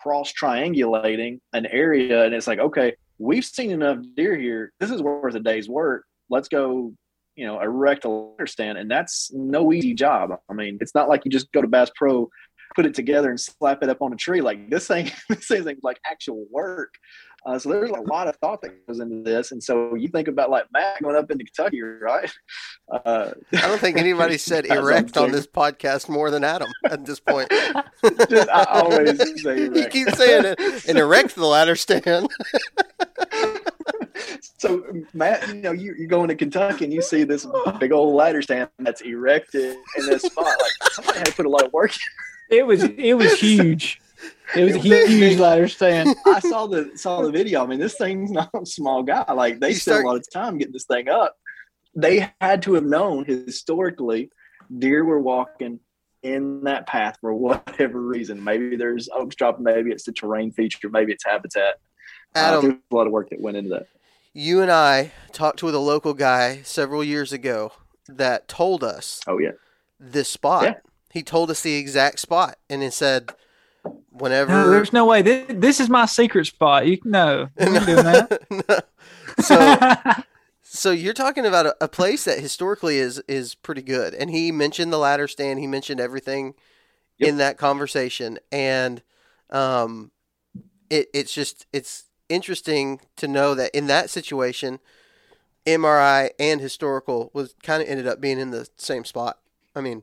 cross 0.00 0.32
triangulating 0.32 1.40
an 1.52 1.66
area. 1.66 2.24
And 2.24 2.34
it's 2.34 2.46
like, 2.46 2.58
okay, 2.58 2.94
we've 3.18 3.44
seen 3.44 3.70
enough 3.70 3.98
deer 4.16 4.36
here. 4.36 4.72
This 4.80 4.90
is 4.90 5.02
worth 5.02 5.34
a 5.34 5.40
day's 5.40 5.68
work. 5.68 6.04
Let's 6.30 6.48
go, 6.48 6.94
you 7.34 7.46
know, 7.46 7.60
erect 7.60 8.04
a 8.04 8.08
ladder 8.08 8.46
stand. 8.46 8.78
And 8.78 8.90
that's 8.90 9.30
no 9.32 9.72
easy 9.72 9.94
job. 9.94 10.30
I 10.48 10.54
mean, 10.54 10.78
it's 10.80 10.94
not 10.94 11.08
like 11.08 11.24
you 11.24 11.30
just 11.30 11.52
go 11.52 11.62
to 11.62 11.68
Bass 11.68 11.90
Pro, 11.94 12.28
put 12.74 12.86
it 12.86 12.94
together 12.94 13.30
and 13.30 13.40
slap 13.40 13.82
it 13.82 13.88
up 13.88 14.02
on 14.02 14.12
a 14.12 14.16
tree. 14.16 14.40
Like 14.40 14.70
this 14.70 14.86
thing, 14.86 15.10
this 15.28 15.46
thing's 15.46 15.82
like 15.82 15.98
actual 16.04 16.46
work. 16.50 16.94
Uh, 17.46 17.56
so 17.60 17.68
there's 17.68 17.90
a 17.90 18.00
lot 18.00 18.26
of 18.26 18.34
thought 18.36 18.60
that 18.60 18.86
goes 18.88 18.98
into 18.98 19.22
this. 19.22 19.52
And 19.52 19.62
so 19.62 19.94
you 19.94 20.08
think 20.08 20.26
about 20.26 20.50
like 20.50 20.64
Matt 20.72 21.00
going 21.00 21.14
up 21.14 21.30
into 21.30 21.44
Kentucky, 21.44 21.80
right? 21.80 22.28
Uh, 22.90 23.30
I 23.52 23.68
don't 23.68 23.78
think 23.78 23.98
anybody 23.98 24.36
said 24.38 24.66
erect 24.66 25.16
on 25.16 25.30
this 25.30 25.46
podcast 25.46 26.08
more 26.08 26.32
than 26.32 26.42
Adam 26.42 26.68
at 26.90 27.06
this 27.06 27.20
point. 27.20 27.48
just, 28.28 28.48
I 28.50 28.64
always 28.64 29.42
say 29.42 29.62
you 29.74 29.86
keep 29.88 30.10
saying 30.10 30.44
it 30.44 30.88
and 30.88 30.98
erect 30.98 31.36
the 31.36 31.46
ladder 31.46 31.76
stand. 31.76 32.28
so 34.58 34.84
Matt, 35.14 35.46
you 35.46 35.54
know, 35.54 35.72
you, 35.72 35.94
you 35.96 36.08
go 36.08 36.24
into 36.24 36.34
Kentucky 36.34 36.84
and 36.84 36.92
you 36.92 37.00
see 37.00 37.22
this 37.22 37.46
big 37.78 37.92
old 37.92 38.16
ladder 38.16 38.42
stand 38.42 38.70
that's 38.80 39.02
erected 39.02 39.76
in 39.98 40.06
this 40.06 40.22
spot. 40.22 40.46
Like 40.46 40.92
somebody 40.92 41.18
had 41.18 41.26
to 41.26 41.32
put 41.32 41.46
a 41.46 41.50
lot 41.50 41.64
of 41.64 41.72
work. 41.72 41.92
in. 41.92 42.58
It 42.58 42.66
was 42.66 42.82
it 42.82 43.14
was 43.14 43.38
huge. 43.38 44.00
It 44.54 44.64
was 44.64 44.74
a 44.74 44.78
It 44.78 44.82
was 45.02 45.08
huge 45.08 45.20
big. 45.20 45.38
ladder 45.40 45.68
stand. 45.68 46.14
I 46.26 46.40
saw 46.40 46.66
the 46.66 46.92
saw 46.94 47.22
the 47.22 47.30
video. 47.32 47.62
I 47.62 47.66
mean, 47.66 47.80
this 47.80 47.96
thing's 47.96 48.30
not 48.30 48.50
a 48.54 48.64
small 48.66 49.02
guy. 49.02 49.24
Like 49.32 49.58
they 49.60 49.68
You 49.70 49.74
spent 49.74 49.94
start- 49.96 50.04
a 50.04 50.08
lot 50.08 50.16
of 50.16 50.30
time 50.30 50.58
getting 50.58 50.72
this 50.72 50.84
thing 50.84 51.08
up. 51.08 51.36
They 51.94 52.30
had 52.40 52.62
to 52.62 52.74
have 52.74 52.84
known 52.84 53.24
historically, 53.24 54.30
deer 54.78 55.04
were 55.04 55.20
walking 55.20 55.80
in 56.22 56.62
that 56.64 56.86
path 56.86 57.16
for 57.20 57.32
whatever 57.34 58.00
reason. 58.00 58.42
Maybe 58.42 58.76
there's 58.76 59.08
oaks 59.14 59.34
dropping, 59.36 59.64
maybe 59.64 59.90
it's 59.90 60.04
the 60.04 60.12
terrain 60.12 60.52
feature, 60.52 60.88
maybe 60.90 61.12
it's 61.12 61.24
habitat. 61.24 61.74
Uh, 62.34 62.38
Adam, 62.38 62.62
there's 62.62 62.74
a 62.90 62.94
lot 62.94 63.06
of 63.06 63.12
work 63.12 63.30
that 63.30 63.40
went 63.40 63.56
into 63.56 63.70
that. 63.70 63.86
you 64.34 64.60
and 64.60 64.70
I 64.70 65.12
talked 65.32 65.62
with 65.62 65.74
a 65.74 65.78
local 65.80 66.12
guy 66.14 66.60
several 66.62 67.02
years 67.02 67.32
ago 67.32 67.72
that 68.08 68.46
told 68.48 68.84
us 68.84 69.20
Oh 69.26 69.38
yeah, 69.38 69.52
this 69.98 70.28
spot. 70.28 70.64
Yeah. 70.64 70.74
He 71.10 71.22
told 71.22 71.50
us 71.50 71.62
the 71.62 71.76
exact 71.76 72.18
spot, 72.20 72.58
and 72.68 72.82
he 72.82 72.90
said, 72.90 73.30
whenever 74.10 74.50
No, 74.50 74.70
there's 74.70 74.92
no 74.92 75.06
way. 75.06 75.22
This, 75.22 75.44
this 75.48 75.80
is 75.80 75.88
my 75.88 76.06
secret 76.06 76.46
spot. 76.46 76.86
You 76.86 76.98
know, 77.04 77.48
ain't 77.58 77.84
so 79.40 79.94
so 80.62 80.90
you're 80.90 81.14
talking 81.14 81.46
about 81.46 81.66
a, 81.66 81.76
a 81.80 81.88
place 81.88 82.24
that 82.24 82.38
historically 82.38 82.98
is 82.98 83.18
is 83.28 83.54
pretty 83.54 83.82
good 83.82 84.14
and 84.14 84.30
he 84.30 84.52
mentioned 84.52 84.92
the 84.92 84.98
ladder 84.98 85.28
stand 85.28 85.58
he 85.58 85.66
mentioned 85.66 86.00
everything 86.00 86.54
Yep. 87.18 87.28
in 87.30 87.36
that 87.38 87.56
conversation 87.56 88.38
and 88.52 89.02
um 89.48 90.10
it 90.90 91.08
it's 91.14 91.32
just 91.32 91.66
it's 91.72 92.04
interesting 92.28 93.00
to 93.16 93.26
know 93.26 93.54
that 93.54 93.74
in 93.74 93.86
that 93.86 94.10
situation 94.10 94.80
mri 95.64 96.28
and 96.38 96.60
historical 96.60 97.30
was 97.32 97.54
kind 97.62 97.82
of 97.82 97.88
ended 97.88 98.06
up 98.06 98.20
being 98.20 98.38
in 98.38 98.50
the 98.50 98.68
same 98.76 99.06
spot 99.06 99.38
i 99.74 99.80
mean 99.80 100.02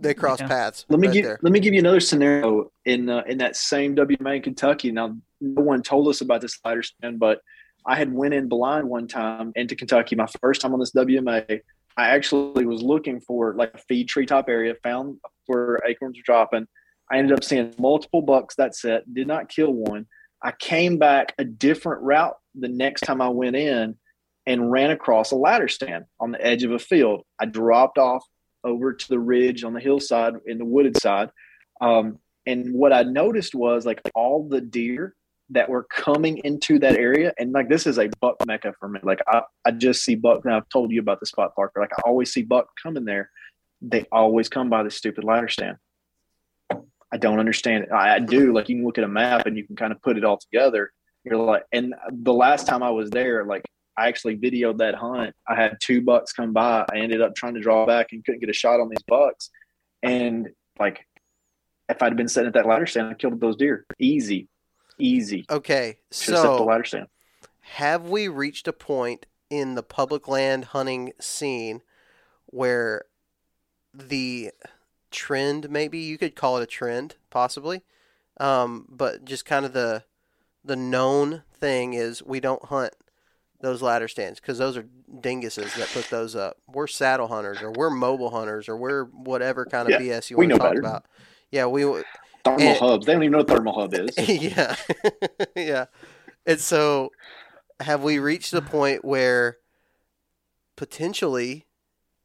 they 0.00 0.14
cross 0.14 0.40
Yeah. 0.40 0.48
paths 0.48 0.84
let 0.88 1.00
me 1.00 1.08
right 1.08 1.14
give 1.14 1.24
there. 1.24 1.38
let 1.42 1.52
me 1.52 1.60
give 1.60 1.72
you 1.74 1.80
another 1.80 2.00
scenario 2.00 2.70
in 2.84 3.08
uh, 3.08 3.22
in 3.26 3.38
that 3.38 3.56
same 3.56 3.94
WMA 3.96 4.36
in 4.36 4.42
Kentucky. 4.42 4.92
Now, 4.92 5.16
no 5.40 5.62
one 5.62 5.82
told 5.82 6.08
us 6.08 6.20
about 6.20 6.40
this 6.40 6.58
ladder 6.64 6.82
stand, 6.82 7.18
but 7.18 7.40
I 7.86 7.96
had 7.96 8.12
went 8.12 8.34
in 8.34 8.48
blind 8.48 8.88
one 8.88 9.06
time 9.08 9.52
into 9.54 9.76
Kentucky. 9.76 10.16
My 10.16 10.26
first 10.40 10.60
time 10.60 10.72
on 10.74 10.80
this 10.80 10.92
WMA, 10.92 11.60
I 11.96 12.08
actually 12.08 12.66
was 12.66 12.82
looking 12.82 13.20
for 13.20 13.54
like 13.54 13.72
a 13.74 13.78
feed 13.78 14.08
treetop 14.08 14.48
area, 14.48 14.74
found 14.82 15.18
where 15.46 15.80
acorns 15.86 16.16
were 16.18 16.22
dropping. 16.24 16.66
I 17.10 17.18
ended 17.18 17.36
up 17.36 17.44
seeing 17.44 17.72
multiple 17.78 18.22
bucks 18.22 18.56
that 18.56 18.74
set, 18.74 19.12
did 19.14 19.28
not 19.28 19.48
kill 19.48 19.72
one. 19.72 20.06
I 20.42 20.52
came 20.58 20.98
back 20.98 21.32
a 21.38 21.44
different 21.44 22.02
route 22.02 22.34
the 22.56 22.68
next 22.68 23.02
time 23.02 23.22
I 23.22 23.28
went 23.28 23.54
in 23.56 23.96
and 24.46 24.70
ran 24.70 24.90
across 24.90 25.30
a 25.30 25.36
ladder 25.36 25.68
stand 25.68 26.04
on 26.20 26.32
the 26.32 26.44
edge 26.44 26.64
of 26.64 26.72
a 26.72 26.78
field. 26.78 27.22
I 27.40 27.46
dropped 27.46 27.98
off 27.98 28.24
over 28.66 28.92
to 28.92 29.08
the 29.08 29.18
ridge 29.18 29.64
on 29.64 29.72
the 29.72 29.80
hillside 29.80 30.34
in 30.46 30.58
the 30.58 30.64
wooded 30.64 30.98
side. 31.00 31.30
Um, 31.80 32.18
and 32.46 32.72
what 32.74 32.92
I 32.92 33.02
noticed 33.02 33.54
was 33.54 33.86
like 33.86 34.00
all 34.14 34.48
the 34.48 34.60
deer 34.60 35.14
that 35.50 35.68
were 35.68 35.84
coming 35.84 36.38
into 36.38 36.78
that 36.80 36.96
area, 36.96 37.32
and 37.38 37.52
like 37.52 37.68
this 37.68 37.86
is 37.86 37.98
a 37.98 38.10
buck 38.20 38.36
mecca 38.46 38.74
for 38.78 38.88
me. 38.88 39.00
Like 39.02 39.20
I, 39.28 39.42
I 39.64 39.70
just 39.70 40.04
see 40.04 40.14
buck. 40.14 40.44
And 40.44 40.54
I've 40.54 40.68
told 40.68 40.90
you 40.90 41.00
about 41.00 41.20
the 41.20 41.26
spot 41.26 41.54
Parker. 41.54 41.80
Like 41.80 41.92
I 41.92 42.02
always 42.04 42.32
see 42.32 42.42
buck 42.42 42.68
coming 42.82 43.04
there. 43.04 43.30
They 43.80 44.04
always 44.10 44.48
come 44.48 44.68
by 44.68 44.82
this 44.82 44.96
stupid 44.96 45.24
ladder 45.24 45.48
stand. 45.48 45.76
I 47.12 47.18
don't 47.18 47.38
understand 47.38 47.84
it. 47.84 47.92
I, 47.92 48.16
I 48.16 48.18
do. 48.18 48.52
Like 48.52 48.68
you 48.68 48.76
can 48.76 48.84
look 48.84 48.98
at 48.98 49.04
a 49.04 49.08
map 49.08 49.46
and 49.46 49.56
you 49.56 49.64
can 49.64 49.76
kind 49.76 49.92
of 49.92 50.02
put 50.02 50.16
it 50.16 50.24
all 50.24 50.38
together. 50.38 50.90
You're 51.24 51.36
like, 51.36 51.64
and 51.72 51.94
the 52.10 52.32
last 52.32 52.66
time 52.66 52.82
I 52.82 52.90
was 52.90 53.10
there, 53.10 53.44
like 53.44 53.64
I 53.96 54.08
actually 54.08 54.36
videoed 54.36 54.78
that 54.78 54.94
hunt. 54.94 55.34
I 55.48 55.54
had 55.54 55.78
two 55.80 56.02
bucks 56.02 56.32
come 56.32 56.52
by. 56.52 56.84
I 56.92 56.98
ended 56.98 57.20
up 57.22 57.34
trying 57.34 57.54
to 57.54 57.60
draw 57.60 57.86
back 57.86 58.12
and 58.12 58.24
couldn't 58.24 58.40
get 58.40 58.50
a 58.50 58.54
shot 58.54 58.80
on 58.80 58.88
these 58.88 59.02
bucks. 59.06 59.50
And 60.02 60.50
like, 60.78 61.06
if 61.88 62.02
I'd 62.02 62.16
been 62.16 62.28
sitting 62.28 62.48
at 62.48 62.54
that 62.54 62.66
ladder 62.66 62.86
stand, 62.86 63.08
I 63.08 63.14
killed 63.14 63.40
those 63.40 63.56
deer. 63.56 63.86
Easy, 63.98 64.48
easy. 64.98 65.44
okay 65.50 65.98
set 66.10 66.32
the 66.36 66.42
so 66.42 66.64
ladder 66.64 66.84
stand. 66.84 67.06
have 67.60 68.08
we 68.08 68.28
reached 68.28 68.66
a 68.68 68.72
point 68.72 69.26
in 69.50 69.74
the 69.74 69.82
public 69.82 70.26
land 70.26 70.66
hunting 70.66 71.12
scene 71.20 71.82
where 72.46 73.04
the 73.94 74.50
trend 75.10 75.70
maybe 75.70 75.98
you 75.98 76.18
could 76.18 76.34
call 76.34 76.58
it 76.58 76.62
a 76.62 76.66
trend 76.66 77.16
possibly 77.30 77.82
um, 78.38 78.86
but 78.88 79.24
just 79.24 79.44
kind 79.44 79.64
of 79.64 79.72
the 79.72 80.02
the 80.64 80.76
known 80.76 81.42
thing 81.52 81.94
is 81.94 82.22
we 82.22 82.40
don't 82.40 82.66
hunt 82.66 82.92
those 83.66 83.82
ladder 83.82 84.06
stands 84.06 84.38
because 84.38 84.58
those 84.58 84.76
are 84.76 84.86
dinguses 85.20 85.74
that 85.76 85.88
put 85.92 86.08
those 86.08 86.36
up 86.36 86.56
we're 86.68 86.86
saddle 86.86 87.26
hunters 87.26 87.60
or 87.62 87.72
we're 87.72 87.90
mobile 87.90 88.30
hunters 88.30 88.68
or 88.68 88.76
we're 88.76 89.04
whatever 89.06 89.64
kind 89.66 89.90
of 89.92 90.00
Yeah, 90.00 90.18
bs 90.18 90.30
you 90.30 90.36
want 90.36 90.50
to 90.50 90.58
talk 90.58 90.68
better. 90.68 90.78
about 90.80 91.04
yeah 91.50 91.66
we 91.66 91.82
Thermal 92.44 92.60
and- 92.60 92.78
hubs. 92.78 93.06
They 93.06 93.12
don't 93.14 93.22
even 93.24 93.32
know 93.32 93.38
what 93.38 93.48
thermal 93.48 93.72
hub 93.74 93.92
is. 93.94 94.16
yeah 94.28 94.76
yeah 95.56 95.84
and 96.46 96.60
so 96.60 97.10
have 97.80 98.02
we 98.04 98.18
reached 98.20 98.52
the 98.52 98.62
point 98.62 99.04
where 99.04 99.58
potentially 100.76 101.66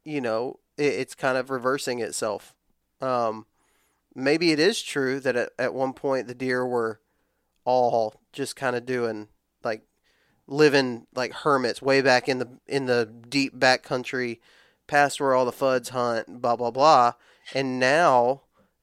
you 0.04 0.20
know 0.20 0.58
it, 0.76 0.84
it's 0.94 1.14
kind 1.14 1.36
of 1.38 1.50
reversing 1.50 2.00
itself 2.00 2.54
um 3.00 3.46
maybe 4.14 4.52
it 4.52 4.58
is 4.60 4.82
true 4.82 5.18
that 5.20 5.36
at, 5.36 5.50
at 5.58 5.74
one 5.74 5.92
point 5.92 6.26
the 6.28 6.34
deer 6.34 6.66
were 6.66 7.00
all 7.64 8.20
just 8.32 8.56
kind 8.56 8.76
of 8.76 8.84
doing 8.84 9.28
living 10.46 11.06
like 11.14 11.32
hermits 11.32 11.80
way 11.80 12.00
back 12.00 12.28
in 12.28 12.38
the 12.38 12.48
in 12.66 12.86
the 12.86 13.06
deep 13.28 13.58
back 13.58 13.82
country 13.82 14.40
past 14.86 15.20
where 15.20 15.34
all 15.34 15.44
the 15.44 15.52
fuds 15.52 15.90
hunt 15.90 16.42
blah 16.42 16.56
blah 16.56 16.70
blah 16.70 17.12
and 17.54 17.78
now 17.78 18.42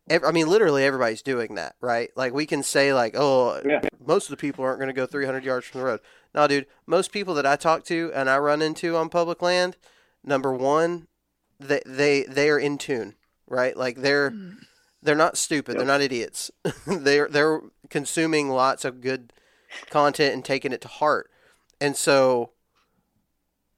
ev- 0.09 0.23
I 0.23 0.31
mean, 0.31 0.47
literally 0.47 0.83
everybody's 0.83 1.21
doing 1.21 1.55
that, 1.55 1.75
right? 1.81 2.09
Like 2.15 2.33
we 2.33 2.45
can 2.45 2.63
say, 2.63 2.93
like, 2.93 3.15
oh, 3.15 3.61
Yeah. 3.63 3.81
most 4.05 4.25
of 4.25 4.31
the 4.31 4.37
people 4.37 4.65
aren't 4.65 4.79
going 4.79 4.87
to 4.87 4.93
go 4.93 5.05
300 5.05 5.43
yards 5.43 5.67
from 5.67 5.79
the 5.79 5.85
road. 5.85 5.99
No, 6.33 6.47
dude, 6.47 6.67
most 6.85 7.11
people 7.11 7.33
that 7.35 7.45
I 7.45 7.55
talk 7.55 7.83
to 7.85 8.11
and 8.13 8.29
I 8.29 8.37
run 8.37 8.61
into 8.61 8.95
on 8.95 9.09
public 9.09 9.41
land, 9.41 9.77
number 10.23 10.53
one, 10.53 11.07
they 11.59 11.81
they 11.85 12.23
they 12.23 12.49
are 12.49 12.59
in 12.59 12.77
tune, 12.77 13.15
right? 13.47 13.75
Like 13.75 13.97
they're 13.97 14.29
hmm. 14.29 14.51
they're 15.01 15.15
not 15.15 15.37
stupid, 15.37 15.77
they're 15.77 15.85
not 15.85 16.01
idiots. 16.01 16.51
they're 16.87 17.27
they're 17.27 17.61
consuming 17.89 18.49
lots 18.49 18.85
of 18.85 19.01
good 19.01 19.33
content 19.89 20.33
and 20.33 20.45
taking 20.45 20.71
it 20.71 20.81
to 20.81 20.87
heart, 20.87 21.29
and 21.81 21.95
so 21.95 22.51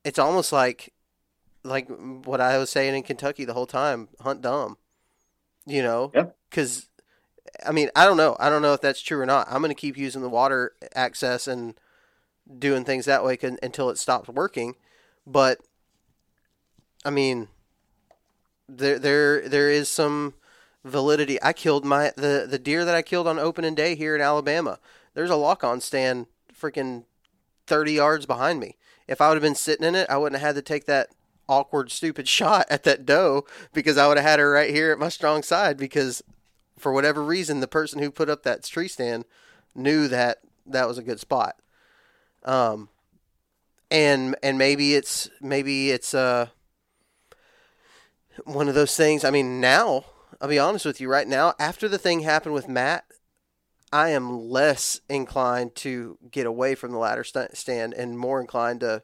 it's 0.03 0.19
almost 0.19 0.51
like 0.51 0.93
like 1.63 1.87
what 1.89 2.41
I 2.41 2.57
was 2.57 2.69
saying 2.69 2.95
in 2.95 3.03
Kentucky 3.03 3.45
the 3.45 3.53
whole 3.53 3.67
time: 3.67 4.09
hunt 4.21 4.41
dumb, 4.41 4.77
you 5.65 5.83
know? 5.83 6.11
Yep. 6.13 6.35
Because 6.49 6.89
I 7.65 7.71
mean, 7.71 7.89
I 7.95 8.05
don't 8.05 8.17
know. 8.17 8.35
I 8.39 8.49
don't 8.49 8.61
know 8.61 8.73
if 8.73 8.81
that's 8.81 9.01
true 9.01 9.19
or 9.19 9.25
not. 9.25 9.47
I'm 9.49 9.61
going 9.61 9.69
to 9.69 9.75
keep 9.75 9.97
using 9.97 10.21
the 10.21 10.29
water 10.29 10.73
access 10.95 11.47
and 11.47 11.75
doing 12.57 12.83
things 12.83 13.05
that 13.05 13.23
way 13.23 13.37
until 13.61 13.89
it 13.89 13.97
stops 13.97 14.29
working. 14.29 14.75
But 15.25 15.59
I 17.05 17.09
mean, 17.09 17.49
there 18.67 18.99
there 18.99 19.47
there 19.47 19.69
is 19.69 19.89
some 19.89 20.33
validity. 20.83 21.41
I 21.41 21.53
killed 21.53 21.85
my 21.85 22.11
the 22.15 22.47
the 22.49 22.59
deer 22.59 22.85
that 22.85 22.95
I 22.95 23.01
killed 23.01 23.27
on 23.27 23.37
opening 23.37 23.75
day 23.75 23.95
here 23.95 24.15
in 24.15 24.21
Alabama. 24.21 24.79
There's 25.13 25.29
a 25.29 25.35
lock 25.35 25.63
on 25.63 25.81
stand 25.81 26.27
freaking 26.53 27.03
30 27.71 27.93
yards 27.93 28.25
behind 28.25 28.59
me. 28.59 28.75
If 29.07 29.21
I 29.21 29.29
would 29.29 29.35
have 29.35 29.41
been 29.41 29.55
sitting 29.55 29.87
in 29.87 29.95
it, 29.95 30.09
I 30.09 30.17
wouldn't 30.17 30.41
have 30.41 30.55
had 30.55 30.55
to 30.55 30.61
take 30.61 30.87
that 30.87 31.07
awkward 31.47 31.89
stupid 31.89 32.27
shot 32.37 32.65
at 32.69 32.83
that 32.83 33.05
doe 33.05 33.45
because 33.71 33.97
I 33.97 34.09
would 34.09 34.17
have 34.17 34.25
had 34.25 34.39
her 34.39 34.51
right 34.51 34.69
here 34.69 34.91
at 34.91 34.99
my 34.99 35.07
strong 35.07 35.41
side 35.41 35.77
because 35.77 36.21
for 36.77 36.91
whatever 36.91 37.23
reason 37.23 37.61
the 37.61 37.69
person 37.69 37.99
who 37.99 38.11
put 38.11 38.29
up 38.29 38.43
that 38.43 38.65
tree 38.65 38.89
stand 38.89 39.23
knew 39.73 40.09
that 40.09 40.39
that 40.65 40.85
was 40.85 40.97
a 40.97 41.01
good 41.01 41.21
spot. 41.21 41.55
Um 42.43 42.89
and 43.89 44.35
and 44.43 44.57
maybe 44.57 44.93
it's 44.93 45.29
maybe 45.39 45.91
it's 45.91 46.13
uh 46.13 46.47
one 48.43 48.67
of 48.67 48.75
those 48.75 48.97
things. 48.97 49.23
I 49.23 49.31
mean, 49.31 49.61
now 49.61 50.03
I'll 50.41 50.49
be 50.49 50.59
honest 50.59 50.85
with 50.85 50.99
you. 50.99 51.07
Right 51.07 51.27
now, 51.27 51.53
after 51.57 51.87
the 51.87 51.97
thing 51.97 52.19
happened 52.19 52.53
with 52.53 52.67
Matt, 52.67 53.05
I 53.93 54.09
am 54.09 54.49
less 54.49 55.01
inclined 55.09 55.75
to 55.75 56.17
get 56.29 56.45
away 56.45 56.75
from 56.75 56.91
the 56.91 56.97
ladder 56.97 57.23
st- 57.23 57.57
stand 57.57 57.93
and 57.93 58.17
more 58.17 58.39
inclined 58.39 58.79
to 58.81 59.03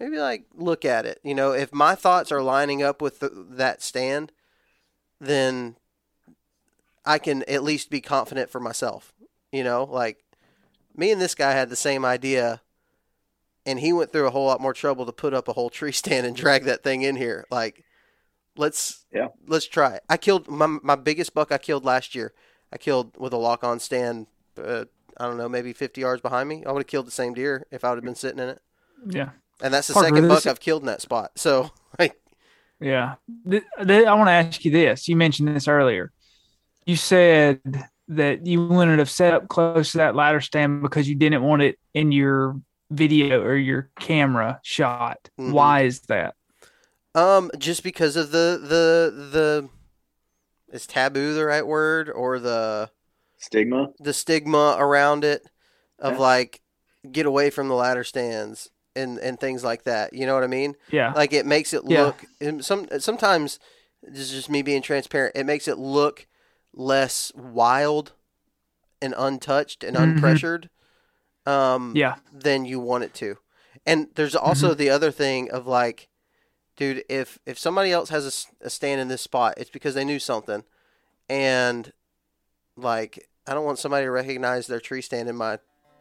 maybe 0.00 0.18
like 0.18 0.46
look 0.54 0.84
at 0.84 1.04
it. 1.06 1.20
You 1.22 1.34
know, 1.34 1.52
if 1.52 1.72
my 1.72 1.94
thoughts 1.94 2.32
are 2.32 2.42
lining 2.42 2.82
up 2.82 3.02
with 3.02 3.20
the, 3.20 3.46
that 3.50 3.82
stand, 3.82 4.32
then 5.20 5.76
I 7.04 7.18
can 7.18 7.42
at 7.44 7.62
least 7.62 7.90
be 7.90 8.00
confident 8.00 8.50
for 8.50 8.60
myself. 8.60 9.12
You 9.52 9.62
know, 9.62 9.84
like 9.84 10.24
me 10.96 11.10
and 11.10 11.20
this 11.20 11.34
guy 11.34 11.52
had 11.52 11.68
the 11.68 11.76
same 11.76 12.04
idea 12.04 12.62
and 13.66 13.80
he 13.80 13.92
went 13.92 14.12
through 14.12 14.26
a 14.26 14.30
whole 14.30 14.46
lot 14.46 14.60
more 14.60 14.74
trouble 14.74 15.06
to 15.06 15.12
put 15.12 15.34
up 15.34 15.48
a 15.48 15.52
whole 15.52 15.70
tree 15.70 15.92
stand 16.02 16.26
and 16.26 16.36
drag 16.36 16.64
that 16.64 16.82
thing 16.82 17.02
in 17.02 17.16
here. 17.16 17.44
Like, 17.50 17.84
let's 18.56 19.04
Yeah. 19.12 19.28
let's 19.46 19.66
try 19.66 19.94
it. 19.96 20.02
I 20.08 20.16
killed 20.16 20.48
my 20.48 20.66
my 20.66 20.96
biggest 20.96 21.34
buck 21.34 21.52
I 21.52 21.58
killed 21.58 21.84
last 21.84 22.14
year. 22.14 22.32
I 22.74 22.78
killed 22.78 23.16
with 23.16 23.32
a 23.32 23.36
lock 23.38 23.62
on 23.64 23.78
stand. 23.78 24.26
Uh, 24.62 24.84
I 25.16 25.26
don't 25.26 25.36
know, 25.38 25.48
maybe 25.48 25.72
50 25.72 26.00
yards 26.00 26.20
behind 26.20 26.48
me. 26.48 26.64
I 26.66 26.72
would 26.72 26.80
have 26.80 26.86
killed 26.88 27.06
the 27.06 27.12
same 27.12 27.32
deer 27.34 27.66
if 27.70 27.84
I 27.84 27.90
would 27.90 27.96
have 27.98 28.04
been 28.04 28.16
sitting 28.16 28.40
in 28.40 28.48
it. 28.48 28.60
Yeah. 29.06 29.30
And 29.62 29.72
that's 29.72 29.86
the 29.88 29.94
Parker, 29.94 30.08
second 30.08 30.28
buck 30.28 30.38
this- 30.38 30.46
I've 30.48 30.60
killed 30.60 30.82
in 30.82 30.86
that 30.86 31.00
spot. 31.00 31.30
So, 31.36 31.70
like, 31.98 32.20
Yeah. 32.80 33.14
Th- 33.48 33.62
th- 33.86 34.06
I 34.06 34.14
want 34.14 34.26
to 34.28 34.32
ask 34.32 34.64
you 34.64 34.72
this. 34.72 35.06
You 35.08 35.14
mentioned 35.16 35.48
this 35.48 35.68
earlier. 35.68 36.10
You 36.84 36.96
said 36.96 37.60
that 38.08 38.44
you 38.46 38.66
wouldn't 38.66 38.98
have 38.98 39.08
set 39.08 39.32
up 39.32 39.48
close 39.48 39.92
to 39.92 39.98
that 39.98 40.14
ladder 40.16 40.40
stand 40.40 40.82
because 40.82 41.08
you 41.08 41.14
didn't 41.14 41.42
want 41.42 41.62
it 41.62 41.78
in 41.94 42.10
your 42.12 42.60
video 42.90 43.40
or 43.42 43.54
your 43.56 43.88
camera 44.00 44.60
shot. 44.64 45.30
Mhm. 45.40 45.52
Why 45.52 45.82
is 45.82 46.00
that? 46.08 46.34
um, 47.14 47.48
just 47.58 47.84
because 47.84 48.16
of 48.16 48.32
the 48.32 48.58
the 48.60 49.28
the, 49.30 49.68
is 50.74 50.86
taboo 50.86 51.32
the 51.34 51.44
right 51.46 51.66
word 51.66 52.10
or 52.10 52.38
the 52.38 52.90
Stigma. 53.38 53.88
the 54.00 54.12
stigma 54.12 54.76
around 54.78 55.24
it 55.24 55.46
of 55.98 56.14
Yeah. 56.14 56.18
like 56.18 56.60
get 57.10 57.26
away 57.26 57.50
from 57.50 57.68
the 57.68 57.74
ladder 57.74 58.04
stands 58.04 58.70
and 58.96 59.18
and 59.18 59.38
things 59.38 59.62
like 59.64 59.84
that. 59.84 60.12
You 60.12 60.26
know 60.26 60.34
what 60.34 60.44
I 60.44 60.48
mean? 60.48 60.76
Yeah. 60.90 61.12
Like 61.14 61.32
it 61.32 61.46
makes 61.46 61.72
it 61.72 61.82
Yeah. 61.86 62.02
look 62.06 62.24
and 62.40 62.64
some 62.64 62.88
sometimes 62.98 63.58
this 64.02 64.20
is 64.20 64.30
just 64.30 64.50
me 64.50 64.62
being 64.62 64.82
transparent. 64.82 65.36
It 65.36 65.44
makes 65.46 65.68
it 65.68 65.78
look 65.78 66.26
less 66.72 67.32
wild 67.34 68.12
and 69.00 69.14
untouched 69.16 69.84
and 69.84 69.96
Mhm. 69.96 70.18
unpressured 70.18 70.68
um 71.46 71.92
Yeah. 71.94 72.16
than 72.32 72.64
you 72.64 72.80
want 72.80 73.04
it 73.04 73.14
to. 73.14 73.38
And 73.86 74.08
there's 74.14 74.34
also 74.34 74.68
Mm-hmm. 74.70 74.78
the 74.78 74.90
other 74.90 75.10
thing 75.10 75.50
of 75.50 75.66
like 75.66 76.08
dude, 76.76 77.04
if 77.08 77.38
if 77.46 77.58
somebody 77.58 77.92
else 77.92 78.08
has 78.10 78.48
a 78.60 78.70
stand 78.70 79.00
in 79.00 79.08
this 79.08 79.22
spot, 79.22 79.54
it's 79.56 79.70
because 79.70 79.94
they 79.94 80.04
knew 80.04 80.18
something. 80.18 80.64
And 81.28 81.92
like 82.76 83.28
I 83.46 83.54
don't 83.54 83.64
want 83.64 83.78
somebody 83.78 84.06
to 84.06 84.10
recognize 84.10 84.66
their 84.66 84.80
tree 84.80 85.02
stand 85.02 85.28
in 85.28 85.36
my 85.36 85.58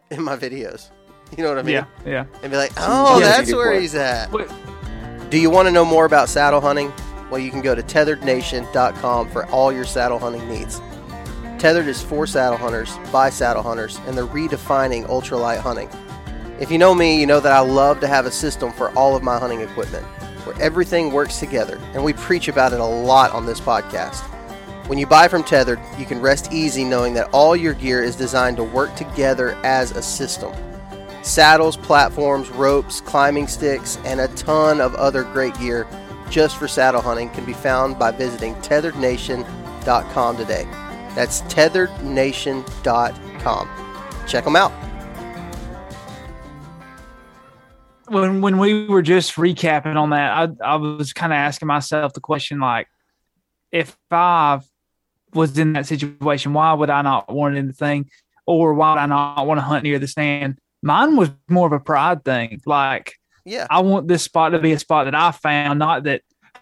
in 0.09 0.23
my 0.23 0.37
videos. 0.37 0.89
You 1.37 1.43
know 1.43 1.49
what 1.49 1.59
I 1.59 1.63
mean? 1.63 1.75
Yeah. 1.75 1.85
Yeah. 2.05 2.25
And 2.41 2.51
be 2.51 2.57
like, 2.57 2.71
"Oh, 2.77 3.19
Yeah, 3.19 3.25
that's 3.25 3.27
a 3.27 3.31
oh, 3.33 3.37
that's 3.37 3.51
good 3.51 3.57
where 3.57 3.79
he's 3.79 3.95
at." 3.95 4.31
Wait. 4.31 4.47
Do 5.29 5.39
you 5.39 5.49
want 5.49 5.67
to 5.67 5.71
know 5.71 5.85
more 5.85 6.05
about 6.05 6.29
saddle 6.29 6.61
hunting? 6.61 6.93
Well, 7.31 7.39
you 7.39 7.49
can 7.49 7.61
go 7.61 7.73
to 7.73 7.81
tetherednation.com 7.81 9.31
for 9.31 9.47
all 9.47 9.71
your 9.71 9.85
saddle 9.85 10.19
hunting 10.19 10.47
needs. 10.47 10.79
Tethered 11.57 11.87
is 11.87 12.03
for 12.03 12.27
saddle 12.27 12.57
hunters 12.57 12.95
by 13.11 13.31
saddle 13.31 13.63
hunters, 13.63 13.99
and 14.05 14.15
they're 14.15 14.27
redefining 14.27 15.07
ultralight 15.07 15.57
hunting. 15.57 15.89
If 16.59 16.69
you 16.69 16.77
know 16.77 16.93
me, 16.93 17.19
you 17.19 17.25
know 17.25 17.39
that 17.39 17.51
I 17.51 17.61
love 17.61 17.99
to 18.01 18.07
have 18.07 18.27
a 18.27 18.31
system 18.31 18.71
for 18.71 18.91
all 18.91 19.15
of 19.15 19.23
my 19.23 19.39
hunting 19.39 19.61
equipment 19.61 20.05
where 20.45 20.59
everything 20.61 21.11
works 21.11 21.39
together, 21.39 21.79
and 21.93 22.03
we 22.03 22.13
preach 22.13 22.47
about 22.47 22.73
it 22.73 22.79
a 22.79 22.85
lot 22.85 23.31
on 23.31 23.45
this 23.45 23.59
podcast. 23.59 24.21
When 24.87 24.97
you 24.97 25.07
buy 25.07 25.27
from 25.27 25.43
Tethered, 25.43 25.79
you 25.97 26.05
can 26.05 26.19
rest 26.19 26.51
easy 26.51 26.83
knowing 26.83 27.13
that 27.13 27.29
all 27.31 27.55
your 27.55 27.73
gear 27.73 28.03
is 28.03 28.15
designed 28.15 28.57
to 28.57 28.63
work 28.63 28.95
together 28.95 29.57
as 29.63 29.91
a 29.91 30.01
system. 30.01 30.53
Saddles, 31.21 31.77
platforms, 31.77 32.49
ropes, 32.49 32.99
climbing 32.99 33.47
sticks, 33.47 33.97
and 34.03 34.19
a 34.19 34.27
ton 34.29 34.81
of 34.81 34.95
other 34.95 35.23
great 35.23 35.57
gear 35.57 35.87
just 36.29 36.57
for 36.57 36.67
saddle 36.67 37.01
hunting 37.01 37.29
can 37.29 37.45
be 37.45 37.53
found 37.53 37.99
by 37.99 38.11
visiting 38.11 38.55
tetherednation.com 38.55 40.37
today. 40.37 40.65
That's 41.15 41.41
tetherednation.com. 41.43 43.69
Check 44.27 44.43
them 44.43 44.55
out. 44.55 44.92
When 48.13 48.41
when 48.41 48.57
we 48.57 48.85
were 48.87 49.01
just 49.01 49.35
recapping 49.35 49.95
on 49.95 50.11
that, 50.11 50.31
I 50.61 50.73
I 50.73 50.75
was 50.75 51.13
kind 51.13 51.33
of 51.33 51.37
asking 51.37 51.67
myself 51.67 52.13
the 52.13 52.21
question 52.21 52.59
like, 52.59 52.87
if 53.71 53.95
I 54.11 54.61
was 55.33 55.57
in 55.57 55.73
that 55.73 55.87
situation, 55.87 56.53
why 56.53 56.73
would 56.73 56.89
I 56.89 57.01
not 57.01 57.31
want 57.33 57.57
anything, 57.57 58.09
or 58.45 58.73
why 58.73 58.93
would 58.93 58.99
I 58.99 59.05
not 59.07 59.45
want 59.47 59.57
to 59.57 59.63
hunt 59.63 59.83
near 59.83 59.99
the 59.99 60.07
stand? 60.07 60.59
Mine 60.81 61.15
was 61.15 61.29
more 61.49 61.67
of 61.67 61.73
a 61.73 61.79
pride 61.79 62.23
thing. 62.23 62.61
Like 62.65 63.13
Yeah. 63.45 63.67
I 63.69 63.81
want 63.81 64.07
this 64.07 64.23
spot 64.23 64.51
to 64.51 64.59
be 64.59 64.73
a 64.73 64.79
spot 64.79 65.05
that 65.05 65.15
I 65.15 65.31
found, 65.31 65.79
not 65.79 66.03
that. 66.03 66.21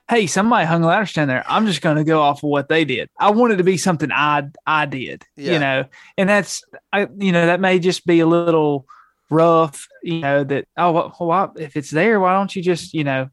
Hey, 0.10 0.28
somebody 0.28 0.66
hung 0.66 0.84
a 0.84 0.88
ladder 0.88 1.06
stand 1.06 1.30
there. 1.30 1.44
I'm 1.48 1.66
just 1.66 1.82
going 1.82 1.96
to 1.96 2.04
go 2.04 2.22
off 2.22 2.44
of 2.44 2.50
what 2.50 2.68
they 2.68 2.84
did. 2.84 3.10
I 3.18 3.32
want 3.32 3.54
it 3.54 3.58
to 3.58 3.64
be 3.64 3.78
something 3.78 4.12
I 4.12 4.44
I 4.66 4.86
did, 4.86 5.24
Yeah. 5.38 5.54
you 5.54 5.60
know, 5.60 5.86
and 6.18 6.28
that's 6.30 6.64
I 6.92 7.08
you 7.18 7.32
know 7.32 7.46
that 7.46 7.60
may 7.62 7.80
just 7.80 8.06
be 8.06 8.20
a 8.20 8.26
little 8.28 8.86
rough, 9.32 9.88
you 10.04 10.20
know, 10.20 10.44
that, 10.44 10.68
oh, 10.78 10.92
well, 10.92 11.16
why, 11.18 11.48
if 11.58 11.76
it's 11.76 11.90
there, 11.90 12.20
why 12.20 12.34
don't 12.34 12.56
you 12.56 12.62
just, 12.62 12.94
you 12.94 13.04
know, 13.04 13.30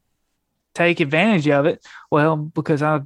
take 0.73 0.99
advantage 0.99 1.47
of 1.47 1.65
it? 1.67 1.85
Well, 2.09 2.37
because 2.37 2.81
I, 2.81 3.01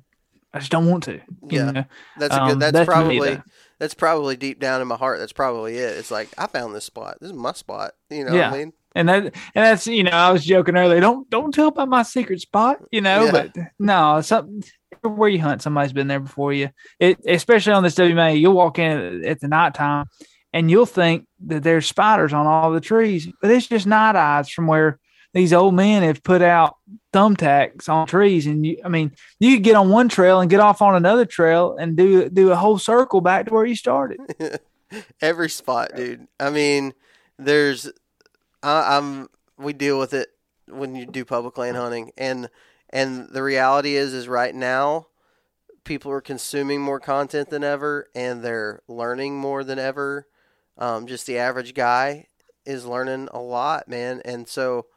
I 0.54 0.60
just 0.60 0.72
don't 0.72 0.90
want 0.90 1.04
to. 1.06 1.20
Yeah. 1.50 1.72
know? 1.72 1.86
That's 2.18 2.36
a 2.36 2.42
Um, 2.42 2.50
good 2.50 2.60
that's, 2.60 2.72
that's 2.74 2.88
probably 2.88 3.42
that's 3.80 3.96
probably 3.96 4.38
deep 4.38 4.60
down 4.60 4.82
in 4.82 4.88
my 4.88 4.96
heart. 4.96 5.20
That's 5.20 5.34
probably 5.34 5.76
it. 5.78 5.98
It's 5.98 6.12
like 6.12 6.30
I 6.38 6.48
found 6.48 6.74
this 6.76 6.86
spot. 6.86 7.18
This 7.20 7.32
is 7.32 7.36
my 7.36 7.52
spot. 7.54 7.94
You 8.10 8.24
know 8.26 8.32
what 8.32 8.38
Yeah. 8.38 8.52
I 8.52 8.58
mean? 8.58 8.74
And 8.96 9.10
that, 9.10 9.24
and 9.24 9.32
that's, 9.56 9.88
you 9.88 10.04
know, 10.04 10.12
I 10.12 10.32
was 10.32 10.46
joking 10.46 10.78
earlier. 10.78 11.00
Don't, 11.02 11.28
don't 11.32 11.52
tell 11.52 11.70
about 11.70 11.90
my 11.90 12.04
secret 12.04 12.40
spot, 12.42 12.78
you 12.92 13.02
know, 13.02 13.26
Yeah. 13.26 13.32
but 13.32 13.56
no, 13.80 14.22
something 14.22 14.64
where 15.02 15.28
you 15.30 15.42
hunt, 15.42 15.64
somebody's 15.64 15.92
been 15.94 16.08
there 16.08 16.20
before 16.20 16.54
you. 16.54 16.70
It, 17.00 17.18
especially 17.28 17.74
on 17.74 17.82
this 17.82 17.96
WMA, 17.96 18.40
you'll 18.40 18.54
walk 18.54 18.78
in 18.78 19.26
at 19.26 19.40
the 19.42 19.48
nighttime 19.48 20.06
and 20.54 20.70
you'll 20.70 20.86
think 20.86 21.26
that 21.48 21.64
there's 21.64 21.88
spiders 21.88 22.32
on 22.32 22.46
all 22.46 22.72
the 22.72 22.80
trees, 22.80 23.28
but 23.42 23.52
it's 23.52 23.68
just 23.68 23.88
night 23.88 24.16
eyes 24.16 24.50
from 24.50 24.68
where 24.68 25.00
these 25.34 25.52
old 25.52 25.74
men 25.74 26.04
have 26.04 26.22
put 26.24 26.44
out 26.44 26.78
thumbtacks 27.12 27.90
on 27.90 28.06
trees. 28.06 28.46
And 28.46 28.66
you, 28.66 28.78
I 28.86 28.88
mean, 28.88 29.12
you 29.40 29.56
could 29.56 29.64
get 29.64 29.76
on 29.76 29.90
one 29.90 30.10
trail 30.10 30.40
and 30.40 30.50
get 30.50 30.60
off 30.60 30.82
on 30.82 30.96
another 30.96 31.26
trail 31.26 31.76
and 31.76 31.98
do, 31.98 32.30
do 32.30 32.52
a 32.52 32.56
whole 32.56 32.78
circle 32.78 33.20
back 33.20 33.48
to 33.48 33.54
where 33.54 33.66
you 33.66 33.76
started. 33.76 34.20
Every 35.22 35.50
spot, 35.50 35.96
dude. 35.96 36.28
I 36.40 36.52
mean, 36.52 36.94
there's 37.40 37.92
I, 38.62 38.98
I'm 38.98 39.30
we 39.58 39.74
deal 39.74 40.00
with 40.00 40.14
it 40.14 40.30
when 40.68 40.96
you 40.96 41.06
do 41.06 41.26
public 41.26 41.58
land 41.58 41.78
hunting 41.78 42.12
and 42.18 42.50
and 42.90 43.28
the 43.30 43.44
reality 43.44 43.96
is 43.96 44.14
is 44.14 44.28
right 44.28 44.54
now 44.54 45.08
people 45.84 46.12
are 46.12 46.22
consuming 46.22 46.82
more 46.82 47.00
content 47.00 47.50
than 47.50 47.64
ever 47.64 48.08
and 48.16 48.44
they're 48.44 48.82
learning 48.88 49.36
more 49.36 49.64
than 49.64 49.80
ever 49.80 50.28
um, 50.78 51.08
just 51.08 51.26
the 51.26 51.38
average 51.38 51.74
guy 51.74 52.28
is 52.66 52.86
learning 52.86 53.30
a 53.32 53.40
lot 53.40 53.88
man. 53.88 54.22
And 54.26 54.48
so 54.48 54.88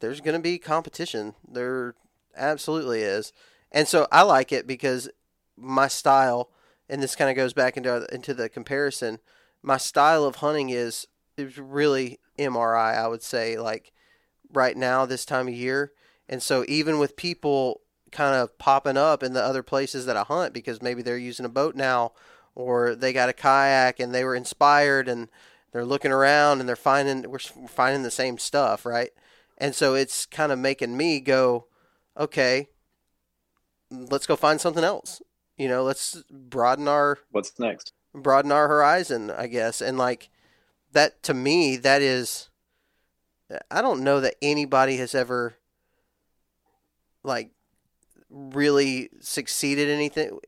there's 0.00 0.20
going 0.20 0.36
to 0.36 0.42
be 0.42 0.58
competition. 0.58 1.34
There 1.50 1.94
absolutely 2.36 3.02
is. 3.02 3.32
And 3.72 3.86
so 3.86 4.06
i 4.10 4.22
like 4.22 4.52
it 4.52 4.66
because 4.66 5.10
my 5.56 5.88
style 5.88 6.50
and 6.88 7.02
this 7.02 7.16
kind 7.16 7.28
of 7.28 7.36
goes 7.36 7.52
back 7.52 7.76
into 7.76 8.06
into 8.14 8.32
the 8.32 8.48
comparison 8.48 9.18
my 9.62 9.76
style 9.76 10.24
of 10.24 10.36
hunting 10.36 10.70
is 10.70 11.06
is 11.36 11.58
really 11.58 12.18
mri 12.38 12.96
i 12.96 13.06
would 13.06 13.22
say 13.22 13.58
like 13.58 13.92
right 14.52 14.76
now 14.76 15.04
this 15.04 15.24
time 15.24 15.48
of 15.48 15.54
year. 15.54 15.92
And 16.28 16.42
so 16.42 16.64
even 16.68 16.98
with 16.98 17.16
people 17.16 17.80
kind 18.10 18.34
of 18.34 18.56
popping 18.58 18.96
up 18.96 19.22
in 19.22 19.34
the 19.34 19.42
other 19.42 19.62
places 19.62 20.06
that 20.06 20.16
i 20.16 20.22
hunt 20.22 20.54
because 20.54 20.80
maybe 20.80 21.02
they're 21.02 21.18
using 21.18 21.44
a 21.44 21.50
boat 21.50 21.74
now 21.74 22.12
or 22.58 22.94
they 22.96 23.12
got 23.12 23.28
a 23.28 23.32
kayak 23.32 24.00
and 24.00 24.12
they 24.12 24.24
were 24.24 24.34
inspired 24.34 25.08
and 25.08 25.28
they're 25.72 25.84
looking 25.84 26.10
around 26.10 26.58
and 26.60 26.68
they're 26.68 26.76
finding 26.76 27.30
we're 27.30 27.38
finding 27.38 28.02
the 28.02 28.10
same 28.10 28.36
stuff 28.36 28.84
right? 28.84 29.10
And 29.56 29.74
so 29.74 29.94
it's 29.94 30.26
kind 30.26 30.52
of 30.52 30.58
making 30.58 30.96
me 30.96 31.20
go 31.20 31.66
okay 32.16 32.68
let's 33.90 34.26
go 34.26 34.36
find 34.36 34.60
something 34.60 34.84
else. 34.84 35.22
You 35.56 35.68
know 35.68 35.84
let's 35.84 36.22
broaden 36.30 36.88
our 36.88 37.18
What's 37.30 37.58
next? 37.58 37.92
broaden 38.14 38.50
our 38.52 38.68
horizon 38.68 39.30
i 39.30 39.46
guess. 39.46 39.80
And 39.80 39.96
like 39.96 40.28
that 40.92 41.22
to 41.22 41.34
me 41.34 41.76
that 41.76 42.02
is 42.02 42.48
i 43.70 43.80
don't 43.80 44.02
know 44.02 44.20
that 44.20 44.34
anybody 44.42 44.96
has 44.96 45.14
ever 45.14 45.54
like 47.22 47.50
really 48.30 49.10
succeeded 49.20 49.88
anything 49.88 50.38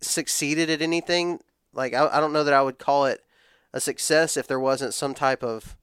succeeded 0.00 0.68
at 0.70 0.82
anything 0.82 1.40
like 1.72 1.94
I, 1.94 2.08
I 2.16 2.20
don't 2.20 2.32
know 2.32 2.44
that 2.44 2.54
i 2.54 2.62
would 2.62 2.78
call 2.78 3.06
it 3.06 3.24
a 3.72 3.80
success 3.80 4.36
if 4.36 4.46
there 4.46 4.60
wasn't 4.60 4.94
some 4.94 5.14
type 5.14 5.42
of 5.42 5.76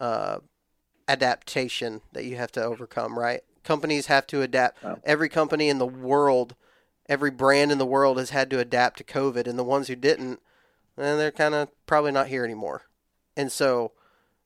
uh, 0.00 0.38
adaptation 1.08 2.00
that 2.12 2.24
you 2.24 2.36
have 2.36 2.52
to 2.52 2.62
overcome 2.62 3.18
right? 3.18 3.40
Companies 3.62 4.06
have 4.06 4.26
to 4.28 4.42
adapt. 4.42 4.82
Wow. 4.82 5.00
every 5.04 5.28
company 5.28 5.68
in 5.68 5.78
the 5.78 5.86
world 5.86 6.54
every 7.08 7.30
brand 7.30 7.72
in 7.72 7.78
the 7.78 7.86
world 7.86 8.18
has 8.18 8.30
had 8.30 8.50
to 8.50 8.58
adapt 8.58 8.98
to 8.98 9.04
covid 9.04 9.46
and 9.46 9.58
the 9.58 9.64
ones 9.64 9.88
who 9.88 9.96
didn't 9.96 10.40
and 10.96 11.18
they're 11.18 11.30
kind 11.30 11.54
of 11.54 11.68
probably 11.86 12.12
not 12.12 12.28
here 12.28 12.44
anymore. 12.44 12.82
And 13.36 13.50
so 13.50 13.92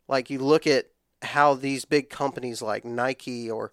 like 0.08 0.30
you 0.30 0.38
look 0.38 0.66
at 0.66 0.86
how 1.22 1.54
these 1.54 1.84
big 1.84 2.10
companies 2.10 2.60
like 2.60 2.84
nike 2.84 3.50
or 3.50 3.72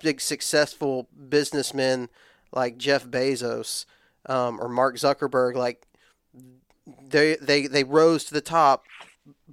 big 0.00 0.20
successful 0.20 1.08
businessmen 1.28 2.08
like 2.52 2.78
jeff 2.78 3.04
bezos 3.06 3.84
um, 4.26 4.60
or 4.60 4.68
mark 4.68 4.96
zuckerberg 4.96 5.56
like 5.56 5.86
they 6.86 7.36
they 7.36 7.66
they 7.66 7.84
rose 7.84 8.24
to 8.24 8.34
the 8.34 8.40
top 8.40 8.84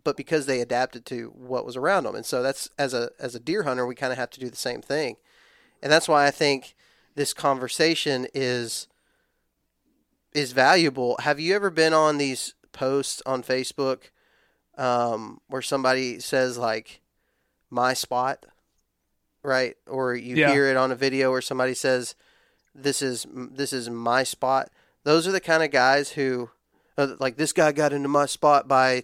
but 0.03 0.17
because 0.17 0.45
they 0.47 0.59
adapted 0.59 1.05
to 1.05 1.32
what 1.36 1.65
was 1.65 1.77
around 1.77 2.03
them. 2.03 2.15
And 2.15 2.25
so 2.25 2.43
that's 2.43 2.69
as 2.77 2.93
a 2.93 3.11
as 3.19 3.36
a 3.36 3.39
deer 3.39 3.63
hunter 3.63 3.86
we 3.86 3.95
kind 3.95 4.11
of 4.11 4.17
have 4.17 4.29
to 4.32 4.39
do 4.39 4.49
the 4.49 4.57
same 4.57 4.82
thing. 4.82 5.15
And 5.82 5.91
that's 5.91 6.07
why 6.07 6.25
i 6.27 6.32
think 6.32 6.75
this 7.15 7.34
conversation 7.34 8.27
is 8.34 8.88
is 10.34 10.51
valuable. 10.53 11.17
Have 11.19 11.39
you 11.39 11.55
ever 11.55 11.69
been 11.69 11.93
on 11.93 12.17
these 12.17 12.53
posts 12.71 13.21
on 13.25 13.43
facebook 13.43 14.11
um, 14.77 15.41
where 15.47 15.61
somebody 15.61 16.19
says 16.19 16.57
like 16.57 17.01
my 17.69 17.93
spot 17.93 18.45
right? 19.43 19.75
Or 19.88 20.13
you 20.15 20.36
Yeah. 20.38 20.51
hear 20.51 20.67
it 20.67 20.77
on 20.77 20.91
a 20.91 20.95
video 20.95 21.32
where 21.32 21.41
somebody 21.41 21.73
says 21.73 22.15
this 22.75 23.01
is 23.01 23.25
this 23.32 23.73
is 23.73 23.89
my 23.89 24.23
spot. 24.23 24.69
Those 25.03 25.27
are 25.27 25.32
the 25.32 25.41
kind 25.41 25.63
of 25.63 25.71
guys 25.71 26.11
who 26.11 26.51
Uh, 27.02 27.16
like 27.20 27.38
this 27.38 27.54
guy 27.54 27.72
got 27.72 27.93
into 27.93 28.10
my 28.10 28.26
spot 28.26 28.68
by 28.68 29.04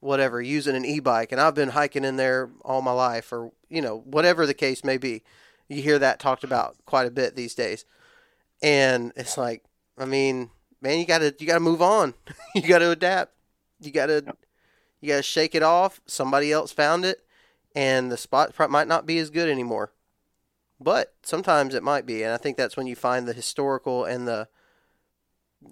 whatever 0.00 0.40
using 0.40 0.74
an 0.74 0.84
e-bike 0.84 1.30
and 1.30 1.40
I've 1.40 1.54
been 1.54 1.70
hiking 1.70 2.04
in 2.04 2.16
there 2.16 2.50
all 2.64 2.80
my 2.80 2.92
life 2.92 3.32
or 3.32 3.52
you 3.68 3.82
know 3.82 3.98
whatever 4.06 4.46
the 4.46 4.54
case 4.54 4.82
may 4.82 4.96
be 4.96 5.22
you 5.68 5.82
hear 5.82 5.98
that 5.98 6.18
talked 6.18 6.42
about 6.42 6.76
quite 6.86 7.06
a 7.06 7.10
bit 7.10 7.36
these 7.36 7.54
days 7.54 7.84
and 8.62 9.12
it's 9.16 9.36
like 9.36 9.62
I 10.00 10.06
mean, 10.06 10.50
man, 10.80 10.98
you 10.98 11.06
gotta 11.06 11.34
you 11.38 11.46
gotta 11.46 11.60
move 11.60 11.82
on. 11.82 12.14
you 12.54 12.62
gotta 12.62 12.90
adapt. 12.90 13.34
You 13.80 13.90
gotta 13.92 14.34
you 15.00 15.08
gotta 15.08 15.22
shake 15.22 15.54
it 15.54 15.62
off. 15.62 16.00
Somebody 16.06 16.50
else 16.50 16.72
found 16.72 17.04
it, 17.04 17.20
and 17.74 18.10
the 18.10 18.16
spot 18.16 18.58
might 18.70 18.88
not 18.88 19.06
be 19.06 19.18
as 19.18 19.30
good 19.30 19.48
anymore. 19.48 19.92
But 20.80 21.14
sometimes 21.22 21.74
it 21.74 21.82
might 21.82 22.06
be, 22.06 22.22
and 22.22 22.32
I 22.32 22.38
think 22.38 22.56
that's 22.56 22.76
when 22.76 22.86
you 22.86 22.96
find 22.96 23.28
the 23.28 23.34
historical 23.34 24.06
and 24.06 24.26
the 24.26 24.48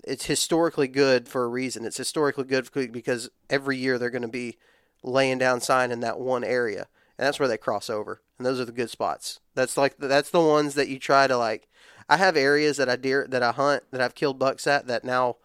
it's 0.05 0.26
historically 0.26 0.89
good 0.89 1.28
for 1.28 1.45
a 1.45 1.49
reason. 1.49 1.84
It's 1.84 1.97
historically 1.97 2.45
good 2.45 2.68
because 2.93 3.30
every 3.49 3.76
year 3.76 3.99
they're 3.99 4.11
going 4.11 4.22
to 4.22 4.28
be 4.28 4.59
laying 5.03 5.39
down 5.39 5.61
sign 5.61 5.91
in 5.91 6.01
that 6.01 6.18
one 6.18 6.45
area, 6.45 6.89
and 7.16 7.26
that's 7.26 7.39
where 7.39 7.49
they 7.49 7.57
cross 7.59 7.89
over. 7.89 8.20
And 8.36 8.47
those 8.47 8.61
are 8.61 8.64
the 8.64 8.72
good 8.72 8.91
spots. 8.91 9.41
That's 9.55 9.76
like 9.76 9.97
that's 9.99 10.30
the 10.30 10.41
ones 10.41 10.74
that 10.74 10.89
you 10.89 10.99
try 10.99 11.26
to 11.26 11.36
like. 11.36 11.68
I 12.09 12.16
have 12.16 12.36
areas 12.36 12.76
that 12.76 12.89
I 12.89 12.97
deer 12.97 13.26
that 13.28 13.43
I 13.43 13.53
hunt 13.53 13.84
that 13.91 14.01
I've 14.01 14.14
killed 14.14 14.39
bucks 14.39 14.66
at 14.66 14.86
that 14.86 15.05
now 15.05 15.36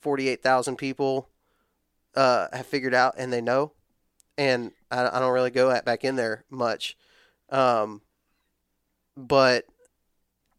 forty 0.00 0.28
eight 0.28 0.42
thousand 0.42 0.76
people 0.76 1.28
uh, 2.14 2.48
have 2.52 2.66
figured 2.66 2.94
out 2.94 3.14
and 3.16 3.32
they 3.32 3.40
know, 3.40 3.72
and 4.36 4.72
I, 4.90 5.16
I 5.16 5.20
don't 5.20 5.32
really 5.32 5.50
go 5.50 5.70
at 5.70 5.84
back 5.84 6.04
in 6.04 6.16
there 6.16 6.44
much. 6.50 6.96
Um, 7.50 8.02
but 9.16 9.66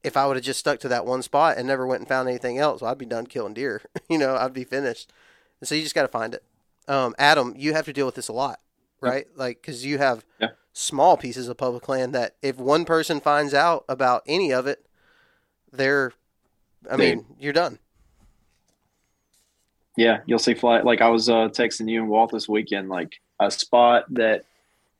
if 0.03 0.17
I 0.17 0.27
would 0.27 0.35
have 0.35 0.45
just 0.45 0.59
stuck 0.59 0.79
to 0.81 0.87
that 0.89 1.05
one 1.05 1.21
spot 1.21 1.57
and 1.57 1.67
never 1.67 1.87
went 1.87 2.01
and 2.01 2.07
found 2.07 2.27
anything 2.27 2.57
else, 2.57 2.81
well, 2.81 2.91
I'd 2.91 2.97
be 2.97 3.05
done 3.05 3.25
killing 3.25 3.53
deer. 3.53 3.81
you 4.09 4.17
know, 4.17 4.35
I'd 4.35 4.53
be 4.53 4.63
finished. 4.63 5.11
And 5.59 5.67
so 5.67 5.75
you 5.75 5.81
just 5.81 5.95
got 5.95 6.03
to 6.03 6.07
find 6.09 6.33
it. 6.33 6.43
Um, 6.87 7.15
Adam, 7.17 7.53
you 7.57 7.73
have 7.73 7.85
to 7.85 7.93
deal 7.93 8.05
with 8.05 8.15
this 8.15 8.27
a 8.27 8.33
lot, 8.33 8.59
right? 8.99 9.27
Yeah. 9.31 9.43
Like, 9.43 9.61
because 9.61 9.85
you 9.85 9.97
have 9.97 10.25
yeah. 10.39 10.49
small 10.73 11.15
pieces 11.15 11.47
of 11.47 11.57
public 11.57 11.87
land 11.87 12.13
that 12.13 12.35
if 12.41 12.57
one 12.57 12.83
person 12.83 13.21
finds 13.21 13.53
out 13.53 13.85
about 13.87 14.23
any 14.27 14.51
of 14.51 14.67
it, 14.67 14.85
they're, 15.71 16.11
I 16.91 16.97
mean, 16.97 17.25
you're 17.39 17.53
done. 17.53 17.79
Yeah, 19.95 20.19
you'll 20.25 20.39
see 20.39 20.53
fly. 20.53 20.81
Like 20.81 21.01
I 21.01 21.09
was 21.09 21.29
uh, 21.29 21.49
texting 21.49 21.89
you 21.89 22.01
and 22.01 22.09
Walt 22.09 22.31
this 22.31 22.49
weekend, 22.49 22.89
like 22.89 23.19
a 23.39 23.51
spot 23.51 24.05
that 24.15 24.43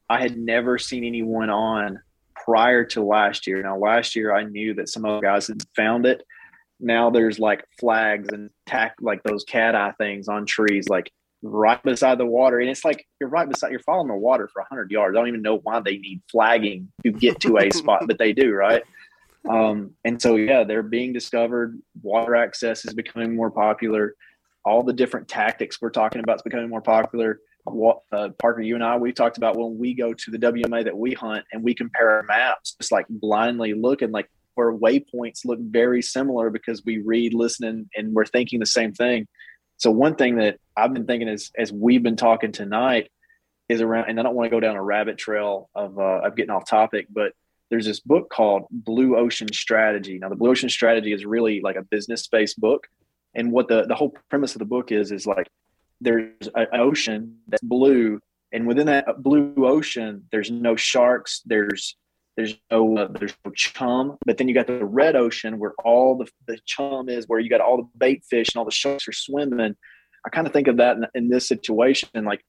I 0.10 0.20
had 0.20 0.38
never 0.38 0.78
seen 0.78 1.04
anyone 1.04 1.50
on 1.50 2.02
prior 2.46 2.84
to 2.86 3.02
last 3.02 3.48
year. 3.48 3.62
Now, 3.62 3.78
last 3.78 4.16
year 4.16 4.36
I 4.36 4.44
knew 4.44 4.74
that 4.76 4.90
some 4.90 5.06
other 5.06 5.22
guys 5.22 5.48
had 5.48 5.64
found 5.76 6.06
it. 6.06 6.24
Now 6.80 7.10
there's 7.10 7.40
like 7.40 7.66
flags 7.80 8.30
and 8.32 8.50
tack 8.66 8.96
like 9.00 9.24
those 9.24 9.44
cat 9.44 9.76
eye 9.76 9.94
things 9.98 10.28
on 10.28 10.46
trees, 10.46 10.90
like 10.90 11.12
right 11.42 11.82
beside 11.84 12.18
the 12.18 12.26
water. 12.26 12.60
And 12.60 12.70
it's 12.70 12.84
like 12.84 13.06
you're 13.20 13.30
right 13.30 13.48
beside, 13.48 13.72
you're 13.72 13.80
following 13.80 14.08
the 14.08 14.16
water 14.16 14.50
for 14.52 14.62
100 14.64 14.92
yards. 14.92 15.16
I 15.16 15.20
don't 15.20 15.30
even 15.30 15.42
know 15.42 15.60
why 15.60 15.80
they 15.80 15.98
need 15.98 16.22
flagging 16.30 16.92
to 17.04 17.12
get 17.12 17.40
to 17.42 17.58
a 17.58 17.72
spot, 17.72 18.04
but 18.08 18.18
they 18.18 18.34
do, 18.34 18.52
right? 18.54 18.84
Um, 19.50 19.92
and 20.06 20.22
so, 20.22 20.36
yeah, 20.36 20.64
they're 20.64 20.84
being 20.84 21.14
discovered. 21.14 21.80
Water 22.02 22.36
access 22.36 22.86
is 22.86 22.94
becoming 22.94 23.36
more 23.36 23.52
popular. 23.52 24.16
All 24.66 24.84
the 24.84 24.94
different 24.94 25.28
tactics 25.28 25.82
we're 25.82 25.90
talking 25.90 26.22
about 26.22 26.38
is 26.38 26.42
becoming 26.42 26.70
more 26.70 26.82
popular 26.82 27.40
what 27.66 28.02
uh, 28.12 28.30
Parker, 28.40 28.62
you 28.62 28.76
and 28.76 28.84
I, 28.84 28.98
we 28.98 29.14
talked 29.14 29.38
about 29.38 29.58
when 29.58 29.78
we 29.78 29.94
go 29.94 30.14
to 30.14 30.32
the 30.32 30.38
WMA 30.38 30.84
that 30.84 30.98
we 30.98 31.14
hunt 31.14 31.46
and 31.52 31.64
we 31.64 31.74
compare 31.74 32.24
maps, 32.28 32.76
just 32.80 32.92
like 32.92 33.06
blindly 33.10 33.74
looking, 33.74 34.12
like 34.12 34.30
where 34.56 34.74
waypoints 34.74 35.46
look 35.46 35.60
very 35.60 36.02
similar 36.02 36.50
because 36.50 36.84
we 36.86 37.00
read, 37.00 37.34
listen, 37.34 37.90
and 37.96 38.14
we're 38.14 38.26
thinking 38.26 38.60
the 38.60 38.66
same 38.66 38.94
thing. 38.94 39.28
So 39.78 39.92
one 39.92 40.16
thing 40.16 40.36
that 40.38 40.60
I've 40.76 40.94
been 40.94 41.06
thinking 41.06 41.28
is, 41.28 41.52
as 41.58 41.72
we've 41.72 42.04
been 42.04 42.16
talking 42.16 42.52
tonight, 42.52 43.10
is 43.70 43.82
around, 43.82 44.10
and 44.10 44.20
I 44.20 44.24
don't 44.24 44.36
want 44.36 44.46
to 44.46 44.56
go 44.56 44.60
down 44.60 44.76
a 44.76 44.84
rabbit 44.84 45.18
trail 45.18 45.70
of 45.74 45.98
uh, 45.98 46.22
of 46.22 46.36
getting 46.36 46.52
off 46.52 46.68
topic, 46.68 47.08
but 47.10 47.34
there's 47.70 47.86
this 47.86 48.00
book 48.00 48.30
called 48.30 48.68
Blue 48.70 49.18
Ocean 49.18 49.52
Strategy. 49.52 50.20
Now, 50.20 50.30
the 50.30 50.36
Blue 50.36 50.52
Ocean 50.52 50.70
Strategy 50.70 51.12
is 51.12 51.26
really 51.26 51.62
like 51.62 51.76
a 51.76 51.82
business 51.82 52.28
based 52.28 52.60
book, 52.60 52.88
and 53.34 53.52
what 53.52 53.68
the 53.68 53.86
the 53.88 53.96
whole 53.96 54.16
premise 54.30 54.54
of 54.54 54.60
the 54.60 54.66
book 54.66 54.92
is 54.92 55.12
is 55.12 55.26
like 55.26 55.48
there's 56.04 56.50
an 56.56 56.68
ocean 56.74 57.38
that's 57.48 57.64
blue, 57.64 58.20
and 58.52 58.68
within 58.68 58.88
that 58.88 59.06
blue 59.24 59.54
ocean, 59.58 60.24
there's 60.32 60.52
no 60.52 60.76
sharks. 60.76 61.42
There's 61.46 61.96
there's 62.36 62.56
no 62.72 62.98
uh, 62.98 63.08
there's 63.18 63.36
no 63.46 63.52
chum. 63.52 64.18
But 64.26 64.38
then 64.38 64.48
you 64.48 64.54
got 64.54 64.68
the 64.68 64.86
red 64.86 65.16
ocean 65.16 65.60
where 65.60 65.74
all 65.84 66.18
the 66.18 66.28
the 66.48 66.60
chum 66.66 67.10
is, 67.10 67.28
where 67.28 67.40
you 67.40 67.50
got 67.50 67.62
all 67.62 67.78
the 67.78 67.90
bait 67.98 68.24
fish 68.30 68.50
and 68.54 68.60
all 68.60 68.66
the 68.66 68.72
sharks 68.72 69.08
are 69.08 69.14
swimming. 69.14 69.76
I 70.26 70.30
kind 70.30 70.48
of 70.48 70.54
think 70.54 70.68
of 70.68 70.78
that 70.78 70.98
in, 70.98 71.06
in 71.16 71.30
this 71.30 71.48
situation, 71.48 72.24
like 72.24 72.44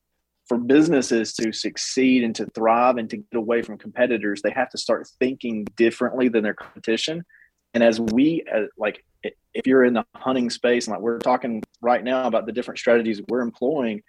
for 0.46 0.58
businesses 0.58 1.32
to 1.34 1.52
succeed 1.52 2.22
and 2.22 2.34
to 2.36 2.46
thrive 2.46 2.96
and 2.96 3.08
to 3.10 3.16
get 3.16 3.34
away 3.34 3.62
from 3.62 3.78
competitors, 3.78 4.42
they 4.42 4.50
have 4.50 4.70
to 4.70 4.78
start 4.78 5.08
thinking 5.18 5.64
differently 5.76 6.28
than 6.28 6.44
their 6.44 6.54
competition. 6.54 7.24
And 7.72 7.82
as 7.82 7.98
we, 7.98 8.44
uh, 8.54 8.66
like, 8.78 9.04
if 9.54 9.66
you're 9.66 9.84
in 9.84 9.94
the 9.94 10.04
hunting 10.14 10.50
space 10.50 10.86
and 10.86 10.92
like 10.92 11.02
we're 11.02 11.18
talking 11.18 11.62
right 11.80 12.02
now 12.02 12.26
about 12.26 12.46
the 12.46 12.52
different 12.52 12.78
strategies 12.78 13.20
we're 13.28 13.40
employing, 13.40 14.02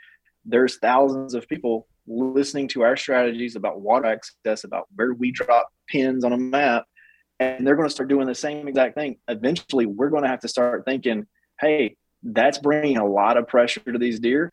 there's 0.45 0.77
thousands 0.77 1.33
of 1.33 1.47
people 1.47 1.87
listening 2.07 2.67
to 2.69 2.83
our 2.83 2.95
strategies 2.95 3.55
about 3.55 3.81
water 3.81 4.05
access, 4.05 4.63
about 4.63 4.87
where 4.95 5.13
we 5.13 5.31
drop 5.31 5.69
pins 5.87 6.23
on 6.23 6.33
a 6.33 6.37
map, 6.37 6.85
and 7.39 7.65
they're 7.65 7.75
going 7.75 7.87
to 7.87 7.93
start 7.93 8.09
doing 8.09 8.27
the 8.27 8.35
same 8.35 8.67
exact 8.67 8.95
thing. 8.95 9.17
Eventually, 9.27 9.85
we're 9.85 10.09
going 10.09 10.23
to 10.23 10.29
have 10.29 10.41
to 10.41 10.47
start 10.47 10.85
thinking, 10.85 11.25
"Hey, 11.59 11.97
that's 12.23 12.59
bringing 12.59 12.97
a 12.97 13.05
lot 13.05 13.37
of 13.37 13.47
pressure 13.47 13.79
to 13.91 13.97
these 13.97 14.19
deer. 14.19 14.51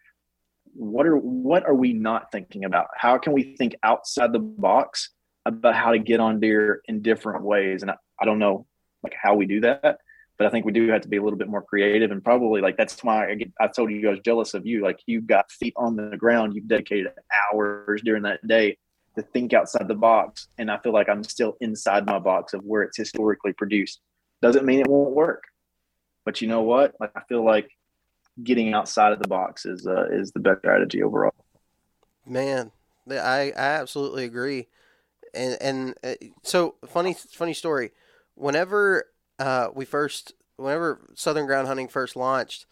What 0.75 1.07
are 1.07 1.17
what 1.17 1.67
are 1.67 1.75
we 1.75 1.93
not 1.93 2.33
thinking 2.33 2.65
about? 2.65 2.87
How 2.97 3.19
can 3.19 3.33
we 3.33 3.57
think 3.57 3.75
outside 3.83 4.33
the 4.33 4.39
box 4.39 5.11
about 5.45 5.75
how 5.75 5.93
to 5.93 5.99
get 5.99 6.21
on 6.21 6.41
deer 6.41 6.83
in 6.87 7.03
different 7.03 7.45
ways?" 7.45 7.83
And 7.83 7.91
I, 7.91 7.97
I 8.21 8.25
don't 8.25 8.39
know 8.39 8.67
like 9.03 9.15
how 9.21 9.35
we 9.35 9.47
do 9.47 9.61
that, 9.61 9.99
but 10.39 10.47
I 10.47 10.51
think 10.51 10.65
we 10.67 10.73
do 10.73 10.89
have 10.89 11.03
to 11.03 11.09
be 11.09 11.19
a 11.19 11.23
little 11.23 11.39
bit 11.39 11.49
more 11.49 11.63
creative 11.63 12.11
and 12.11 12.23
probably 12.23 12.61
like 12.61 12.77
that's 12.77 13.03
why 13.05 13.31
I, 13.31 13.35
get, 13.35 13.53
I 13.61 13.69
told 13.69 13.91
you 13.91 14.09
I 14.09 14.13
was 14.13 14.21
jealous 14.21 14.55
of 14.55 14.67
you. 14.67 14.83
Like 14.83 15.01
you've 15.07 15.27
got 15.27 15.51
feet 15.51 15.75
on 15.77 15.97
the 15.97 16.17
ground, 16.17 16.55
you've 16.55 16.69
dedicated 16.69 17.13
hours 17.53 18.03
during 18.05 18.23
that 18.23 18.47
day 18.47 18.77
to 19.17 19.23
think 19.23 19.53
outside 19.53 19.89
the 19.89 19.95
box, 19.95 20.49
and 20.59 20.71
I 20.71 20.79
feel 20.79 20.93
like 20.93 21.09
I'm 21.09 21.23
still 21.23 21.57
inside 21.61 22.07
my 22.07 22.19
box 22.19 22.55
of 22.55 22.63
where 22.65 22.83
it's 22.83 22.97
historically 22.97 23.53
produced. 23.53 24.01
Doesn't 24.41 24.65
mean 24.65 24.81
it 24.81 24.89
won't 24.89 25.15
work, 25.15 25.45
but 26.25 26.41
you 26.41 26.49
know 26.49 26.63
what? 26.63 26.95
Like 26.99 27.13
I 27.15 27.21
feel 27.29 27.45
like 27.45 27.69
getting 28.43 28.73
outside 28.73 29.13
of 29.13 29.19
the 29.19 29.29
box 29.29 29.67
is 29.67 29.87
uh, 29.87 30.07
is 30.11 30.33
the 30.33 30.41
best 30.41 30.61
strategy 30.61 31.03
overall. 31.03 31.35
Man, 32.27 32.73
I 33.09 33.53
I 33.57 33.77
absolutely 33.81 34.25
agree, 34.25 34.69
and 35.35 35.59
and 35.61 35.95
uh, 36.03 36.15
so 36.43 36.77
funny 36.87 37.15
funny 37.15 37.55
story. 37.55 37.93
Whenever 38.35 39.12
uh, 39.43 39.71
we 39.75 39.85
first, 39.85 40.35
whenever 40.57 41.01
Southern 41.15 41.47
Ground 41.47 41.67
Hunting 41.67 41.89
first 41.89 42.15
launched, 42.15 42.65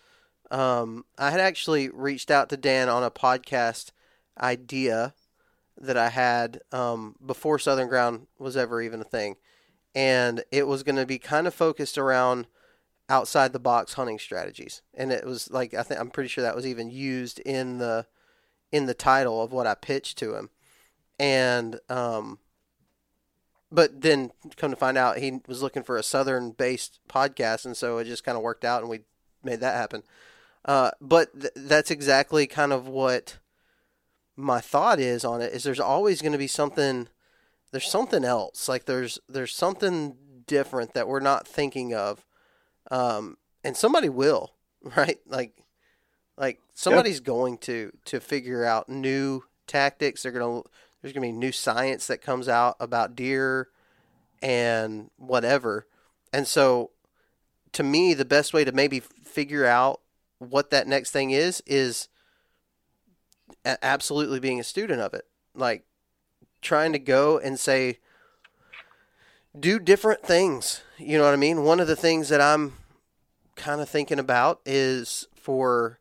um, 0.53 1.05
I 1.19 1.31
had 1.31 1.41
actually 1.41 1.89
reached 1.89 2.31
out 2.31 2.49
to 2.51 2.57
Dan 2.57 2.89
on 2.89 3.03
a 3.03 3.11
podcast 3.11 3.91
idea 4.41 5.15
that 5.77 5.97
I 5.97 6.11
had 6.11 6.61
um, 6.71 7.17
before 7.25 7.59
Southern 7.59 7.89
Ground 7.89 8.29
was 8.39 8.57
ever 8.57 8.81
even 8.81 9.01
a 9.01 9.05
thing, 9.05 9.35
and 9.97 10.45
it 10.53 10.69
was 10.69 10.85
going 10.85 10.95
to 10.95 11.07
be 11.07 11.19
kind 11.19 11.49
of 11.49 11.55
focused 11.55 11.99
around 11.99 12.47
outside 13.09 13.53
the 13.53 13.59
box 13.59 13.95
hunting 13.95 14.21
strategies, 14.21 14.81
and 14.95 15.11
it 15.11 15.27
was 15.27 15.51
like 15.51 15.75
I 15.75 15.83
think 15.83 15.99
I'm 15.99 16.11
pretty 16.11 16.29
sure 16.29 16.43
that 16.43 16.55
was 16.55 16.69
even 16.69 16.89
used 16.89 17.41
in 17.41 17.79
the 17.79 18.07
in 18.71 18.87
the 18.87 18.95
title 18.95 19.43
of 19.43 19.53
what 19.53 19.67
I 19.67 19.75
pitched 19.75 20.19
to 20.19 20.37
him, 20.37 20.51
and 21.19 21.81
um, 21.89 22.39
but 23.73 24.01
then 24.01 24.33
come 24.57 24.71
to 24.71 24.77
find 24.77 24.99
out 24.99 25.19
he 25.19 25.41
was 25.47 25.63
looking 25.63 25.83
for 25.83 25.97
a 25.97 26.03
southern 26.03 26.51
based 26.51 27.01
podcast 27.09 27.65
and 27.65 27.77
so 27.77 27.99
it 27.99 28.05
just 28.05 28.25
kind 28.25 28.37
of 28.37 28.43
worked 28.43 28.65
out 28.65 28.83
and 28.83 28.91
we 28.91 29.01
made 29.43 29.61
that 29.61 29.77
happen. 29.77 30.03
Uh, 30.65 30.91
but 31.01 31.41
th- 31.41 31.53
that's 31.57 31.91
exactly 31.91 32.47
kind 32.47 32.73
of 32.73 32.87
what 32.87 33.39
my 34.37 34.61
thought 34.61 34.99
is 34.99 35.25
on 35.25 35.41
it 35.41 35.53
is 35.53 35.63
there's 35.63 35.81
always 35.81 36.23
going 36.23 36.33
to 36.33 36.39
be 36.39 36.47
something 36.47 37.09
there's 37.73 37.89
something 37.89 38.25
else. 38.25 38.69
Like 38.69 38.87
there's 38.87 39.19
there's 39.29 39.55
something 39.55 40.17
different 40.47 40.95
that 40.95 41.09
we're 41.09 41.21
not 41.21 41.47
thinking 41.47 41.95
of 41.95 42.27
um, 42.91 43.37
and 43.63 43.77
somebody 43.77 44.09
will 44.09 44.55
right? 44.97 45.19
Like 45.27 45.53
like 46.37 46.61
somebody's 46.75 47.17
yep. 47.17 47.25
going 47.25 47.59
to 47.59 47.93
to 48.07 48.21
figure 48.21 48.65
out 48.65 48.89
new 48.89 49.45
tactics. 49.67 50.23
They're 50.23 50.33
going 50.33 50.63
to 50.63 50.69
there's 51.01 51.13
going 51.13 51.27
to 51.27 51.33
be 51.33 51.39
new 51.39 51.53
science 51.53 52.07
that 52.07 52.23
comes 52.23 52.49
out 52.49 52.77
about 52.81 53.17
deer 53.17 53.69
and 54.43 55.11
whatever. 55.17 55.87
And 56.33 56.47
so 56.47 56.91
to 57.73 57.83
me 57.83 58.15
the 58.15 58.25
best 58.25 58.53
way 58.53 58.65
to 58.65 58.73
maybe 58.73 59.01
figure 59.01 59.67
out 59.67 60.01
what 60.39 60.71
that 60.71 60.87
next 60.87 61.11
thing 61.11 61.31
is 61.31 61.63
is 61.67 62.09
absolutely 63.65 64.41
being 64.41 64.61
a 64.61 64.65
student 64.65 65.01
of 65.01 65.15
it. 65.15 65.27
Like 65.55 65.85
trying 66.63 66.93
to 66.93 66.99
go 66.99 67.39
and 67.39 67.59
say 67.59 67.99
do 69.59 69.79
different 69.79 70.23
things. 70.23 70.83
You 70.99 71.19
know 71.19 71.25
what 71.25 71.35
I 71.35 71.37
mean? 71.37 71.65
One 71.65 71.81
of 71.81 71.87
the 71.87 71.97
things 71.97 72.29
that 72.29 72.41
I'm 72.41 72.75
kind 73.57 73.81
of 73.81 73.89
thinking 73.89 74.19
about 74.19 74.61
is 74.65 75.27
for 75.35 76.00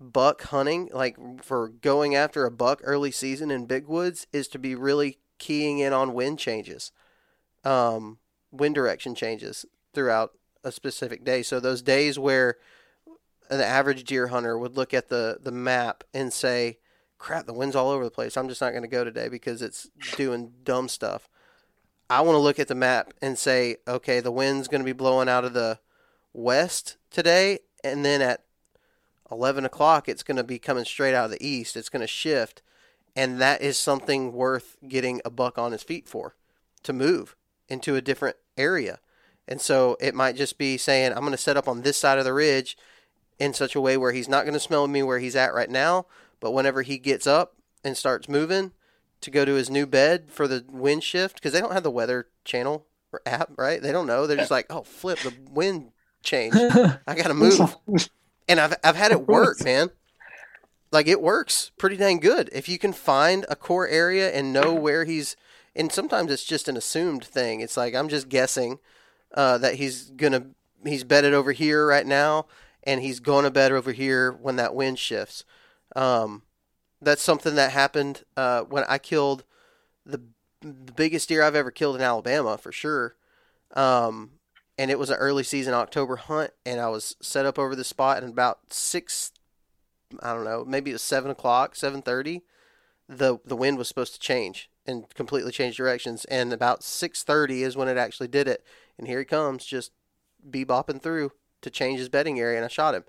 buck 0.00 0.42
hunting, 0.44 0.88
like 0.92 1.16
for 1.42 1.68
going 1.68 2.14
after 2.14 2.44
a 2.44 2.50
buck 2.50 2.80
early 2.84 3.10
season 3.10 3.50
in 3.50 3.66
big 3.66 3.86
woods, 3.86 4.26
is 4.32 4.48
to 4.48 4.58
be 4.58 4.74
really 4.74 5.18
keying 5.38 5.78
in 5.78 5.92
on 5.92 6.14
wind 6.14 6.38
changes, 6.38 6.92
um, 7.64 8.18
wind 8.50 8.74
direction 8.74 9.14
changes 9.14 9.64
throughout 9.94 10.32
a 10.64 10.72
specific 10.72 11.24
day. 11.24 11.42
So 11.42 11.60
those 11.60 11.82
days 11.82 12.18
where 12.18 12.56
an 13.50 13.60
average 13.60 14.04
deer 14.04 14.28
hunter 14.28 14.58
would 14.58 14.76
look 14.76 14.92
at 14.92 15.08
the 15.08 15.38
the 15.40 15.52
map 15.52 16.04
and 16.12 16.32
say, 16.32 16.78
"Crap, 17.18 17.46
the 17.46 17.54
wind's 17.54 17.76
all 17.76 17.90
over 17.90 18.04
the 18.04 18.10
place. 18.10 18.36
I'm 18.36 18.48
just 18.48 18.60
not 18.60 18.70
going 18.70 18.82
to 18.82 18.88
go 18.88 19.04
today 19.04 19.28
because 19.28 19.62
it's 19.62 19.88
doing 20.16 20.52
dumb 20.62 20.88
stuff." 20.88 21.28
I 22.10 22.22
want 22.22 22.36
to 22.36 22.40
look 22.40 22.58
at 22.58 22.68
the 22.68 22.74
map 22.74 23.12
and 23.20 23.38
say, 23.38 23.76
"Okay, 23.86 24.20
the 24.20 24.32
wind's 24.32 24.68
going 24.68 24.80
to 24.80 24.84
be 24.84 24.92
blowing 24.92 25.28
out 25.28 25.44
of 25.44 25.54
the 25.54 25.78
west 26.32 26.96
today, 27.10 27.60
and 27.82 28.04
then 28.04 28.22
at 28.22 28.44
11 29.30 29.64
o'clock, 29.64 30.08
it's 30.08 30.22
going 30.22 30.36
to 30.36 30.44
be 30.44 30.58
coming 30.58 30.84
straight 30.84 31.14
out 31.14 31.26
of 31.26 31.30
the 31.30 31.46
east. 31.46 31.76
It's 31.76 31.88
going 31.88 32.00
to 32.00 32.06
shift." 32.06 32.62
And 33.16 33.40
that 33.40 33.62
is 33.62 33.76
something 33.76 34.32
worth 34.32 34.76
getting 34.86 35.20
a 35.24 35.30
buck 35.30 35.58
on 35.58 35.72
his 35.72 35.82
feet 35.82 36.08
for 36.08 36.36
to 36.84 36.92
move 36.92 37.34
into 37.68 37.96
a 37.96 38.00
different 38.00 38.36
area. 38.56 39.00
And 39.48 39.60
so 39.60 39.96
it 40.00 40.14
might 40.14 40.36
just 40.36 40.58
be 40.58 40.76
saying, 40.76 41.12
I'm 41.12 41.20
going 41.20 41.32
to 41.32 41.38
set 41.38 41.56
up 41.56 41.66
on 41.66 41.82
this 41.82 41.96
side 41.96 42.18
of 42.18 42.24
the 42.24 42.32
ridge 42.32 42.76
in 43.38 43.54
such 43.54 43.74
a 43.74 43.80
way 43.80 43.96
where 43.96 44.12
he's 44.12 44.28
not 44.28 44.44
going 44.44 44.54
to 44.54 44.60
smell 44.60 44.86
me 44.86 45.02
where 45.02 45.18
he's 45.18 45.36
at 45.36 45.54
right 45.54 45.70
now. 45.70 46.06
But 46.38 46.52
whenever 46.52 46.82
he 46.82 46.98
gets 46.98 47.26
up 47.26 47.56
and 47.82 47.96
starts 47.96 48.28
moving 48.28 48.72
to 49.20 49.30
go 49.30 49.44
to 49.44 49.54
his 49.54 49.70
new 49.70 49.86
bed 49.86 50.30
for 50.30 50.46
the 50.46 50.64
wind 50.68 51.02
shift, 51.02 51.36
because 51.36 51.52
they 51.52 51.60
don't 51.60 51.72
have 51.72 51.82
the 51.82 51.90
weather 51.90 52.28
channel 52.44 52.86
or 53.12 53.22
app, 53.26 53.50
right? 53.56 53.82
They 53.82 53.90
don't 53.90 54.06
know. 54.06 54.26
They're 54.26 54.36
just 54.36 54.50
like, 54.50 54.66
oh, 54.70 54.82
flip, 54.82 55.18
the 55.20 55.34
wind 55.50 55.92
changed. 56.22 56.56
I 57.06 57.14
got 57.14 57.28
to 57.28 57.34
move. 57.34 57.76
And 58.48 58.58
I've, 58.58 58.74
I've 58.82 58.96
had 58.96 59.12
it 59.12 59.28
work, 59.28 59.62
man. 59.62 59.90
Like 60.90 61.06
it 61.06 61.20
works 61.20 61.70
pretty 61.76 61.96
dang 61.96 62.18
good. 62.18 62.48
If 62.52 62.68
you 62.68 62.78
can 62.78 62.92
find 62.92 63.44
a 63.48 63.56
core 63.56 63.86
area 63.86 64.30
and 64.30 64.52
know 64.52 64.72
where 64.72 65.04
he's 65.04 65.36
and 65.76 65.92
sometimes 65.92 66.32
it's 66.32 66.44
just 66.44 66.68
an 66.68 66.76
assumed 66.76 67.24
thing. 67.24 67.60
It's 67.60 67.76
like 67.76 67.94
i'm 67.94 68.08
just 68.08 68.28
guessing 68.28 68.78
uh, 69.34 69.58
that 69.58 69.74
he's 69.74 70.10
gonna 70.10 70.46
he's 70.84 71.04
bedded 71.04 71.34
over 71.34 71.52
here 71.52 71.86
right 71.86 72.06
now 72.06 72.46
and 72.82 73.02
he's 73.02 73.20
going 73.20 73.44
to 73.44 73.50
bed 73.50 73.72
over 73.72 73.92
here 73.92 74.32
when 74.32 74.56
that 74.56 74.74
wind 74.74 74.98
shifts. 74.98 75.44
Um, 75.94 76.42
that's 77.02 77.22
something 77.22 77.54
that 77.54 77.72
happened 77.72 78.24
uh, 78.36 78.62
when 78.62 78.84
i 78.88 78.98
killed 78.98 79.44
the, 80.04 80.20
the 80.60 80.92
biggest 80.92 81.28
deer 81.28 81.42
i've 81.42 81.54
ever 81.54 81.70
killed 81.70 81.96
in 81.96 82.02
alabama 82.02 82.56
for 82.56 82.72
sure. 82.72 83.14
Um, 83.74 84.30
and 84.78 84.90
it 84.90 84.98
was 84.98 85.10
an 85.10 85.16
early 85.16 85.42
season 85.42 85.74
october 85.74 86.16
hunt 86.16 86.52
and 86.64 86.80
i 86.80 86.88
was 86.88 87.16
set 87.20 87.44
up 87.44 87.58
over 87.58 87.74
the 87.74 87.84
spot 87.84 88.22
and 88.22 88.32
about 88.32 88.72
six 88.72 89.32
I 90.20 90.34
don't 90.34 90.44
know, 90.44 90.64
maybe 90.64 90.90
it 90.90 90.94
was 90.94 91.02
seven 91.02 91.30
o'clock, 91.30 91.76
seven 91.76 92.02
thirty. 92.02 92.42
The 93.08 93.38
the 93.44 93.56
wind 93.56 93.78
was 93.78 93.88
supposed 93.88 94.14
to 94.14 94.20
change 94.20 94.70
and 94.86 95.08
completely 95.14 95.52
change 95.52 95.76
directions, 95.76 96.24
and 96.26 96.52
about 96.52 96.82
six 96.82 97.22
thirty 97.22 97.62
is 97.62 97.76
when 97.76 97.88
it 97.88 97.96
actually 97.96 98.28
did 98.28 98.48
it. 98.48 98.64
And 98.96 99.06
here 99.06 99.18
he 99.18 99.24
comes, 99.24 99.64
just 99.64 99.92
bebopping 100.48 101.02
through 101.02 101.32
to 101.62 101.70
change 101.70 101.98
his 101.98 102.08
bedding 102.08 102.38
area, 102.38 102.56
and 102.56 102.64
I 102.64 102.68
shot 102.68 102.94
him. 102.94 103.04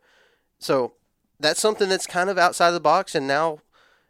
So 0.58 0.94
that's 1.40 1.60
something 1.60 1.90
that's 1.90 2.08
kind 2.08 2.30
of 2.30 2.38
outside 2.38 2.72
the 2.72 2.80
box, 2.80 3.16
and 3.16 3.28
now, 3.28 3.60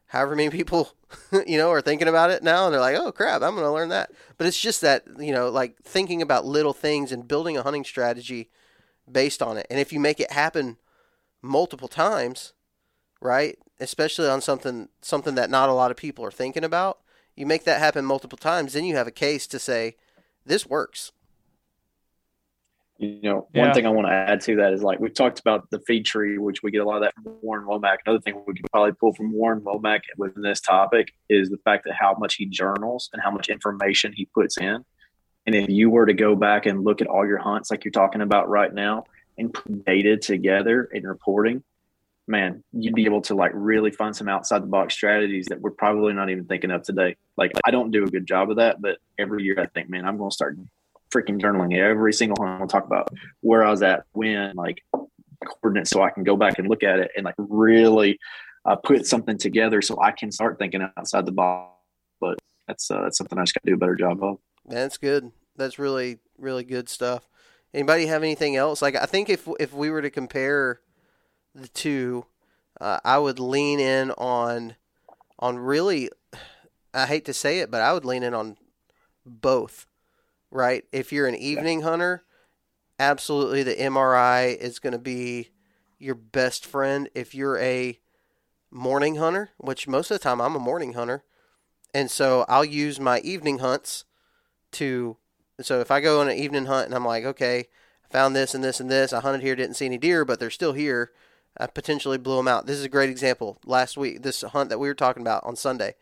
however 0.10 0.36
many 0.36 0.50
people, 0.50 0.94
you 1.48 1.58
know, 1.58 1.72
are 1.72 1.82
thinking 1.82 2.08
about 2.08 2.32
it 2.32 2.44
now, 2.44 2.66
and 2.66 2.74
they're 2.74 2.82
like, 2.82 2.98
"Oh 2.98 3.12
crap, 3.12 3.42
I'm 3.42 3.56
going 3.56 3.66
to 3.66 3.72
learn 3.72 3.90
that." 3.90 4.12
But 4.38 4.48
it's 4.48 4.60
just 4.60 4.82
that 4.82 5.06
you 5.18 5.32
know, 5.32 5.50
like 5.50 5.78
thinking 5.82 6.22
about 6.22 6.46
little 6.46 6.74
things 6.74 7.12
and 7.12 7.28
building 7.28 7.58
a 7.58 7.64
hunting 7.64 7.86
strategy 7.86 8.50
based 9.10 9.42
on 9.42 9.58
it. 9.58 9.66
And 9.70 9.80
if 9.80 9.94
you 9.94 10.00
make 10.00 10.20
it 10.20 10.32
happen 10.32 10.78
multiple 11.42 11.88
times, 11.88 12.54
right? 13.22 13.58
Especially 13.80 14.28
on 14.28 14.42
something 14.42 14.90
something 15.02 15.36
that 15.36 15.50
not 15.50 15.70
a 15.70 15.74
lot 15.74 15.92
of 15.92 15.98
people 15.98 16.26
are 16.26 16.32
thinking 16.32 16.64
about. 16.64 17.00
You 17.36 17.46
make 17.46 17.64
that 17.64 17.80
happen 17.80 18.04
multiple 18.04 18.38
times, 18.38 18.74
then 18.74 18.84
you 18.84 18.96
have 18.96 19.08
a 19.08 19.12
case 19.12 19.48
to 19.48 19.60
say 19.60 19.96
this 20.46 20.66
works. 20.66 21.14
You 23.00 23.22
know, 23.22 23.48
one 23.54 23.74
thing 23.74 23.86
I 23.86 23.90
want 23.92 24.08
to 24.08 24.14
add 24.14 24.42
to 24.42 24.58
that 24.58 24.74
is 24.74 24.84
like 24.84 25.00
we've 25.00 25.14
talked 25.14 25.40
about 25.40 25.70
the 25.70 25.80
feed 25.88 26.06
tree, 26.06 26.38
which 26.38 26.62
we 26.62 26.70
get 26.70 26.82
a 26.82 26.86
lot 26.86 26.98
of 26.98 27.04
that 27.04 27.14
from 27.16 27.34
Warren 27.42 27.66
Womack. 27.66 28.00
Another 28.06 28.20
thing 28.20 28.44
we 28.46 28.54
could 28.54 28.70
probably 28.74 28.92
pull 28.92 29.14
from 29.14 29.32
Warren 29.32 29.62
Womack 29.62 30.02
within 30.18 30.44
this 30.44 30.60
topic 30.60 31.14
is 31.30 31.50
the 31.50 31.60
fact 31.64 31.86
that 31.86 31.94
how 31.98 32.18
much 32.20 32.36
he 32.36 32.46
journals 32.46 33.10
and 33.14 33.22
how 33.22 33.32
much 33.32 33.48
information 33.48 34.12
he 34.14 34.26
puts 34.26 34.58
in. 34.58 34.84
And 35.46 35.56
if 35.56 35.70
you 35.70 35.90
were 35.90 36.08
to 36.08 36.14
go 36.14 36.36
back 36.36 36.66
and 36.66 36.84
look 36.84 37.00
at 37.00 37.08
all 37.08 37.26
your 37.26 37.38
hunts, 37.38 37.72
like 37.72 37.86
you're 37.86 37.92
talking 37.94 38.20
about 38.20 38.50
right 38.50 38.74
now, 38.74 39.06
and 39.38 39.54
put 39.54 39.86
data 39.86 40.18
together 40.18 40.90
and 40.94 41.08
reporting, 41.08 41.64
man, 42.28 42.66
you'd 42.74 42.96
be 42.96 43.06
able 43.06 43.22
to 43.22 43.34
like 43.34 43.52
really 43.56 43.92
find 43.92 44.14
some 44.14 44.28
outside 44.28 44.62
the 44.62 44.68
box 44.68 44.94
strategies 44.94 45.46
that 45.46 45.62
we're 45.62 45.72
probably 45.72 46.12
not 46.12 46.30
even 46.30 46.44
thinking 46.46 46.70
of 46.70 46.84
today. 46.84 47.16
Like 47.38 47.54
I 47.66 47.72
don't 47.72 47.92
do 47.92 48.04
a 48.04 48.10
good 48.10 48.28
job 48.28 48.52
of 48.52 48.58
that, 48.58 48.82
but 48.82 48.98
every 49.18 49.44
year 49.44 49.56
I 49.58 49.68
think, 49.68 49.90
man, 49.90 50.06
I'm 50.06 50.18
going 50.18 50.30
to 50.30 50.34
start 50.34 50.58
freaking 51.14 51.40
journaling 51.40 51.78
every 51.78 52.14
single 52.14 52.36
one. 52.38 52.62
I'll 52.62 52.68
talk 52.68 52.86
about 52.86 53.10
where 53.42 53.66
I 53.66 53.72
was 53.72 53.82
at 53.82 54.04
when, 54.14 54.56
like 54.56 54.84
coordinates, 55.46 55.90
so 55.90 56.02
I 56.02 56.10
can 56.10 56.24
go 56.24 56.36
back 56.36 56.60
and 56.60 56.68
look 56.68 56.84
at 56.84 57.00
it 57.00 57.12
and 57.16 57.26
like 57.26 57.36
really 57.38 58.20
uh, 58.66 58.76
put 58.76 59.06
something 59.08 59.38
together 59.38 59.82
so 59.82 60.00
I 60.02 60.12
can 60.12 60.32
start 60.32 60.60
thinking 60.60 60.88
outside 60.98 61.26
the 61.26 61.32
box. 61.32 61.76
But 62.20 62.40
that's 62.68 62.90
uh, 62.92 63.04
that's 63.04 63.18
something 63.18 63.38
I 63.38 63.44
just 63.44 63.54
got 63.54 63.64
to 63.64 63.72
do 63.72 63.76
a 63.76 63.78
better 63.78 63.96
job 63.96 64.24
of. 64.24 64.40
That's 64.66 64.98
good. 64.98 65.32
That's 65.56 65.80
really 65.80 66.20
really 66.38 66.64
good 66.64 66.90
stuff. 66.90 67.28
Anybody 67.74 68.08
have 68.08 68.24
anything 68.24 68.56
else? 68.56 68.82
Like 68.82 68.96
I 68.96 69.06
think 69.06 69.30
if 69.30 69.48
if 69.60 69.74
we 69.74 69.90
were 69.90 70.02
to 70.02 70.10
compare 70.10 70.82
the 71.56 71.68
two, 71.68 72.26
uh, 72.80 73.00
I 73.04 73.18
would 73.18 73.40
lean 73.40 73.80
in 73.80 74.12
on 74.12 74.76
on 75.38 75.58
really. 75.58 76.10
I 76.92 77.06
hate 77.06 77.26
to 77.26 77.36
say 77.36 77.60
it, 77.60 77.70
but 77.70 77.82
I 77.82 77.94
would 77.94 78.04
lean 78.04 78.24
in 78.24 78.34
on 78.34 78.58
both. 79.24 79.86
Right? 80.52 80.84
If 80.92 81.12
you're 81.14 81.28
an 81.28 81.36
evening 81.36 81.82
hunter, 81.82 82.24
absolutely 83.00 83.64
the 83.64 83.76
MRI 83.76 84.56
is 84.58 84.80
going 84.80 84.94
to 84.94 85.00
be 85.00 85.50
your 86.00 86.16
best 86.16 86.66
friend. 86.66 87.10
If 87.14 87.36
you're 87.36 87.58
a 87.60 88.00
morning 88.72 89.16
hunter, 89.16 89.52
which 89.58 89.88
most 89.88 90.12
of 90.12 90.16
the 90.16 90.24
time 90.24 90.42
I'm 90.42 90.56
a 90.56 90.60
morning 90.60 90.94
hunter, 90.94 91.24
and 91.94 92.10
so 92.10 92.46
I'll 92.48 92.66
use 92.66 93.00
my 93.00 93.20
evening 93.20 93.60
hunts 93.60 94.06
to. 94.74 95.18
So 95.62 95.82
if 95.82 95.92
I 95.92 96.00
go 96.00 96.22
on 96.22 96.30
an 96.30 96.38
evening 96.38 96.66
hunt 96.66 96.86
and 96.86 96.96
I'm 96.96 97.06
like, 97.06 97.26
okay, 97.26 97.68
I 98.06 98.14
found 98.14 98.36
this 98.36 98.54
and 98.56 98.64
this 98.64 98.80
and 98.80 98.90
this, 98.90 99.12
I 99.12 99.20
hunted 99.20 99.42
here, 99.42 99.56
didn't 99.56 99.76
see 99.76 99.86
any 99.86 99.98
deer, 99.98 100.24
but 100.24 100.40
they're 100.40 100.50
still 100.50 100.74
here. 100.74 101.12
I 101.58 101.68
potentially 101.68 102.18
blew 102.18 102.38
them 102.38 102.48
out. 102.48 102.66
This 102.66 102.78
is 102.78 102.86
a 102.86 102.90
great 102.90 103.10
example. 103.10 103.60
Last 103.66 103.98
week, 103.98 104.22
this 104.22 104.42
hunt 104.42 104.70
that 104.70 104.80
we 104.80 104.88
were 104.88 104.94
talking 104.94 105.22
about 105.22 105.44
on 105.44 105.56
Sunday. 105.56 105.96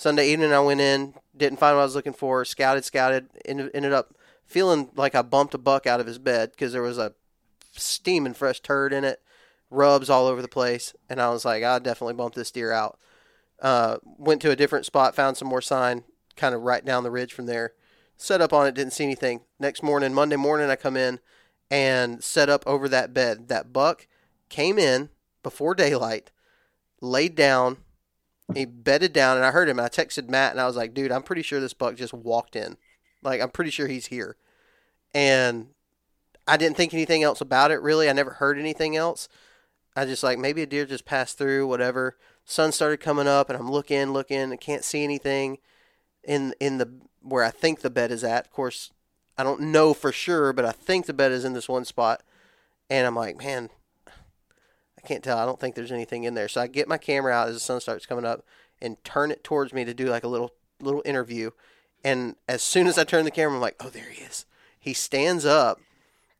Sunday 0.00 0.32
evening, 0.32 0.50
I 0.50 0.60
went 0.60 0.80
in, 0.80 1.12
didn't 1.36 1.58
find 1.58 1.76
what 1.76 1.82
I 1.82 1.84
was 1.84 1.94
looking 1.94 2.14
for, 2.14 2.42
scouted, 2.46 2.86
scouted, 2.86 3.28
ended 3.44 3.92
up 3.92 4.14
feeling 4.46 4.88
like 4.96 5.14
I 5.14 5.20
bumped 5.20 5.52
a 5.52 5.58
buck 5.58 5.86
out 5.86 6.00
of 6.00 6.06
his 6.06 6.18
bed 6.18 6.52
because 6.52 6.72
there 6.72 6.80
was 6.80 6.96
a 6.96 7.12
steaming 7.72 8.32
fresh 8.32 8.60
turd 8.60 8.94
in 8.94 9.04
it, 9.04 9.20
rubs 9.68 10.08
all 10.08 10.26
over 10.26 10.40
the 10.40 10.48
place, 10.48 10.94
and 11.10 11.20
I 11.20 11.28
was 11.28 11.44
like, 11.44 11.62
I 11.62 11.78
definitely 11.80 12.14
bumped 12.14 12.34
this 12.34 12.50
deer 12.50 12.72
out. 12.72 12.98
Uh, 13.60 13.98
went 14.16 14.40
to 14.40 14.50
a 14.50 14.56
different 14.56 14.86
spot, 14.86 15.14
found 15.14 15.36
some 15.36 15.48
more 15.48 15.60
sign, 15.60 16.04
kind 16.34 16.54
of 16.54 16.62
right 16.62 16.82
down 16.82 17.02
the 17.02 17.10
ridge 17.10 17.34
from 17.34 17.44
there. 17.44 17.74
Set 18.16 18.40
up 18.40 18.54
on 18.54 18.66
it, 18.66 18.74
didn't 18.74 18.94
see 18.94 19.04
anything. 19.04 19.42
Next 19.58 19.82
morning, 19.82 20.14
Monday 20.14 20.36
morning, 20.36 20.70
I 20.70 20.76
come 20.76 20.96
in 20.96 21.20
and 21.70 22.24
set 22.24 22.48
up 22.48 22.66
over 22.66 22.88
that 22.88 23.12
bed. 23.12 23.48
That 23.48 23.70
buck 23.70 24.06
came 24.48 24.78
in 24.78 25.10
before 25.42 25.74
daylight, 25.74 26.30
laid 27.02 27.34
down, 27.34 27.76
he 28.54 28.64
bedded 28.64 29.12
down, 29.12 29.36
and 29.36 29.44
I 29.46 29.50
heard 29.50 29.68
him. 29.68 29.80
I 29.80 29.88
texted 29.88 30.28
Matt, 30.28 30.52
and 30.52 30.60
I 30.60 30.66
was 30.66 30.76
like, 30.76 30.94
"Dude, 30.94 31.12
I'm 31.12 31.22
pretty 31.22 31.42
sure 31.42 31.60
this 31.60 31.74
buck 31.74 31.96
just 31.96 32.12
walked 32.12 32.56
in. 32.56 32.76
Like, 33.22 33.40
I'm 33.40 33.50
pretty 33.50 33.70
sure 33.70 33.86
he's 33.86 34.06
here." 34.06 34.36
And 35.14 35.68
I 36.46 36.56
didn't 36.56 36.76
think 36.76 36.94
anything 36.94 37.22
else 37.22 37.40
about 37.40 37.70
it. 37.70 37.82
Really, 37.82 38.08
I 38.08 38.12
never 38.12 38.32
heard 38.32 38.58
anything 38.58 38.96
else. 38.96 39.28
I 39.96 40.04
just 40.04 40.22
like 40.22 40.38
maybe 40.38 40.62
a 40.62 40.66
deer 40.66 40.86
just 40.86 41.04
passed 41.04 41.38
through, 41.38 41.66
whatever. 41.66 42.16
Sun 42.44 42.72
started 42.72 43.00
coming 43.00 43.28
up, 43.28 43.50
and 43.50 43.58
I'm 43.58 43.70
looking, 43.70 44.12
looking, 44.12 44.38
and 44.38 44.60
can't 44.60 44.84
see 44.84 45.04
anything 45.04 45.58
in 46.24 46.54
in 46.60 46.78
the 46.78 46.90
where 47.22 47.44
I 47.44 47.50
think 47.50 47.80
the 47.80 47.90
bed 47.90 48.10
is 48.10 48.24
at. 48.24 48.46
Of 48.46 48.52
course, 48.52 48.92
I 49.36 49.42
don't 49.42 49.60
know 49.60 49.94
for 49.94 50.12
sure, 50.12 50.52
but 50.52 50.64
I 50.64 50.72
think 50.72 51.06
the 51.06 51.12
bed 51.12 51.32
is 51.32 51.44
in 51.44 51.52
this 51.52 51.68
one 51.68 51.84
spot. 51.84 52.22
And 52.88 53.06
I'm 53.06 53.14
like, 53.14 53.38
man, 53.38 53.70
I 55.02 55.06
can't 55.06 55.24
tell. 55.24 55.38
I 55.38 55.46
don't 55.46 55.58
think 55.58 55.74
there's 55.74 55.92
anything 55.92 56.24
in 56.24 56.34
there. 56.34 56.48
So 56.48 56.60
I 56.60 56.66
get 56.66 56.88
my 56.88 56.98
camera 56.98 57.32
out 57.32 57.48
as 57.48 57.54
the 57.54 57.60
sun 57.60 57.80
starts 57.80 58.06
coming 58.06 58.24
up 58.24 58.44
and 58.80 59.02
turn 59.04 59.30
it 59.30 59.44
towards 59.44 59.72
me 59.72 59.84
to 59.84 59.94
do 59.94 60.06
like 60.06 60.24
a 60.24 60.28
little 60.28 60.52
little 60.80 61.02
interview. 61.04 61.50
And 62.04 62.36
as 62.48 62.62
soon 62.62 62.86
as 62.86 62.98
I 62.98 63.04
turn 63.04 63.24
the 63.24 63.30
camera, 63.30 63.54
I'm 63.54 63.60
like, 63.60 63.76
oh, 63.80 63.90
there 63.90 64.10
he 64.10 64.22
is. 64.22 64.46
He 64.78 64.94
stands 64.94 65.44
up. 65.44 65.80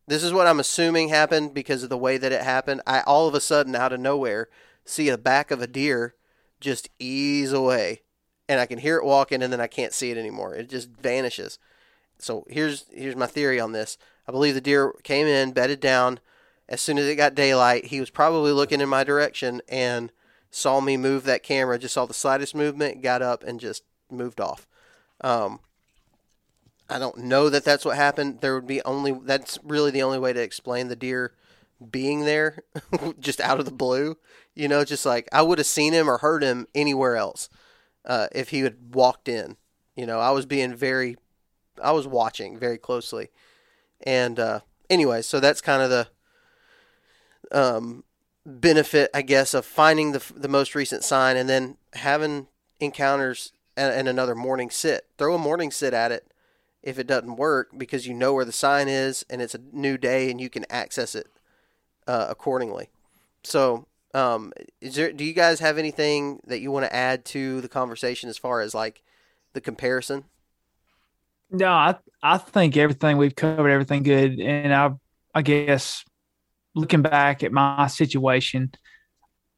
This 0.06 0.24
is 0.24 0.32
what 0.32 0.46
I'm 0.46 0.60
assuming 0.60 1.08
happened 1.08 1.54
because 1.54 1.82
of 1.82 1.90
the 1.90 1.98
way 1.98 2.16
that 2.16 2.32
it 2.32 2.42
happened. 2.42 2.80
I 2.86 3.00
all 3.02 3.28
of 3.28 3.34
a 3.34 3.40
sudden, 3.40 3.76
out 3.76 3.92
of 3.92 4.00
nowhere, 4.00 4.48
see 4.84 5.08
the 5.08 5.18
back 5.18 5.50
of 5.50 5.62
a 5.62 5.66
deer 5.66 6.14
just 6.60 6.90
ease 6.98 7.52
away, 7.52 8.02
and 8.48 8.60
I 8.60 8.66
can 8.66 8.78
hear 8.78 8.96
it 8.96 9.04
walking, 9.04 9.42
and 9.42 9.52
then 9.52 9.60
I 9.60 9.66
can't 9.66 9.92
see 9.92 10.10
it 10.10 10.18
anymore. 10.18 10.54
It 10.54 10.68
just 10.68 10.88
vanishes. 10.88 11.58
So 12.18 12.44
here's 12.48 12.86
here's 12.92 13.16
my 13.16 13.26
theory 13.26 13.60
on 13.60 13.72
this. 13.72 13.96
I 14.26 14.32
believe 14.32 14.54
the 14.54 14.60
deer 14.60 14.92
came 15.02 15.26
in, 15.26 15.52
bedded 15.52 15.80
down, 15.80 16.20
as 16.70 16.80
soon 16.80 16.98
as 16.98 17.06
it 17.06 17.16
got 17.16 17.34
daylight, 17.34 17.86
he 17.86 17.98
was 17.98 18.10
probably 18.10 18.52
looking 18.52 18.80
in 18.80 18.88
my 18.88 19.02
direction 19.02 19.60
and 19.68 20.12
saw 20.50 20.80
me 20.80 20.96
move 20.96 21.24
that 21.24 21.42
camera. 21.42 21.78
Just 21.78 21.94
saw 21.94 22.06
the 22.06 22.14
slightest 22.14 22.54
movement, 22.54 23.02
got 23.02 23.22
up 23.22 23.42
and 23.42 23.58
just 23.58 23.82
moved 24.08 24.40
off. 24.40 24.68
Um, 25.20 25.58
I 26.88 26.98
don't 27.00 27.18
know 27.18 27.50
that 27.50 27.64
that's 27.64 27.84
what 27.84 27.96
happened. 27.96 28.40
There 28.40 28.54
would 28.54 28.68
be 28.68 28.80
only 28.82 29.12
that's 29.12 29.58
really 29.64 29.90
the 29.90 30.02
only 30.04 30.18
way 30.18 30.32
to 30.32 30.40
explain 30.40 30.88
the 30.88 30.96
deer 30.96 31.34
being 31.90 32.24
there, 32.24 32.62
just 33.20 33.40
out 33.40 33.58
of 33.58 33.64
the 33.64 33.72
blue. 33.72 34.16
You 34.54 34.68
know, 34.68 34.84
just 34.84 35.04
like 35.04 35.28
I 35.32 35.42
would 35.42 35.58
have 35.58 35.66
seen 35.66 35.92
him 35.92 36.08
or 36.08 36.18
heard 36.18 36.42
him 36.42 36.66
anywhere 36.74 37.16
else 37.16 37.48
uh, 38.04 38.28
if 38.32 38.50
he 38.50 38.60
had 38.60 38.94
walked 38.94 39.28
in. 39.28 39.56
You 39.96 40.06
know, 40.06 40.20
I 40.20 40.30
was 40.30 40.46
being 40.46 40.74
very, 40.74 41.16
I 41.82 41.92
was 41.92 42.06
watching 42.06 42.58
very 42.58 42.78
closely, 42.78 43.30
and 44.04 44.38
uh, 44.38 44.60
anyway, 44.88 45.22
so 45.22 45.40
that's 45.40 45.60
kind 45.60 45.82
of 45.82 45.90
the 45.90 46.08
um, 47.52 48.04
benefit, 48.46 49.10
I 49.14 49.22
guess, 49.22 49.54
of 49.54 49.64
finding 49.64 50.12
the 50.12 50.22
the 50.34 50.48
most 50.48 50.74
recent 50.74 51.04
sign 51.04 51.36
and 51.36 51.48
then 51.48 51.76
having 51.94 52.48
encounters 52.78 53.52
and, 53.76 53.92
and 53.92 54.08
another 54.08 54.34
morning 54.34 54.70
sit. 54.70 55.06
Throw 55.18 55.34
a 55.34 55.38
morning 55.38 55.70
sit 55.70 55.94
at 55.94 56.12
it 56.12 56.32
if 56.82 56.98
it 56.98 57.06
doesn't 57.06 57.36
work 57.36 57.70
because 57.76 58.06
you 58.06 58.14
know 58.14 58.32
where 58.32 58.44
the 58.44 58.52
sign 58.52 58.88
is 58.88 59.24
and 59.28 59.42
it's 59.42 59.54
a 59.54 59.60
new 59.72 59.98
day 59.98 60.30
and 60.30 60.40
you 60.40 60.48
can 60.48 60.64
access 60.70 61.14
it 61.14 61.26
uh, 62.06 62.26
accordingly. 62.28 62.88
So, 63.42 63.86
um, 64.14 64.52
is 64.80 64.94
there? 64.94 65.12
Do 65.12 65.24
you 65.24 65.32
guys 65.32 65.60
have 65.60 65.78
anything 65.78 66.40
that 66.46 66.60
you 66.60 66.70
want 66.70 66.86
to 66.86 66.94
add 66.94 67.24
to 67.26 67.60
the 67.60 67.68
conversation 67.68 68.28
as 68.28 68.38
far 68.38 68.60
as 68.60 68.74
like 68.74 69.02
the 69.52 69.60
comparison? 69.60 70.24
No, 71.50 71.68
I 71.68 71.96
I 72.22 72.38
think 72.38 72.76
everything 72.76 73.16
we've 73.16 73.34
covered 73.34 73.70
everything 73.70 74.02
good, 74.02 74.38
and 74.40 74.74
I 74.74 74.90
I 75.34 75.42
guess 75.42 76.04
looking 76.74 77.02
back 77.02 77.42
at 77.42 77.52
my 77.52 77.86
situation, 77.88 78.72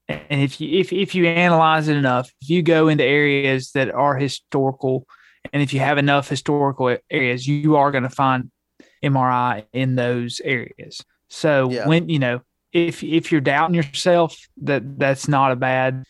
and 0.08 0.40
if 0.42 0.60
you 0.60 0.78
if 0.80 0.92
if 0.92 1.14
you 1.14 1.26
analyze 1.26 1.88
it 1.88 1.96
enough, 1.96 2.30
if 2.40 2.50
you 2.50 2.62
go 2.62 2.88
into 2.88 3.04
areas 3.04 3.72
that 3.72 3.90
are 3.90 4.16
historical, 4.16 5.06
and 5.52 5.62
if 5.62 5.72
you 5.72 5.80
have 5.80 5.98
enough 5.98 6.28
historical 6.28 6.96
areas, 7.10 7.46
you 7.46 7.76
are 7.76 7.90
going 7.90 8.02
to 8.04 8.10
find 8.10 8.50
MRI 9.02 9.64
in 9.72 9.94
those 9.96 10.40
areas. 10.44 11.04
So 11.28 11.70
Yeah. 11.70 11.88
when 11.88 12.08
you 12.08 12.18
know 12.18 12.40
if 12.72 13.02
if 13.04 13.30
you're 13.32 13.40
doubting 13.40 13.74
yourself, 13.74 14.36
that 14.62 14.98
that's 14.98 15.28
not 15.28 15.52
a 15.52 15.56
bad 15.56 16.04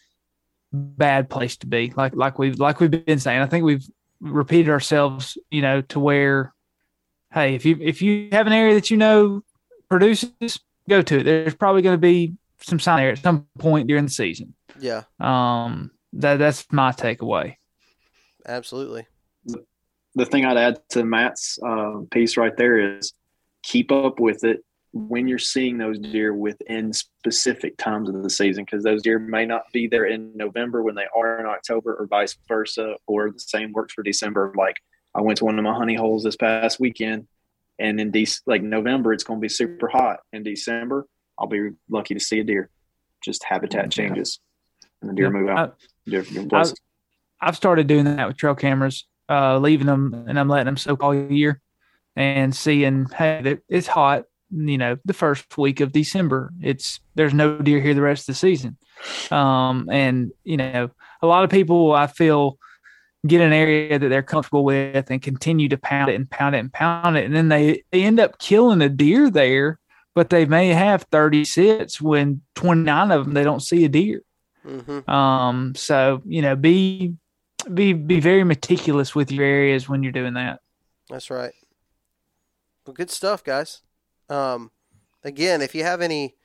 bad 0.72 1.28
place 1.28 1.56
to 1.58 1.66
be. 1.66 1.92
Like 1.96 2.14
like 2.14 2.38
we've 2.38 2.58
like 2.58 2.80
we've 2.80 2.90
been 2.90 3.18
saying, 3.18 3.40
I 3.40 3.46
think 3.46 3.64
we've 3.64 3.86
repeated 4.20 4.70
ourselves, 4.70 5.36
you 5.50 5.60
know, 5.62 5.80
to 5.82 6.00
where, 6.00 6.54
hey, 7.32 7.54
if 7.54 7.64
you 7.66 7.76
if 7.80 8.00
you 8.02 8.28
have 8.32 8.46
an 8.46 8.52
area 8.52 8.74
that 8.74 8.90
you 8.90 8.96
know 8.96 9.42
produces, 9.88 10.30
go 10.88 11.02
to 11.02 11.18
it. 11.20 11.24
There's 11.24 11.54
probably 11.54 11.82
going 11.82 11.94
to 11.94 11.98
be 12.00 12.34
some 12.62 12.78
sign 12.78 12.98
there 12.98 13.10
at 13.10 13.18
some 13.18 13.46
point 13.58 13.88
during 13.88 14.04
the 14.04 14.10
season. 14.10 14.54
Yeah, 14.78 15.02
Um, 15.20 15.90
that 16.14 16.36
that's 16.38 16.66
my 16.72 16.92
takeaway. 16.92 17.56
absolutely. 18.46 19.06
the 20.14 20.26
thing 20.26 20.44
I'd 20.44 20.56
add 20.56 20.78
to 20.90 21.04
Matt's 21.04 21.58
uh, 21.66 22.00
piece 22.10 22.36
right 22.36 22.56
there 22.56 22.96
is 22.98 23.12
keep 23.62 23.90
up 23.92 24.20
with 24.20 24.44
it 24.44 24.64
when 24.92 25.26
you're 25.26 25.38
seeing 25.38 25.78
those 25.78 25.98
deer 25.98 26.34
within 26.34 26.92
specific 26.92 27.78
times 27.78 28.10
of 28.10 28.22
the 28.22 28.28
season 28.28 28.64
because 28.64 28.84
those 28.84 29.00
deer 29.02 29.18
may 29.18 29.46
not 29.46 29.62
be 29.72 29.86
there 29.86 30.04
in 30.04 30.36
November 30.36 30.82
when 30.82 30.94
they 30.94 31.06
are 31.16 31.40
in 31.40 31.46
October 31.46 31.94
or 31.94 32.06
vice 32.06 32.36
versa, 32.46 32.96
or 33.06 33.30
the 33.30 33.38
same 33.40 33.72
works 33.72 33.94
for 33.94 34.02
December. 34.02 34.52
Like 34.56 34.76
I 35.14 35.22
went 35.22 35.38
to 35.38 35.46
one 35.46 35.58
of 35.58 35.64
my 35.64 35.72
honey 35.74 35.94
holes 35.94 36.24
this 36.24 36.36
past 36.36 36.78
weekend, 36.78 37.26
and 37.82 38.00
in 38.00 38.10
De- 38.12 38.26
like 38.46 38.62
November 38.62 39.12
it's 39.12 39.24
going 39.24 39.40
to 39.40 39.42
be 39.42 39.48
super 39.48 39.88
hot. 39.88 40.20
In 40.32 40.42
December, 40.42 41.06
I'll 41.38 41.48
be 41.48 41.70
lucky 41.90 42.14
to 42.14 42.20
see 42.20 42.38
a 42.38 42.44
deer. 42.44 42.70
Just 43.22 43.44
habitat 43.44 43.90
changes, 43.90 44.40
and 45.00 45.10
the 45.10 45.14
deer 45.14 45.30
move 45.30 45.48
out. 45.48 45.76
different 46.06 46.48
places. 46.48 46.74
I've 47.40 47.56
started 47.56 47.88
doing 47.88 48.04
that 48.04 48.28
with 48.28 48.36
trail 48.36 48.54
cameras, 48.54 49.06
uh, 49.28 49.58
leaving 49.58 49.86
them 49.86 50.24
and 50.28 50.38
I'm 50.38 50.48
letting 50.48 50.66
them 50.66 50.76
soak 50.76 51.02
all 51.02 51.14
year 51.14 51.60
and 52.14 52.54
seeing, 52.54 53.06
hey, 53.06 53.58
it's 53.68 53.88
hot. 53.88 54.24
You 54.50 54.78
know, 54.78 54.98
the 55.04 55.14
first 55.14 55.56
week 55.56 55.80
of 55.80 55.92
December, 55.92 56.52
it's 56.60 57.00
there's 57.14 57.34
no 57.34 57.58
deer 57.58 57.80
here 57.80 57.94
the 57.94 58.02
rest 58.02 58.28
of 58.28 58.34
the 58.34 58.38
season. 58.38 58.76
Um, 59.30 59.88
and 59.90 60.30
you 60.44 60.56
know, 60.56 60.90
a 61.20 61.26
lot 61.26 61.44
of 61.44 61.50
people 61.50 61.92
I 61.92 62.06
feel 62.06 62.58
get 63.26 63.40
an 63.40 63.52
area 63.52 63.98
that 63.98 64.08
they're 64.08 64.22
comfortable 64.22 64.64
with 64.64 65.10
and 65.10 65.22
continue 65.22 65.68
to 65.68 65.78
pound 65.78 66.10
it 66.10 66.14
and 66.16 66.28
pound 66.30 66.54
it 66.56 66.58
and 66.58 66.72
pound 66.72 67.16
it, 67.16 67.24
and 67.24 67.34
then 67.34 67.48
they, 67.48 67.82
they 67.92 68.02
end 68.02 68.20
up 68.20 68.38
killing 68.38 68.82
a 68.82 68.88
deer 68.88 69.30
there, 69.30 69.78
but 70.14 70.30
they 70.30 70.44
may 70.44 70.68
have 70.68 71.06
30 71.12 71.44
sits 71.44 72.00
when 72.00 72.42
29 72.54 73.10
of 73.12 73.24
them 73.24 73.34
they 73.34 73.44
don't 73.44 73.60
see 73.62 73.84
a 73.84 73.88
deer. 73.88 74.22
hmm 74.64 75.08
Um, 75.10 75.74
so 75.74 76.22
you 76.26 76.42
know, 76.42 76.56
be 76.56 77.14
be 77.72 77.92
be 77.92 78.20
very 78.20 78.44
meticulous 78.44 79.14
with 79.14 79.30
your 79.30 79.44
areas 79.44 79.88
when 79.88 80.02
you're 80.02 80.12
doing 80.12 80.34
that. 80.34 80.60
That's 81.08 81.30
right. 81.30 81.52
Well, 82.86 82.94
good 82.94 83.10
stuff, 83.10 83.44
guys. 83.44 83.82
Um, 84.28 84.70
again, 85.22 85.62
if 85.62 85.74
you 85.74 85.84
have 85.84 86.00
any 86.00 86.36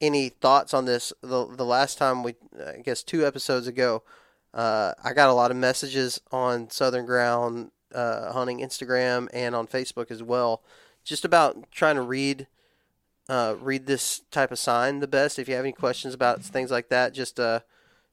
any 0.00 0.28
thoughts 0.30 0.74
on 0.74 0.84
this, 0.84 1.12
the 1.22 1.46
the 1.46 1.64
last 1.64 1.98
time 1.98 2.22
we, 2.22 2.36
I 2.58 2.78
guess, 2.78 3.02
two 3.02 3.26
episodes 3.26 3.66
ago, 3.66 4.02
uh, 4.52 4.92
I 5.02 5.12
got 5.12 5.28
a 5.28 5.34
lot 5.34 5.50
of 5.50 5.56
messages 5.56 6.20
on 6.32 6.70
Southern 6.70 7.06
Ground 7.06 7.70
uh, 7.94 8.32
Hunting 8.32 8.58
Instagram 8.60 9.28
and 9.32 9.54
on 9.54 9.66
Facebook 9.66 10.10
as 10.10 10.22
well, 10.22 10.62
just 11.04 11.24
about 11.24 11.70
trying 11.70 11.96
to 11.96 12.02
read 12.02 12.46
uh, 13.28 13.54
read 13.60 13.86
this 13.86 14.22
type 14.32 14.50
of 14.50 14.58
sign 14.58 14.98
the 14.98 15.06
best. 15.06 15.38
If 15.38 15.48
you 15.48 15.54
have 15.54 15.64
any 15.64 15.72
questions 15.72 16.14
about 16.14 16.42
things 16.42 16.70
like 16.70 16.88
that, 16.88 17.14
just 17.14 17.38
uh, 17.38 17.60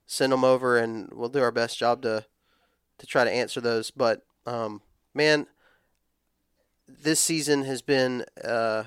send 0.05 0.31
them 0.31 0.43
over, 0.43 0.77
and 0.77 1.09
we'll 1.11 1.29
do 1.29 1.41
our 1.41 1.51
best 1.51 1.79
job 1.79 2.03
to 2.03 2.25
to 2.99 3.05
try 3.07 3.23
to 3.23 3.31
answer 3.31 3.59
those. 3.59 3.89
But 3.89 4.21
um, 4.45 4.81
man, 5.13 5.47
this 6.87 7.19
season 7.19 7.63
has 7.63 7.81
been. 7.81 8.25
Uh, 8.43 8.85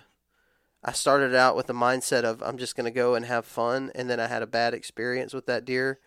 I 0.83 0.93
started 0.93 1.35
out 1.35 1.57
with 1.57 1.67
the 1.67 1.75
mindset 1.75 2.23
of 2.25 2.43
I'm 2.43 2.57
just 2.57 2.75
going 2.75 2.87
to 2.87 2.91
go 2.91 3.15
and 3.15 3.27
have 3.27 3.45
fun, 3.45 3.91
and 3.95 4.09
then 4.09 4.19
I 4.19 4.29
had 4.29 4.43
a 4.43 4.47
bad 4.47 4.73
experience 4.73 5.35
with 5.35 5.47
that 5.47 5.65
deer, 5.65 5.99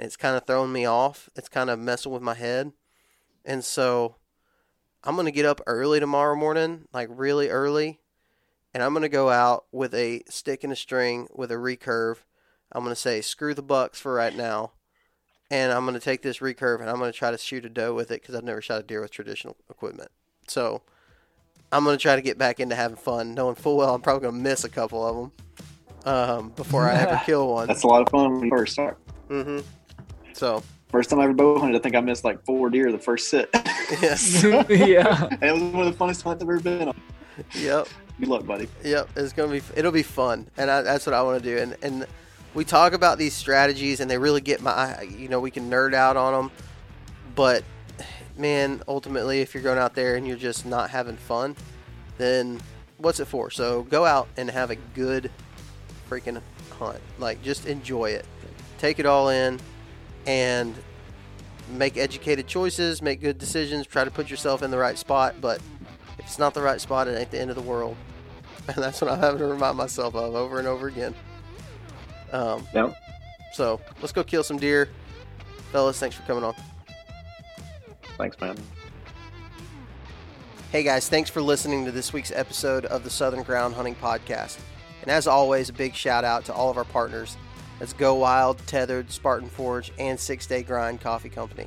and 0.00 0.06
it's 0.06 0.16
kind 0.16 0.34
of 0.34 0.46
throwing 0.46 0.72
me 0.72 0.86
off. 0.86 1.28
It's 1.36 1.50
kind 1.50 1.68
of 1.68 1.78
messing 1.78 2.10
with 2.10 2.22
my 2.22 2.32
head, 2.32 2.72
and 3.44 3.62
so 3.62 4.16
I'm 5.04 5.14
going 5.14 5.26
to 5.26 5.30
get 5.30 5.44
up 5.44 5.60
early 5.66 6.00
tomorrow 6.00 6.34
morning, 6.34 6.88
like 6.90 7.08
really 7.10 7.50
early, 7.50 8.00
and 8.72 8.82
I'm 8.82 8.94
going 8.94 9.02
to 9.02 9.10
go 9.10 9.28
out 9.28 9.66
with 9.72 9.94
a 9.94 10.22
stick 10.26 10.64
and 10.64 10.72
a 10.72 10.76
string 10.76 11.28
with 11.34 11.52
a 11.52 11.56
recurve. 11.56 12.16
I'm 12.72 12.82
going 12.82 12.94
to 12.94 13.00
say 13.00 13.20
screw 13.20 13.52
the 13.52 13.62
bucks 13.62 14.00
for 14.00 14.14
right 14.14 14.34
now, 14.34 14.72
and 15.50 15.70
I'm 15.70 15.84
going 15.84 15.92
to 15.92 16.00
take 16.00 16.22
this 16.22 16.38
recurve 16.38 16.80
and 16.80 16.88
I'm 16.88 16.98
going 16.98 17.12
to 17.12 17.18
try 17.18 17.30
to 17.30 17.36
shoot 17.36 17.66
a 17.66 17.68
doe 17.68 17.92
with 17.92 18.10
it 18.10 18.22
because 18.22 18.34
I've 18.34 18.42
never 18.44 18.62
shot 18.62 18.80
a 18.80 18.82
deer 18.82 19.02
with 19.02 19.10
traditional 19.10 19.54
equipment. 19.68 20.10
So 20.48 20.80
I'm 21.72 21.84
going 21.84 21.98
to 21.98 22.02
try 22.02 22.16
to 22.16 22.22
get 22.22 22.38
back 22.38 22.58
into 22.58 22.74
having 22.74 22.96
fun, 22.96 23.34
knowing 23.34 23.54
full 23.54 23.76
well 23.76 23.94
I'm 23.94 24.00
probably 24.00 24.22
going 24.22 24.36
to 24.36 24.40
miss 24.40 24.64
a 24.64 24.70
couple 24.70 25.06
of 25.06 25.16
them 25.16 26.14
um, 26.14 26.48
before 26.50 26.88
I 26.88 26.94
ever 26.94 27.20
kill 27.26 27.52
one. 27.52 27.66
That's 27.66 27.82
a 27.82 27.86
lot 27.86 28.00
of 28.00 28.08
fun 28.08 28.32
when 28.32 28.44
you 28.44 28.50
first 28.50 28.72
start. 28.72 28.96
hmm 29.28 29.60
So 30.40 30.62
First 30.88 31.10
time 31.10 31.20
I 31.20 31.24
ever 31.24 31.34
bow 31.34 31.58
hunted, 31.58 31.76
I 31.76 31.82
think 31.82 31.94
I 31.94 32.00
missed 32.00 32.24
like 32.24 32.42
four 32.46 32.70
deer 32.70 32.90
the 32.90 32.98
first 32.98 33.28
sit. 33.28 33.50
yes, 34.00 34.42
yeah. 34.70 35.28
And 35.30 35.42
it 35.42 35.52
was 35.52 35.62
one 35.62 35.86
of 35.86 35.98
the 35.98 36.02
funnest 36.02 36.22
hunts 36.22 36.42
I've 36.42 36.48
ever 36.48 36.58
been 36.58 36.88
on. 36.88 37.00
yep. 37.54 37.86
Good 38.18 38.28
luck, 38.28 38.46
buddy. 38.46 38.66
Yep, 38.82 39.10
it's 39.16 39.34
gonna 39.34 39.52
be. 39.52 39.62
It'll 39.76 39.92
be 39.92 40.02
fun, 40.02 40.48
and 40.56 40.70
I, 40.70 40.80
that's 40.80 41.04
what 41.04 41.14
I 41.14 41.20
want 41.20 41.42
to 41.42 41.48
do. 41.48 41.58
And 41.58 41.76
and 41.82 42.06
we 42.54 42.64
talk 42.64 42.94
about 42.94 43.18
these 43.18 43.34
strategies, 43.34 44.00
and 44.00 44.10
they 44.10 44.16
really 44.16 44.40
get 44.40 44.62
my. 44.62 45.02
You 45.02 45.28
know, 45.28 45.40
we 45.40 45.50
can 45.50 45.70
nerd 45.70 45.92
out 45.92 46.16
on 46.16 46.32
them, 46.32 46.50
but 47.34 47.62
man, 48.38 48.82
ultimately, 48.88 49.42
if 49.42 49.52
you're 49.52 49.62
going 49.62 49.78
out 49.78 49.94
there 49.94 50.16
and 50.16 50.26
you're 50.26 50.38
just 50.38 50.64
not 50.64 50.88
having 50.88 51.18
fun, 51.18 51.54
then 52.16 52.62
what's 52.96 53.20
it 53.20 53.26
for? 53.26 53.50
So 53.50 53.82
go 53.84 54.06
out 54.06 54.26
and 54.38 54.50
have 54.50 54.70
a 54.70 54.76
good 54.76 55.30
freaking 56.08 56.40
hunt. 56.78 57.00
Like 57.18 57.42
just 57.42 57.66
enjoy 57.66 58.10
it, 58.10 58.24
take 58.78 58.98
it 58.98 59.06
all 59.06 59.28
in, 59.28 59.60
and 60.26 60.74
make 61.68 61.96
educated 61.96 62.46
choices, 62.46 63.00
make 63.00 63.20
good 63.20 63.38
decisions, 63.38 63.86
try 63.86 64.04
to 64.04 64.10
put 64.10 64.30
yourself 64.30 64.62
in 64.62 64.70
the 64.70 64.78
right 64.78 64.98
spot. 64.98 65.36
But 65.40 65.60
if 66.18 66.26
it's 66.26 66.38
not 66.38 66.54
the 66.54 66.62
right 66.62 66.80
spot, 66.80 67.08
it 67.08 67.18
ain't 67.18 67.30
the 67.30 67.40
end 67.40 67.50
of 67.50 67.56
the 67.56 67.62
world. 67.62 67.96
And 68.68 68.76
that's 68.76 69.00
what 69.00 69.10
I'm 69.10 69.18
having 69.18 69.38
to 69.38 69.46
remind 69.46 69.76
myself 69.78 70.14
of 70.14 70.34
over 70.36 70.60
and 70.60 70.68
over 70.68 70.86
again. 70.86 71.12
Um, 72.30 72.64
so 73.52 73.80
let's 74.00 74.12
go 74.12 74.22
kill 74.22 74.44
some 74.44 74.58
deer. 74.58 74.90
Fellas, 75.72 75.98
thanks 75.98 76.14
for 76.14 76.22
coming 76.22 76.44
on. 76.44 76.54
Thanks, 78.16 78.38
man. 78.40 78.56
Hey 80.70 80.84
guys, 80.84 81.08
thanks 81.08 81.28
for 81.30 81.42
listening 81.42 81.84
to 81.86 81.90
this 81.90 82.12
week's 82.12 82.30
episode 82.30 82.84
of 82.86 83.02
the 83.02 83.10
Southern 83.10 83.42
Ground 83.42 83.74
Hunting 83.74 83.96
Podcast. 83.96 84.58
And 85.02 85.10
as 85.10 85.26
always, 85.26 85.68
a 85.68 85.72
big 85.72 85.94
shout 85.94 86.22
out 86.24 86.44
to 86.44 86.52
all 86.52 86.70
of 86.70 86.76
our 86.76 86.84
partners. 86.84 87.36
That's 87.80 87.94
Go 87.94 88.14
Wild, 88.14 88.58
Tethered, 88.66 89.10
Spartan 89.10 89.48
Forge, 89.48 89.90
and 89.98 90.20
Six 90.20 90.46
Day 90.46 90.62
Grind 90.62 91.00
Coffee 91.00 91.30
Company. 91.30 91.66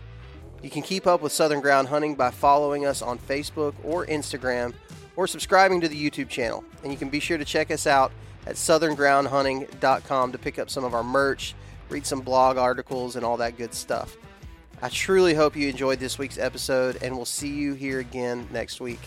You 0.61 0.69
can 0.69 0.83
keep 0.83 1.07
up 1.07 1.21
with 1.21 1.31
Southern 1.31 1.59
Ground 1.59 1.87
Hunting 1.87 2.13
by 2.13 2.29
following 2.29 2.85
us 2.85 3.01
on 3.01 3.17
Facebook 3.17 3.73
or 3.83 4.05
Instagram 4.05 4.73
or 5.15 5.25
subscribing 5.25 5.81
to 5.81 5.89
the 5.89 6.09
YouTube 6.09 6.29
channel. 6.29 6.63
And 6.83 6.91
you 6.91 6.99
can 6.99 7.09
be 7.09 7.19
sure 7.19 7.39
to 7.39 7.43
check 7.43 7.71
us 7.71 7.87
out 7.87 8.11
at 8.45 8.55
southerngroundhunting.com 8.55 10.31
to 10.31 10.37
pick 10.37 10.59
up 10.59 10.69
some 10.69 10.83
of 10.83 10.93
our 10.93 11.03
merch, 11.03 11.55
read 11.89 12.05
some 12.05 12.21
blog 12.21 12.57
articles, 12.57 13.15
and 13.15 13.25
all 13.25 13.37
that 13.37 13.57
good 13.57 13.73
stuff. 13.73 14.15
I 14.83 14.89
truly 14.89 15.33
hope 15.33 15.55
you 15.55 15.67
enjoyed 15.67 15.99
this 15.99 16.19
week's 16.19 16.37
episode, 16.37 17.01
and 17.01 17.15
we'll 17.15 17.25
see 17.25 17.55
you 17.55 17.73
here 17.73 17.99
again 17.99 18.47
next 18.51 18.79
week. 18.79 18.99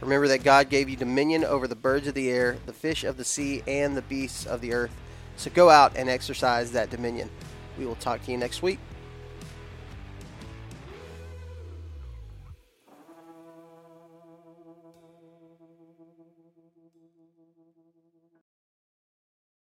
Remember 0.00 0.28
that 0.28 0.44
God 0.44 0.68
gave 0.68 0.88
you 0.88 0.96
dominion 0.96 1.44
over 1.44 1.66
the 1.66 1.74
birds 1.74 2.06
of 2.06 2.14
the 2.14 2.30
air, 2.30 2.56
the 2.66 2.72
fish 2.72 3.02
of 3.02 3.16
the 3.16 3.24
sea, 3.24 3.64
and 3.66 3.96
the 3.96 4.02
beasts 4.02 4.46
of 4.46 4.60
the 4.60 4.72
earth 4.72 4.94
so 5.42 5.50
go 5.50 5.70
out 5.70 5.96
and 5.96 6.08
exercise 6.08 6.70
that 6.70 6.90
dominion. 6.90 7.28
We 7.76 7.84
will 7.84 7.96
talk 7.96 8.24
to 8.26 8.30
you 8.30 8.38
next 8.38 8.62
week. 8.62 8.78